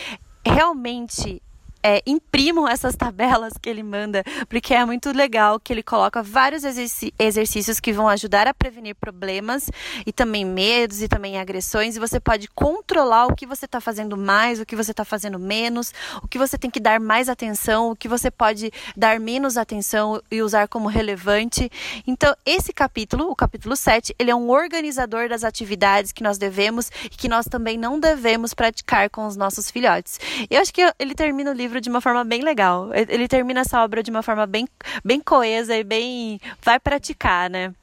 realmente 0.45 1.41
é, 1.85 2.03
imprimam 2.07 2.67
essas 2.67 2.97
tabelas 2.97 3.53
que 3.61 3.69
ele 3.69 3.83
manda, 3.83 4.25
porque 4.49 4.73
é 4.73 4.83
muito 4.87 5.13
legal 5.13 5.61
que 5.61 5.71
ele 5.71 5.83
coloca 5.83 6.23
vários 6.23 6.65
exercícios 6.65 7.79
que 7.79 7.93
vão 7.93 8.09
ajudar 8.09 8.47
a 8.47 8.55
prevenir 8.55 8.95
problemas 8.95 9.69
e 10.07 10.13
também 10.13 10.47
medos 10.47 11.03
e 11.03 11.09
também 11.09 11.39
agressões. 11.39 11.95
E 11.95 12.01
você 12.01 12.19
pode 12.19 12.49
controlar 12.49 13.27
o 13.27 13.35
que 13.35 13.45
você 13.45 13.67
está 13.67 13.83
fazendo 13.83 14.17
mais, 14.17 14.59
o 14.59 14.65
que 14.65 14.75
você 14.75 14.93
está 14.93 15.05
fazendo 15.05 15.39
menos, 15.39 15.93
o 16.23 16.29
que 16.29 16.39
você 16.39 16.57
tem 16.57 16.71
que 16.71 16.81
dar 16.81 16.99
mais 16.99 17.29
atenção, 17.29 17.91
o 17.91 17.97
que 17.97 18.09
você 18.09 18.31
pode 18.31 18.73
dar 18.97 19.21
menos 19.21 19.59
atenção 19.59 20.23
e 20.31 20.41
usar 20.41 20.67
como 20.69 20.89
relevante. 20.89 21.71
Então, 22.07 22.35
esse 22.47 22.73
capítulo, 22.73 23.31
o 23.31 23.37
capítulo 23.37 23.77
7, 23.77 24.15
ele 24.19 24.31
é 24.31 24.35
um 24.35 24.49
organizador 24.49 25.29
das 25.29 25.45
atividades 25.45 26.13
que 26.13 26.23
nós 26.23 26.39
devemos 26.39 26.91
e 27.05 27.11
que 27.11 27.29
nós 27.29 27.45
também 27.47 27.77
não 27.77 28.01
devemos 28.01 28.55
praticar 28.55 29.11
com 29.11 29.27
os 29.27 29.37
nossos 29.37 29.71
filhotes. 29.71 30.19
Eu 30.49 30.63
acho 30.63 30.73
que 30.73 30.81
ele 30.99 31.15
termina 31.15 31.51
o 31.51 31.55
livro 31.55 31.74
livro 31.75 31.81
de 31.81 31.91
uma 31.91 32.01
forma 32.01 32.25
bem 32.25 32.43
legal. 32.43 32.91
Ele 32.95 33.27
termina 33.27 33.61
essa 33.61 33.83
obra 33.83 34.03
de 34.03 34.11
uma 34.11 34.23
forma 34.23 34.47
bem, 34.47 34.69
bem 35.05 35.21
coesa 35.21 35.77
e 35.77 35.83
bem. 35.83 36.41
vai 36.63 36.79
praticar, 36.79 37.51
né? 37.51 37.75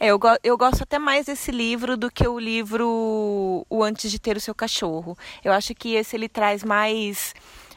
É, 0.00 0.08
eu, 0.08 0.18
eu 0.42 0.56
gosto 0.56 0.82
até 0.82 0.98
mais 0.98 1.26
desse 1.26 1.50
livro 1.50 1.96
do 1.96 2.10
que 2.10 2.26
o 2.26 2.38
livro 2.38 3.66
O 3.68 3.84
Antes 3.84 4.10
de 4.10 4.18
Ter 4.18 4.36
o 4.36 4.40
Seu 4.40 4.54
Cachorro. 4.54 5.16
Eu 5.44 5.52
acho 5.52 5.74
que 5.74 5.94
esse 5.94 6.16
ele 6.16 6.28
traz 6.28 6.64
mais 6.64 7.34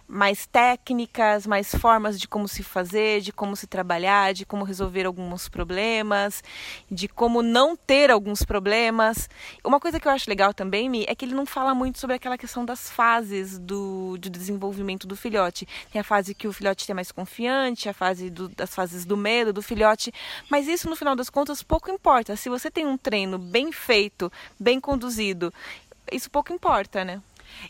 mais 0.10 0.48
técnicas, 0.48 1.46
mais 1.46 1.74
formas 1.76 2.20
de 2.20 2.28
como 2.28 2.48
se 2.48 2.64
fazer, 2.64 3.22
de 3.22 3.32
como 3.32 3.56
se 3.56 3.68
trabalhar, 3.68 4.34
de 4.34 4.44
como 4.44 4.64
resolver 4.64 5.06
alguns 5.06 5.48
problemas, 5.48 6.44
de 6.90 7.08
como 7.08 7.44
não 7.44 7.76
ter 7.76 8.10
alguns 8.10 8.42
problemas. 8.42 9.30
Uma 9.64 9.80
coisa 9.80 10.00
que 10.00 10.08
eu 10.08 10.12
acho 10.12 10.28
legal 10.28 10.52
também, 10.52 10.90
Mi, 10.90 11.06
é 11.08 11.14
que 11.14 11.26
ele 11.26 11.36
não 11.36 11.46
fala 11.46 11.76
muito 11.76 12.00
sobre 12.00 12.16
aquela 12.16 12.40
questão 12.40 12.66
das 12.66 12.90
fases 12.90 13.60
do, 13.60 14.18
do 14.18 14.32
desenvolvimento 14.32 15.06
do 15.06 15.16
filhote. 15.16 15.68
Tem 15.92 16.02
a 16.02 16.04
fase 16.04 16.34
que 16.34 16.48
o 16.48 16.54
filhote 16.54 16.90
é 16.90 16.96
mais 16.96 17.12
confiante, 17.12 17.88
a 17.88 17.94
fase 17.94 18.32
do, 18.32 18.50
das 18.50 18.74
fases 18.74 19.06
do 19.06 19.16
medo 19.16 19.54
do 19.54 19.62
filhote, 19.62 20.12
mas 20.50 20.68
isso 20.68 20.90
no 20.90 20.96
final 20.96 21.16
das 21.16 21.30
contas 21.30 21.62
pouco 21.62 21.92
importa. 21.92 22.36
Se 22.36 22.50
você 22.50 22.72
tem 22.72 22.88
um 22.88 22.98
treino 22.98 23.38
bem 23.38 23.72
feito, 23.72 24.32
bem 24.60 24.80
conduzido, 24.80 25.54
isso 26.12 26.32
pouco 26.32 26.52
importa, 26.52 27.06
né? 27.06 27.22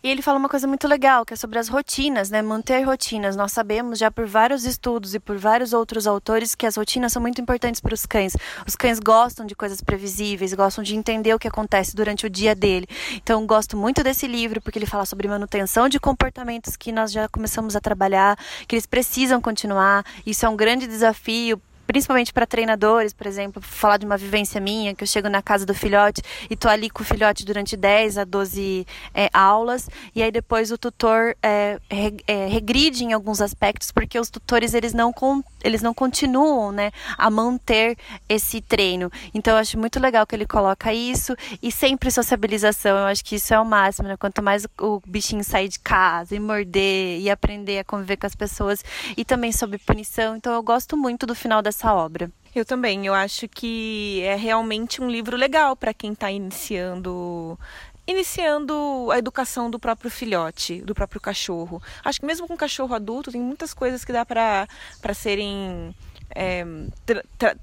E 0.03 0.09
ele 0.09 0.21
fala 0.21 0.38
uma 0.38 0.49
coisa 0.49 0.67
muito 0.67 0.88
legal, 0.88 1.25
que 1.25 1.34
é 1.34 1.38
sobre 1.38 1.59
as 1.59 1.67
rotinas, 1.67 2.30
né? 2.30 2.41
Manter 2.41 2.82
rotinas. 2.84 3.36
Nós 3.36 3.51
sabemos 3.51 3.99
já 3.99 4.09
por 4.09 4.25
vários 4.25 4.65
estudos 4.65 5.13
e 5.15 5.19
por 5.19 5.38
vários 5.38 5.73
outros 5.73 6.07
autores 6.07 6.55
que 6.55 6.65
as 6.65 6.75
rotinas 6.75 7.11
são 7.11 7.21
muito 7.21 7.41
importantes 7.41 7.82
para 7.82 7.93
os 7.93 8.05
cães. 8.05 8.36
Os 8.65 8.75
cães 8.75 8.99
gostam 8.99 9.45
de 9.45 9.55
coisas 9.55 9.82
previsíveis, 9.82 10.53
gostam 10.53 10.84
de 10.84 10.95
entender 10.95 11.34
o 11.34 11.39
que 11.39 11.47
acontece 11.47 11.95
durante 11.95 12.25
o 12.25 12.30
dia 12.30 12.55
dele. 12.55 12.88
Então, 13.15 13.45
gosto 13.45 13.75
muito 13.75 14.03
desse 14.03 14.27
livro 14.27 14.61
porque 14.61 14.80
ele 14.80 14.86
fala 14.86 15.05
sobre 15.05 15.27
manutenção 15.27 15.89
de 15.89 15.99
comportamentos 15.99 16.75
que 16.75 16.91
nós 16.91 17.11
já 17.11 17.27
começamos 17.27 17.75
a 17.75 17.82
trabalhar, 17.82 18.38
que 18.67 18.75
eles 18.75 18.86
precisam 18.86 19.41
continuar. 19.41 20.05
Isso 20.25 20.45
é 20.45 20.49
um 20.49 20.55
grande 20.55 20.88
desafio 20.88 21.61
principalmente 21.90 22.32
para 22.32 22.46
treinadores, 22.46 23.14
por 23.14 23.26
exemplo, 23.26 23.60
falar 23.64 23.98
de 23.98 24.06
uma 24.06 24.16
vivência 24.16 24.62
minha, 24.62 24.94
que 24.94 25.04
eu 25.04 25.08
chego 25.08 25.28
na 25.28 25.42
casa 25.42 25.66
do 25.66 25.74
filhote 25.74 26.22
e 26.48 26.56
tô 26.56 26.70
ali 26.70 26.88
com 26.88 27.02
o 27.02 27.06
filhote 27.06 27.44
durante 27.44 27.76
10 27.76 28.20
a 28.20 28.24
12 28.26 28.86
é, 29.12 29.28
aulas, 29.34 29.90
e 30.14 30.22
aí 30.22 30.32
depois 30.32 30.72
o 30.72 30.78
tutor 30.78 31.36
é, 31.42 31.80
é, 32.28 32.46
regride 32.46 33.04
em 33.04 33.12
alguns 33.12 33.42
aspectos, 33.42 33.92
porque 33.92 34.20
os 34.20 34.30
tutores 34.30 34.76
eles 34.76 34.94
não, 34.94 35.12
eles 35.64 35.82
não 35.82 35.92
continuam 35.92 36.72
né, 36.72 36.92
a 37.18 37.28
manter 37.32 37.98
esse 38.30 38.62
treino. 38.62 39.12
Então 39.34 39.56
eu 39.56 39.60
acho 39.60 39.76
muito 39.76 40.00
legal 40.00 40.28
que 40.28 40.36
ele 40.36 40.46
coloca 40.46 40.94
isso 40.94 41.36
e 41.60 41.72
sempre 41.72 42.12
sociabilização. 42.12 43.00
Eu 43.00 43.06
acho 43.06 43.26
que 43.26 43.38
isso 43.38 43.52
é 43.52 43.60
o 43.60 43.66
máximo, 43.66 44.08
né? 44.08 44.16
Quanto 44.16 44.44
mais 44.44 44.68
o 44.80 45.02
bichinho 45.08 45.44
sair 45.44 45.70
de 45.70 45.80
casa 45.80 46.36
e 46.36 46.40
morder 46.40 47.20
e 47.20 47.32
aprender 47.32 47.80
a 47.80 47.84
conviver 47.84 48.18
com 48.18 48.28
as 48.28 48.36
pessoas 48.36 48.84
e 49.18 49.26
também 49.26 49.52
sobre 49.52 49.80
punição. 49.80 50.36
Então 50.36 50.54
eu 50.54 50.62
gosto 50.62 50.96
muito 50.96 51.26
do 51.26 51.34
final 51.34 51.64
dessa 51.64 51.78
obra. 51.88 52.32
Eu 52.53 52.65
também, 52.65 53.05
eu 53.05 53.13
acho 53.13 53.47
que 53.47 54.21
é 54.23 54.36
realmente 54.36 55.01
um 55.01 55.09
livro 55.09 55.38
legal 55.38 55.75
para 55.75 55.93
quem 55.93 56.13
está 56.13 56.32
iniciando 56.32 57.57
iniciando 58.07 59.09
a 59.11 59.19
educação 59.19 59.69
do 59.69 59.77
próprio 59.77 60.09
filhote, 60.09 60.82
do 60.82 60.95
próprio 60.95 61.21
cachorro. 61.21 61.82
Acho 62.03 62.19
que 62.19 62.25
mesmo 62.25 62.47
com 62.47 62.57
cachorro 62.57 62.95
adulto 62.95 63.32
tem 63.32 63.39
muitas 63.39 63.71
coisas 63.71 64.03
que 64.03 64.11
dá 64.11 64.25
para 64.25 64.67
serem 65.13 65.95
é, 66.32 66.65
tra 67.05 67.23
tra 67.38 67.55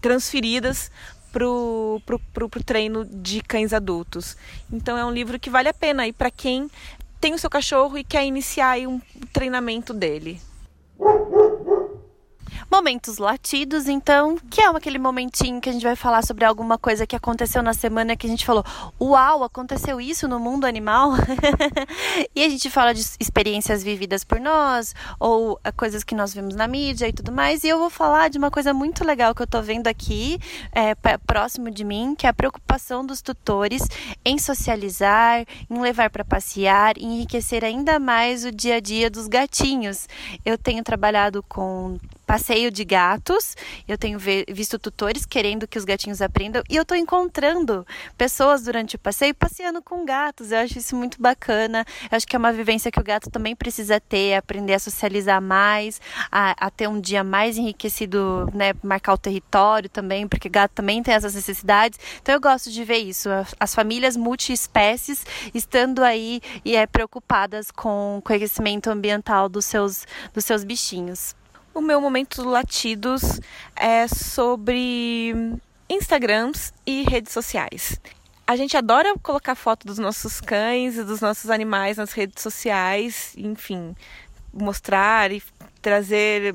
transferidas 0.00 0.90
pro, 1.32 2.02
pro, 2.04 2.18
pro, 2.32 2.48
pro, 2.48 2.64
treino 2.64 3.04
de 3.04 3.40
cães 3.40 3.72
adultos. 3.72 4.36
Então 4.72 4.98
é 4.98 5.04
um 5.04 5.12
livro 5.12 5.38
que 5.38 5.48
vale 5.48 5.68
a 5.68 5.74
pena 5.74 6.06
e 6.06 6.12
para 6.12 6.30
quem 6.30 6.68
tem 7.20 7.32
o 7.32 7.38
seu 7.38 7.48
cachorro 7.48 7.96
e 7.96 8.04
quer 8.04 8.24
iniciar 8.26 8.76
um 8.86 9.00
treinamento 9.32 9.94
dele. 9.94 10.40
Momentos 12.74 13.18
latidos, 13.18 13.86
então, 13.86 14.36
que 14.50 14.60
é 14.60 14.66
aquele 14.66 14.98
momentinho 14.98 15.60
que 15.60 15.68
a 15.70 15.72
gente 15.72 15.84
vai 15.84 15.94
falar 15.94 16.24
sobre 16.24 16.44
alguma 16.44 16.76
coisa 16.76 17.06
que 17.06 17.14
aconteceu 17.14 17.62
na 17.62 17.72
semana 17.72 18.16
que 18.16 18.26
a 18.26 18.28
gente 18.28 18.44
falou: 18.44 18.64
Uau, 19.00 19.44
aconteceu 19.44 20.00
isso 20.00 20.26
no 20.26 20.40
mundo 20.40 20.64
animal? 20.64 21.12
e 22.34 22.44
a 22.44 22.48
gente 22.48 22.68
fala 22.68 22.92
de 22.92 23.00
experiências 23.20 23.84
vividas 23.84 24.24
por 24.24 24.40
nós, 24.40 24.92
ou 25.20 25.60
eh, 25.62 25.70
coisas 25.70 26.02
que 26.02 26.16
nós 26.16 26.34
vimos 26.34 26.56
na 26.56 26.66
mídia 26.66 27.06
e 27.06 27.12
tudo 27.12 27.30
mais. 27.30 27.62
E 27.62 27.68
eu 27.68 27.78
vou 27.78 27.88
falar 27.88 28.28
de 28.28 28.38
uma 28.38 28.50
coisa 28.50 28.74
muito 28.74 29.04
legal 29.04 29.36
que 29.36 29.42
eu 29.42 29.46
tô 29.46 29.62
vendo 29.62 29.86
aqui, 29.86 30.40
é, 30.72 30.96
próximo 31.24 31.70
de 31.70 31.84
mim, 31.84 32.16
que 32.18 32.26
é 32.26 32.28
a 32.28 32.34
preocupação 32.34 33.06
dos 33.06 33.22
tutores 33.22 33.86
em 34.24 34.36
socializar, 34.36 35.44
em 35.70 35.80
levar 35.80 36.10
para 36.10 36.24
passear, 36.24 36.98
enriquecer 36.98 37.64
ainda 37.64 38.00
mais 38.00 38.44
o 38.44 38.50
dia 38.50 38.76
a 38.76 38.80
dia 38.80 39.08
dos 39.08 39.28
gatinhos. 39.28 40.08
Eu 40.44 40.58
tenho 40.58 40.82
trabalhado 40.82 41.40
com 41.40 42.00
passeio 42.26 42.70
de 42.70 42.84
gatos. 42.84 43.56
Eu 43.86 43.96
tenho 43.96 44.18
visto 44.18 44.78
tutores 44.78 45.24
querendo 45.24 45.66
que 45.66 45.78
os 45.78 45.84
gatinhos 45.84 46.20
aprendam 46.20 46.62
e 46.68 46.76
eu 46.76 46.82
estou 46.82 46.96
encontrando 46.96 47.86
pessoas 48.16 48.62
durante 48.62 48.96
o 48.96 48.98
passeio 48.98 49.34
passeando 49.34 49.82
com 49.82 50.04
gatos. 50.04 50.50
Eu 50.50 50.58
acho 50.58 50.78
isso 50.78 50.96
muito 50.96 51.20
bacana. 51.20 51.84
Eu 52.10 52.16
acho 52.16 52.26
que 52.26 52.36
é 52.36 52.38
uma 52.38 52.52
vivência 52.52 52.90
que 52.90 53.00
o 53.00 53.04
gato 53.04 53.30
também 53.30 53.54
precisa 53.54 54.00
ter, 54.00 54.34
aprender 54.34 54.74
a 54.74 54.78
socializar 54.78 55.40
mais, 55.40 56.00
a, 56.30 56.66
a 56.66 56.70
ter 56.70 56.88
um 56.88 57.00
dia 57.00 57.22
mais 57.22 57.56
enriquecido, 57.56 58.50
né, 58.54 58.72
marcar 58.82 59.14
o 59.14 59.18
território 59.18 59.88
também, 59.88 60.26
porque 60.26 60.48
gato 60.48 60.72
também 60.72 61.02
tem 61.02 61.14
essas 61.14 61.34
necessidades. 61.34 61.98
Então 62.20 62.34
eu 62.34 62.40
gosto 62.40 62.70
de 62.70 62.84
ver 62.84 62.98
isso, 62.98 63.28
as 63.58 63.74
famílias 63.74 64.16
multiespécies 64.16 65.24
estando 65.54 66.02
aí 66.02 66.40
e 66.64 66.76
é 66.76 66.86
preocupadas 66.86 67.70
com 67.70 68.18
o 68.18 68.22
conhecimento 68.22 68.90
ambiental 68.90 69.48
dos 69.48 69.64
seus 69.64 70.06
dos 70.32 70.44
seus 70.44 70.64
bichinhos. 70.64 71.34
O 71.74 71.80
meu 71.80 72.00
momento 72.00 72.48
latidos 72.48 73.40
é 73.74 74.06
sobre 74.06 75.34
Instagrams 75.90 76.72
e 76.86 77.02
redes 77.02 77.32
sociais. 77.32 78.00
A 78.46 78.54
gente 78.54 78.76
adora 78.76 79.12
colocar 79.20 79.56
foto 79.56 79.84
dos 79.84 79.98
nossos 79.98 80.40
cães 80.40 80.96
e 80.96 81.02
dos 81.02 81.20
nossos 81.20 81.50
animais 81.50 81.96
nas 81.96 82.12
redes 82.12 82.40
sociais, 82.40 83.34
enfim, 83.36 83.96
mostrar 84.52 85.32
e 85.32 85.42
trazer 85.80 86.54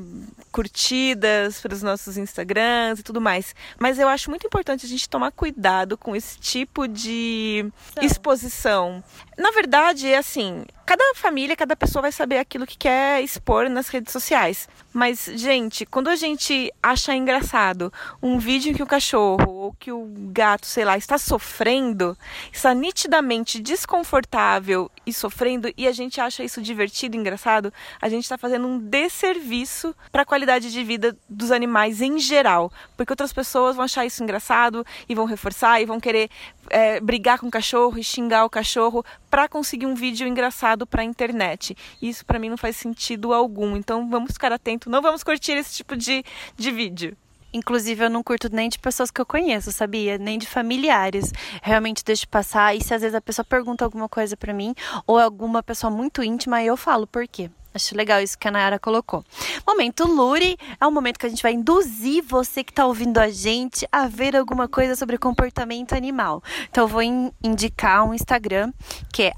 curtidas 0.51 1.61
para 1.61 1.73
os 1.73 1.83
nossos 1.83 2.17
Instagrams 2.17 2.99
e 2.99 3.03
tudo 3.03 3.21
mais. 3.21 3.55
Mas 3.77 3.99
eu 3.99 4.07
acho 4.07 4.29
muito 4.29 4.47
importante 4.47 4.85
a 4.85 4.89
gente 4.89 5.07
tomar 5.07 5.31
cuidado 5.31 5.97
com 5.97 6.15
esse 6.15 6.39
tipo 6.39 6.87
de 6.87 7.65
exposição. 8.01 9.03
Na 9.37 9.51
verdade, 9.51 10.07
é 10.07 10.17
assim, 10.17 10.65
cada 10.85 11.13
família, 11.15 11.55
cada 11.55 11.75
pessoa 11.75 12.01
vai 12.01 12.11
saber 12.11 12.39
aquilo 12.39 12.65
que 12.65 12.77
quer 12.77 13.21
expor 13.21 13.69
nas 13.69 13.87
redes 13.89 14.11
sociais. 14.11 14.67
Mas, 14.91 15.29
gente, 15.35 15.85
quando 15.85 16.09
a 16.09 16.15
gente 16.15 16.73
acha 16.81 17.15
engraçado 17.15 17.93
um 18.21 18.39
vídeo 18.39 18.71
em 18.71 18.73
que 18.73 18.81
o 18.81 18.87
cachorro 18.87 19.49
ou 19.49 19.73
que 19.73 19.91
o 19.91 20.11
gato, 20.31 20.65
sei 20.65 20.83
lá, 20.83 20.97
está 20.97 21.17
sofrendo, 21.17 22.17
está 22.51 22.73
nitidamente 22.73 23.61
desconfortável 23.61 24.89
e 25.05 25.13
sofrendo, 25.13 25.71
e 25.77 25.87
a 25.87 25.91
gente 25.91 26.19
acha 26.19 26.43
isso 26.43 26.61
divertido 26.61 27.15
e 27.15 27.19
engraçado, 27.19 27.71
a 28.01 28.09
gente 28.09 28.23
está 28.23 28.37
fazendo 28.37 28.67
um 28.67 28.79
desserviço 28.99 29.95
para 30.11 30.23
a 30.23 30.25
qualidade 30.25 30.71
de 30.71 30.83
vida 30.83 31.17
dos 31.29 31.51
animais 31.51 32.01
em 32.01 32.19
geral. 32.19 32.71
Porque 32.97 33.13
outras 33.13 33.31
pessoas 33.31 33.75
vão 33.75 33.85
achar 33.85 34.05
isso 34.05 34.21
engraçado 34.21 34.85
e 35.07 35.15
vão 35.15 35.25
reforçar 35.25 35.81
e 35.81 35.85
vão 35.85 35.99
querer 35.99 36.29
é, 36.69 36.99
brigar 36.99 37.39
com 37.39 37.47
o 37.47 37.51
cachorro 37.51 37.97
e 37.97 38.03
xingar 38.03 38.43
o 38.43 38.49
cachorro 38.49 39.05
para 39.29 39.47
conseguir 39.47 39.85
um 39.85 39.95
vídeo 39.95 40.27
engraçado 40.27 40.85
para 40.85 41.01
a 41.01 41.05
internet. 41.05 41.75
Isso 42.01 42.25
para 42.25 42.39
mim 42.39 42.49
não 42.49 42.57
faz 42.57 42.75
sentido 42.75 43.33
algum. 43.33 43.77
Então 43.77 44.09
vamos 44.09 44.33
ficar 44.33 44.51
atento, 44.51 44.89
não 44.89 45.01
vamos 45.01 45.23
curtir 45.23 45.53
esse 45.53 45.75
tipo 45.75 45.95
de, 45.95 46.23
de 46.57 46.71
vídeo. 46.71 47.17
Inclusive, 47.51 48.05
eu 48.05 48.09
não 48.11 48.21
curto 48.21 48.47
nem 48.53 48.69
de 48.69 48.77
pessoas 48.77 49.09
que 49.09 49.19
eu 49.19 49.25
conheço, 49.25 49.71
sabia? 49.71 50.19
Nem 50.19 50.37
de 50.37 50.45
familiares. 50.45 51.33
Realmente 51.63 52.05
deixo 52.05 52.27
passar. 52.27 52.75
E 52.75 52.83
se 52.83 52.93
às 52.93 53.01
vezes 53.01 53.15
a 53.15 53.21
pessoa 53.21 53.43
pergunta 53.43 53.83
alguma 53.83 54.07
coisa 54.07 54.37
para 54.37 54.53
mim, 54.53 54.75
ou 55.07 55.17
alguma 55.17 55.63
pessoa 55.63 55.89
muito 55.89 56.21
íntima, 56.21 56.61
eu 56.61 56.77
falo 56.77 57.07
por 57.07 57.27
quê. 57.27 57.49
Acho 57.73 57.95
legal 57.95 58.21
isso 58.21 58.37
que 58.37 58.47
a 58.47 58.51
Nayara 58.51 58.79
colocou. 58.79 59.23
Momento 59.65 60.05
Luri 60.05 60.57
é 60.79 60.87
um 60.87 60.91
momento 60.91 61.19
que 61.19 61.25
a 61.25 61.29
gente 61.29 61.43
vai 61.43 61.53
induzir 61.53 62.23
você 62.23 62.63
que 62.63 62.71
está 62.71 62.85
ouvindo 62.85 63.19
a 63.19 63.29
gente 63.29 63.87
a 63.91 64.07
ver 64.07 64.35
alguma 64.35 64.67
coisa 64.67 64.95
sobre 64.95 65.17
comportamento 65.17 65.93
animal. 65.93 66.43
Então 66.69 66.85
eu 66.85 66.87
vou 66.87 67.01
indicar 67.01 68.03
um 68.07 68.13
Instagram 68.13 68.73
que 69.13 69.23
é 69.23 69.33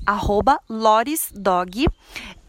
lorisdog. 0.70 1.88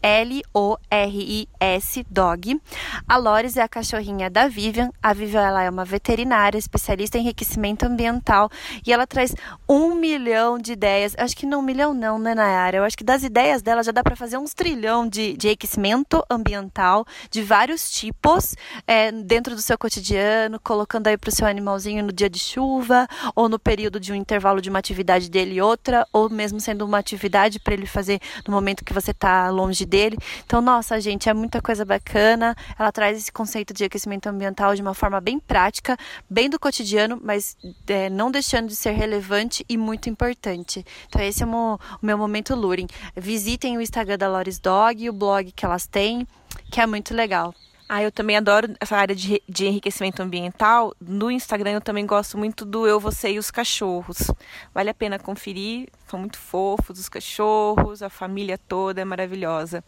L-O-R-I-S, 0.03 2.05
dog. 2.09 2.61
A 3.07 3.15
Loris 3.15 3.55
é 3.55 3.61
a 3.61 3.69
cachorrinha 3.69 4.29
da 4.29 4.49
Vivian. 4.49 4.91
A 5.01 5.13
Vivian 5.13 5.41
ela 5.41 5.63
é 5.63 5.69
uma 5.69 5.85
veterinária, 5.85 6.57
especialista 6.57 7.17
em 7.17 7.21
enriquecimento 7.21 7.85
ambiental. 7.85 8.49
E 8.85 8.91
ela 8.91 9.07
traz 9.07 9.33
um 9.67 9.95
milhão 9.95 10.59
de 10.59 10.73
ideias. 10.73 11.15
Acho 11.17 11.37
que 11.37 11.45
não 11.45 11.59
um 11.59 11.61
milhão 11.61 11.93
não, 11.93 12.19
né, 12.19 12.35
Nayara? 12.35 12.77
Eu 12.77 12.83
acho 12.83 12.97
que 12.97 13.03
das 13.03 13.23
ideias 13.23 13.61
dela 13.61 13.81
já 13.81 13.93
dá 13.93 14.03
para 14.03 14.17
fazer 14.17 14.37
uns 14.37 14.53
trilhão 14.53 15.07
de, 15.07 15.37
de 15.37 15.47
enriquecimento 15.47 16.21
ambiental 16.29 17.05
de 17.31 17.41
vários 17.41 17.89
tipos 17.89 18.55
é, 18.85 19.09
dentro 19.11 19.55
do 19.55 19.61
seu 19.61 19.77
cotidiano, 19.77 20.59
colocando 20.59 21.07
aí 21.07 21.17
para 21.17 21.29
o 21.29 21.31
seu 21.31 21.47
animalzinho 21.47 22.03
no 22.03 22.11
dia 22.11 22.29
de 22.29 22.39
chuva, 22.39 23.07
ou 23.33 23.47
no 23.47 23.57
período 23.57 24.01
de 24.01 24.11
um 24.11 24.15
intervalo 24.15 24.61
de 24.61 24.69
uma 24.69 24.79
atividade 24.79 25.29
dele 25.29 25.55
e 25.55 25.61
outra, 25.61 26.05
ou 26.11 26.29
mesmo 26.29 26.59
sendo 26.59 26.83
uma 26.83 26.97
atividade 26.97 27.59
para 27.59 27.73
ele 27.73 27.85
fazer 27.85 28.19
no 28.45 28.53
momento 28.53 28.83
que 28.83 28.93
você 28.93 29.11
está 29.11 29.49
longe 29.49 29.85
dele. 29.93 30.17
Então, 30.43 30.59
nossa, 30.59 30.99
gente, 30.99 31.29
é 31.29 31.33
muita 31.35 31.61
coisa 31.61 31.85
bacana. 31.85 32.55
Ela 32.79 32.91
traz 32.91 33.15
esse 33.15 33.31
conceito 33.31 33.71
de 33.75 33.83
aquecimento 33.83 34.25
ambiental 34.27 34.73
de 34.73 34.81
uma 34.81 34.95
forma 34.95 35.21
bem 35.21 35.39
prática, 35.39 35.95
bem 36.27 36.49
do 36.49 36.59
cotidiano, 36.59 37.19
mas 37.23 37.55
é, 37.87 38.09
não 38.09 38.31
deixando 38.31 38.67
de 38.67 38.75
ser 38.75 38.93
relevante 38.93 39.63
e 39.69 39.77
muito 39.77 40.09
importante. 40.09 40.83
Então, 41.07 41.21
esse 41.21 41.43
é 41.43 41.45
o 41.45 41.79
meu 42.01 42.17
momento 42.17 42.55
Luring. 42.55 42.87
Visitem 43.15 43.77
o 43.77 43.81
Instagram 43.81 44.17
da 44.17 44.27
Loris 44.27 44.57
Dog, 44.57 45.07
o 45.07 45.13
blog 45.13 45.51
que 45.51 45.63
elas 45.63 45.85
têm, 45.85 46.27
que 46.71 46.81
é 46.81 46.87
muito 46.87 47.13
legal. 47.13 47.53
Ah, 47.87 48.01
eu 48.01 48.11
também 48.11 48.37
adoro 48.37 48.73
essa 48.79 48.95
área 48.95 49.15
de, 49.15 49.41
de 49.47 49.67
enriquecimento 49.67 50.21
ambiental. 50.21 50.95
No 50.99 51.29
Instagram 51.29 51.71
eu 51.71 51.81
também 51.81 52.05
gosto 52.05 52.37
muito 52.37 52.65
do 52.65 52.87
Eu, 52.87 52.99
Você 52.99 53.33
e 53.33 53.39
os 53.39 53.51
Cachorros. 53.51 54.31
Vale 54.73 54.89
a 54.89 54.93
pena 54.93 55.19
conferir, 55.19 55.89
são 56.07 56.19
muito 56.19 56.37
fofos 56.37 56.99
os 56.99 57.09
cachorros, 57.09 58.01
a 58.01 58.09
família 58.09 58.57
toda 58.57 59.01
é 59.01 59.05
maravilhosa. 59.05 59.83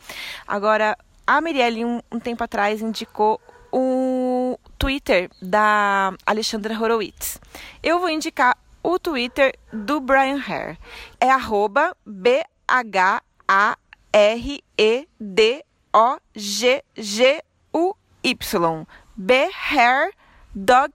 Agora, 0.48 0.98
a 1.26 1.40
Mirielle, 1.42 1.86
um, 1.86 2.02
um 2.12 2.20
tempo 2.20 2.44
atrás, 2.44 2.82
indicou 2.82 3.40
o 3.72 4.60
Twitter 4.78 5.30
da 5.42 6.14
Alexandra 6.26 6.80
Horowitz. 6.80 7.40
Eu 7.82 8.00
vou 8.00 8.10
indicar 8.10 8.58
o 8.84 9.00
Twitter 9.00 9.58
do 9.74 10.00
Brian 10.00 10.40
Hare. 10.48 10.78
É 11.20 11.30
arroba 11.30 11.96
B-H-A-R-E-D-O-G-G 12.06 13.16
Y. 18.24 18.88
B 19.18 19.50
Hair 19.70 20.12
Dog 20.56 20.94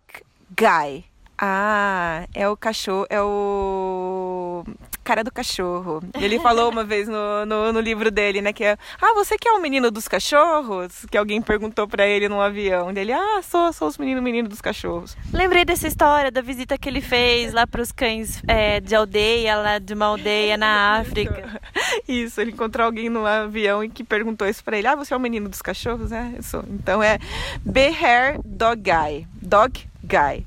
Guy. 0.57 1.05
Ah, 1.39 2.27
é 2.35 2.49
o 2.49 2.57
cachorro, 2.57 3.07
é 3.09 3.21
o 3.21 4.65
cara 5.11 5.25
do 5.25 5.33
cachorro. 5.33 6.01
Ele 6.21 6.39
falou 6.39 6.71
uma 6.71 6.85
vez 6.85 7.09
no, 7.09 7.45
no, 7.45 7.73
no, 7.73 7.81
livro 7.81 8.13
dele, 8.13 8.41
né? 8.41 8.53
Que 8.53 8.63
é, 8.63 8.79
ah, 9.03 9.13
você 9.13 9.37
que 9.37 9.49
é 9.49 9.53
o 9.53 9.61
menino 9.61 9.91
dos 9.91 10.07
cachorros? 10.07 11.05
Que 11.11 11.19
alguém 11.19 11.43
perguntou 11.43 11.89
para 11.89 12.07
ele 12.07 12.29
no 12.29 12.41
avião. 12.41 12.93
Ele, 12.93 13.13
ah, 13.13 13.41
sou, 13.43 13.73
sou 13.73 13.89
os 13.89 13.99
meninos, 13.99 14.23
menino 14.23 14.49
dos 14.49 14.61
cachorros. 14.61 15.17
Lembrei 15.33 15.65
dessa 15.65 15.89
história 15.89 16.31
da 16.31 16.41
visita 16.41 16.79
que 16.79 16.89
ele 16.89 17.01
fez 17.01 17.53
lá 17.53 17.67
para 17.67 17.83
os 17.83 17.91
cães 17.91 18.41
é, 18.47 18.79
de 18.79 18.95
aldeia, 18.95 19.57
lá 19.57 19.79
de 19.81 19.95
uma 19.95 20.07
aldeia 20.07 20.57
na 20.57 21.01
África. 21.01 21.61
Isso, 22.07 22.41
ele 22.41 22.53
encontrou 22.53 22.87
alguém 22.87 23.09
no 23.09 23.27
avião 23.27 23.83
e 23.83 23.89
que 23.89 24.05
perguntou 24.05 24.47
isso 24.47 24.63
para 24.63 24.79
ele. 24.79 24.87
Ah, 24.87 24.95
você 24.95 25.13
é 25.13 25.17
o 25.17 25.21
menino 25.21 25.49
dos 25.49 25.61
cachorros? 25.61 26.13
É, 26.13 26.35
eu 26.37 26.43
sou. 26.45 26.65
Então 26.69 27.03
é 27.03 27.19
Bear 27.65 28.39
Dog 28.45 28.81
Guy. 28.81 29.27
Dog 29.43 29.89
Guy 30.05 30.47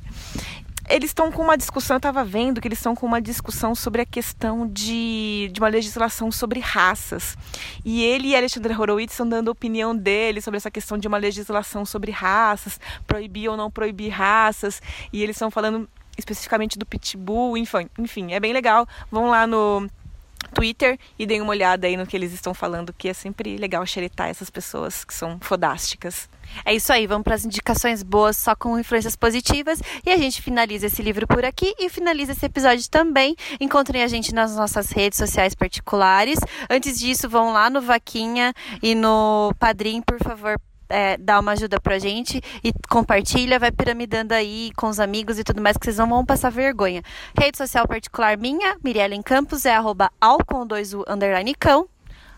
eles 0.90 1.10
estão 1.10 1.32
com 1.32 1.42
uma 1.42 1.58
discussão, 1.58 1.96
eu 1.96 2.00
estava 2.00 2.24
vendo 2.24 2.60
que 2.60 2.68
eles 2.68 2.80
estão 2.80 2.96
com 2.96 3.06
uma 3.06 3.22
discussão 3.22 3.74
sobre 3.74 4.02
a 4.02 4.06
questão 4.06 4.68
de, 4.68 5.50
de 5.52 5.60
uma 5.60 5.70
legislação 5.70 6.32
sobre 6.32 6.60
raças. 6.60 7.38
E 7.86 8.04
ele 8.04 8.30
e 8.30 8.36
Alexandre 8.36 8.74
Horowitz 8.74 9.14
estão 9.14 9.28
dando 9.28 9.48
a 9.48 9.52
opinião 9.52 9.96
dele 9.96 10.42
sobre 10.42 10.58
essa 10.58 10.70
questão 10.70 10.98
de 10.98 11.08
uma 11.08 11.18
legislação 11.18 11.86
sobre 11.86 12.12
raças, 12.12 12.80
proibir 13.08 13.50
ou 13.50 13.56
não 13.56 13.72
proibir 13.72 14.10
raças. 14.10 14.82
E 15.12 15.24
eles 15.24 15.36
estão 15.36 15.50
falando 15.50 15.88
especificamente 16.18 16.78
do 16.78 16.86
pitbull, 16.86 17.58
enfim, 17.58 17.90
enfim, 17.98 18.34
é 18.34 18.40
bem 18.40 18.54
legal. 18.54 18.88
Vão 19.10 19.28
lá 19.30 19.48
no 19.48 19.90
Twitter 20.54 20.98
e 21.18 21.26
deem 21.26 21.42
uma 21.42 21.52
olhada 21.52 21.88
aí 21.88 21.98
no 21.98 22.06
que 22.06 22.16
eles 22.16 22.32
estão 22.32 22.54
falando, 22.54 22.94
que 22.94 23.10
é 23.10 23.14
sempre 23.14 23.58
legal 23.58 23.86
xeretar 23.86 24.30
essas 24.30 24.50
pessoas 24.50 25.04
que 25.04 25.14
são 25.14 25.38
fodásticas. 25.42 26.30
É 26.66 26.74
isso 26.74 26.92
aí, 26.94 27.08
vamos 27.08 27.24
para 27.24 27.36
as 27.36 27.46
indicações 27.46 28.04
boas 28.04 28.38
só 28.38 28.56
com 28.56 28.78
influências 28.78 29.16
positivas 29.16 29.82
e 30.06 30.12
a 30.12 30.18
gente 30.18 30.42
finaliza 30.42 30.88
esse 30.88 31.02
livro 31.02 31.26
por 31.26 31.44
aqui 31.44 31.74
e 31.80 31.90
finaliza 31.90 32.34
esse 32.34 32.46
episódio 32.46 32.88
também. 32.90 33.36
Encontrem 33.60 34.04
a 34.04 34.08
gente 34.08 34.34
nas 34.34 34.56
nossas 34.56 34.92
redes 34.92 35.18
sociais 35.18 35.56
particulares. 35.56 36.40
Antes 36.70 37.00
disso, 37.00 37.28
vão 37.28 37.52
lá 37.52 37.70
no 37.70 37.82
Vaquinha 37.82 38.54
e 38.82 38.94
no 38.94 39.54
Padrim, 39.58 40.02
por 40.02 40.20
favor, 40.20 40.60
é, 40.94 41.18
dá 41.18 41.40
uma 41.40 41.54
ajuda 41.54 41.80
pra 41.80 41.98
gente 41.98 42.40
e 42.64 42.72
compartilha, 42.88 43.58
vai 43.58 43.72
piramidando 43.72 44.34
aí 44.34 44.72
com 44.76 44.88
os 44.88 45.00
amigos 45.00 45.40
e 45.40 45.44
tudo 45.44 45.60
mais, 45.60 45.76
que 45.76 45.86
vocês 45.86 45.98
não 45.98 46.08
vão 46.08 46.24
passar 46.24 46.52
vergonha. 46.52 47.02
Rede 47.36 47.58
social 47.58 47.88
particular 47.88 48.38
minha, 48.38 48.78
Miriellen 48.84 49.24
Campos, 49.24 49.66
é 49.66 49.74
arroba 49.74 50.12
com 50.46 50.68
2u 50.68 51.04
underline 51.08 51.56
cão. 51.56 51.88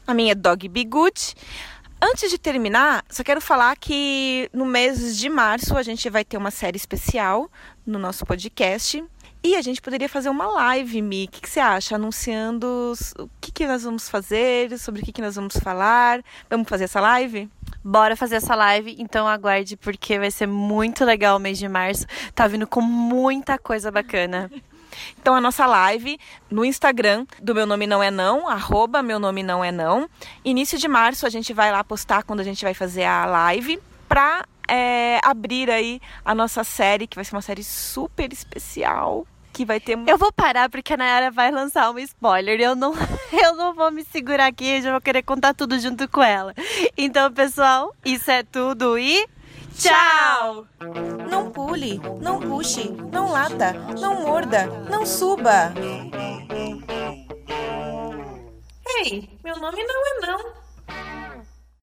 A 0.08 0.14
minha 0.14 0.32
é 0.32 0.36
Dog 0.36 0.70
Be 0.70 0.86
Good. 0.86 1.36
Antes 2.02 2.30
de 2.30 2.38
terminar, 2.38 3.04
só 3.10 3.24
quero 3.24 3.42
falar 3.42 3.76
que 3.76 4.50
no 4.54 4.66
mês 4.66 5.18
de 5.18 5.28
março 5.28 5.76
a 5.76 5.84
gente 5.84 6.10
vai 6.10 6.24
ter 6.24 6.38
uma 6.38 6.52
série 6.52 6.78
especial 6.78 7.50
no 7.86 8.00
nosso 8.00 8.26
podcast. 8.26 9.04
E 9.46 9.56
a 9.56 9.62
gente 9.62 9.80
poderia 9.80 10.10
fazer 10.10 10.28
uma 10.28 10.48
live, 10.48 11.04
Mi. 11.04 11.26
O 11.26 11.28
que, 11.28 11.40
que 11.40 11.48
você 11.48 11.60
acha? 11.60 11.98
Anunciando 11.98 12.94
o 13.20 13.30
que, 13.40 13.52
que 13.52 13.68
nós 13.68 13.84
vamos 13.84 14.10
fazer, 14.10 14.76
sobre 14.80 15.04
o 15.04 15.06
que, 15.06 15.12
que 15.14 15.22
nós 15.22 15.36
vamos 15.36 15.56
falar. 15.58 16.24
Vamos 16.50 16.68
fazer 16.68 16.86
essa 16.86 17.00
live? 17.00 17.48
Bora 17.84 18.16
fazer 18.16 18.38
essa 18.38 18.56
live, 18.56 18.96
então 18.98 19.28
aguarde, 19.28 19.78
porque 19.78 20.18
vai 20.18 20.32
ser 20.32 20.48
muito 20.48 21.06
legal 21.06 21.38
o 21.38 21.40
mês 21.40 21.60
de 21.60 21.68
março. 21.68 22.08
Tá 22.34 22.48
vindo 22.48 22.66
com 22.66 22.82
muita 22.82 23.60
coisa 23.60 23.92
bacana. 23.92 24.50
Então 25.20 25.36
a 25.36 25.42
nossa 25.42 25.66
live 25.66 26.18
no 26.50 26.64
Instagram 26.64 27.26
do 27.42 27.54
Meu 27.54 27.66
Nome 27.66 27.86
Não 27.86 28.02
É 28.02 28.10
Não, 28.10 28.48
arroba 28.48 29.04
Meu 29.04 29.20
Nome 29.20 29.44
Não 29.44 29.62
É 29.62 29.70
Não. 29.70 30.10
Início 30.44 30.78
de 30.78 30.88
março 30.88 31.26
a 31.26 31.30
gente 31.30 31.52
vai 31.54 31.70
lá 31.70 31.84
postar 31.84 32.24
quando 32.24 32.40
a 32.40 32.44
gente 32.44 32.64
vai 32.64 32.74
fazer 32.74 33.04
a 33.04 33.26
live 33.26 33.78
pra 34.08 34.46
é, 34.70 35.20
abrir 35.22 35.70
aí 35.70 36.00
a 36.24 36.34
nossa 36.34 36.64
série, 36.64 37.08
que 37.08 37.16
vai 37.16 37.26
ser 37.26 37.36
uma 37.36 37.42
série 37.42 37.62
super 37.62 38.32
especial 38.32 39.28
que 39.56 39.64
vai 39.64 39.80
ter. 39.80 39.98
Eu 40.06 40.18
vou 40.18 40.34
parar 40.34 40.70
porque 40.70 40.94
a 40.94 40.98
Nayara 40.98 41.32
vai 41.32 41.50
lançar 41.50 41.90
um 41.90 41.98
spoiler. 42.00 42.60
Eu 42.60 42.76
não, 42.76 42.94
eu 43.32 43.56
não 43.56 43.74
vou 43.74 43.90
me 43.90 44.04
segurar 44.04 44.48
aqui, 44.48 44.68
eu 44.68 44.82
já 44.82 44.92
vou 44.92 45.00
querer 45.00 45.24
contar 45.24 45.54
tudo 45.54 45.80
junto 45.80 46.08
com 46.10 46.22
ela. 46.22 46.54
Então, 46.98 47.32
pessoal, 47.32 47.96
isso 48.04 48.30
é 48.30 48.44
tudo 48.44 49.00
e. 49.00 49.26
Tchau! 49.78 50.68
Não 51.30 51.52
pule, 51.52 52.00
não 52.22 52.40
puxe, 52.40 52.90
não 53.12 53.30
lata, 53.30 53.74
não 54.00 54.22
morda, 54.22 54.68
não 54.90 55.06
suba. 55.06 55.74
Ei, 58.98 59.30
meu 59.44 59.58
nome 59.58 59.84
não 59.84 60.06
é 60.06 60.28
não. 60.28 60.66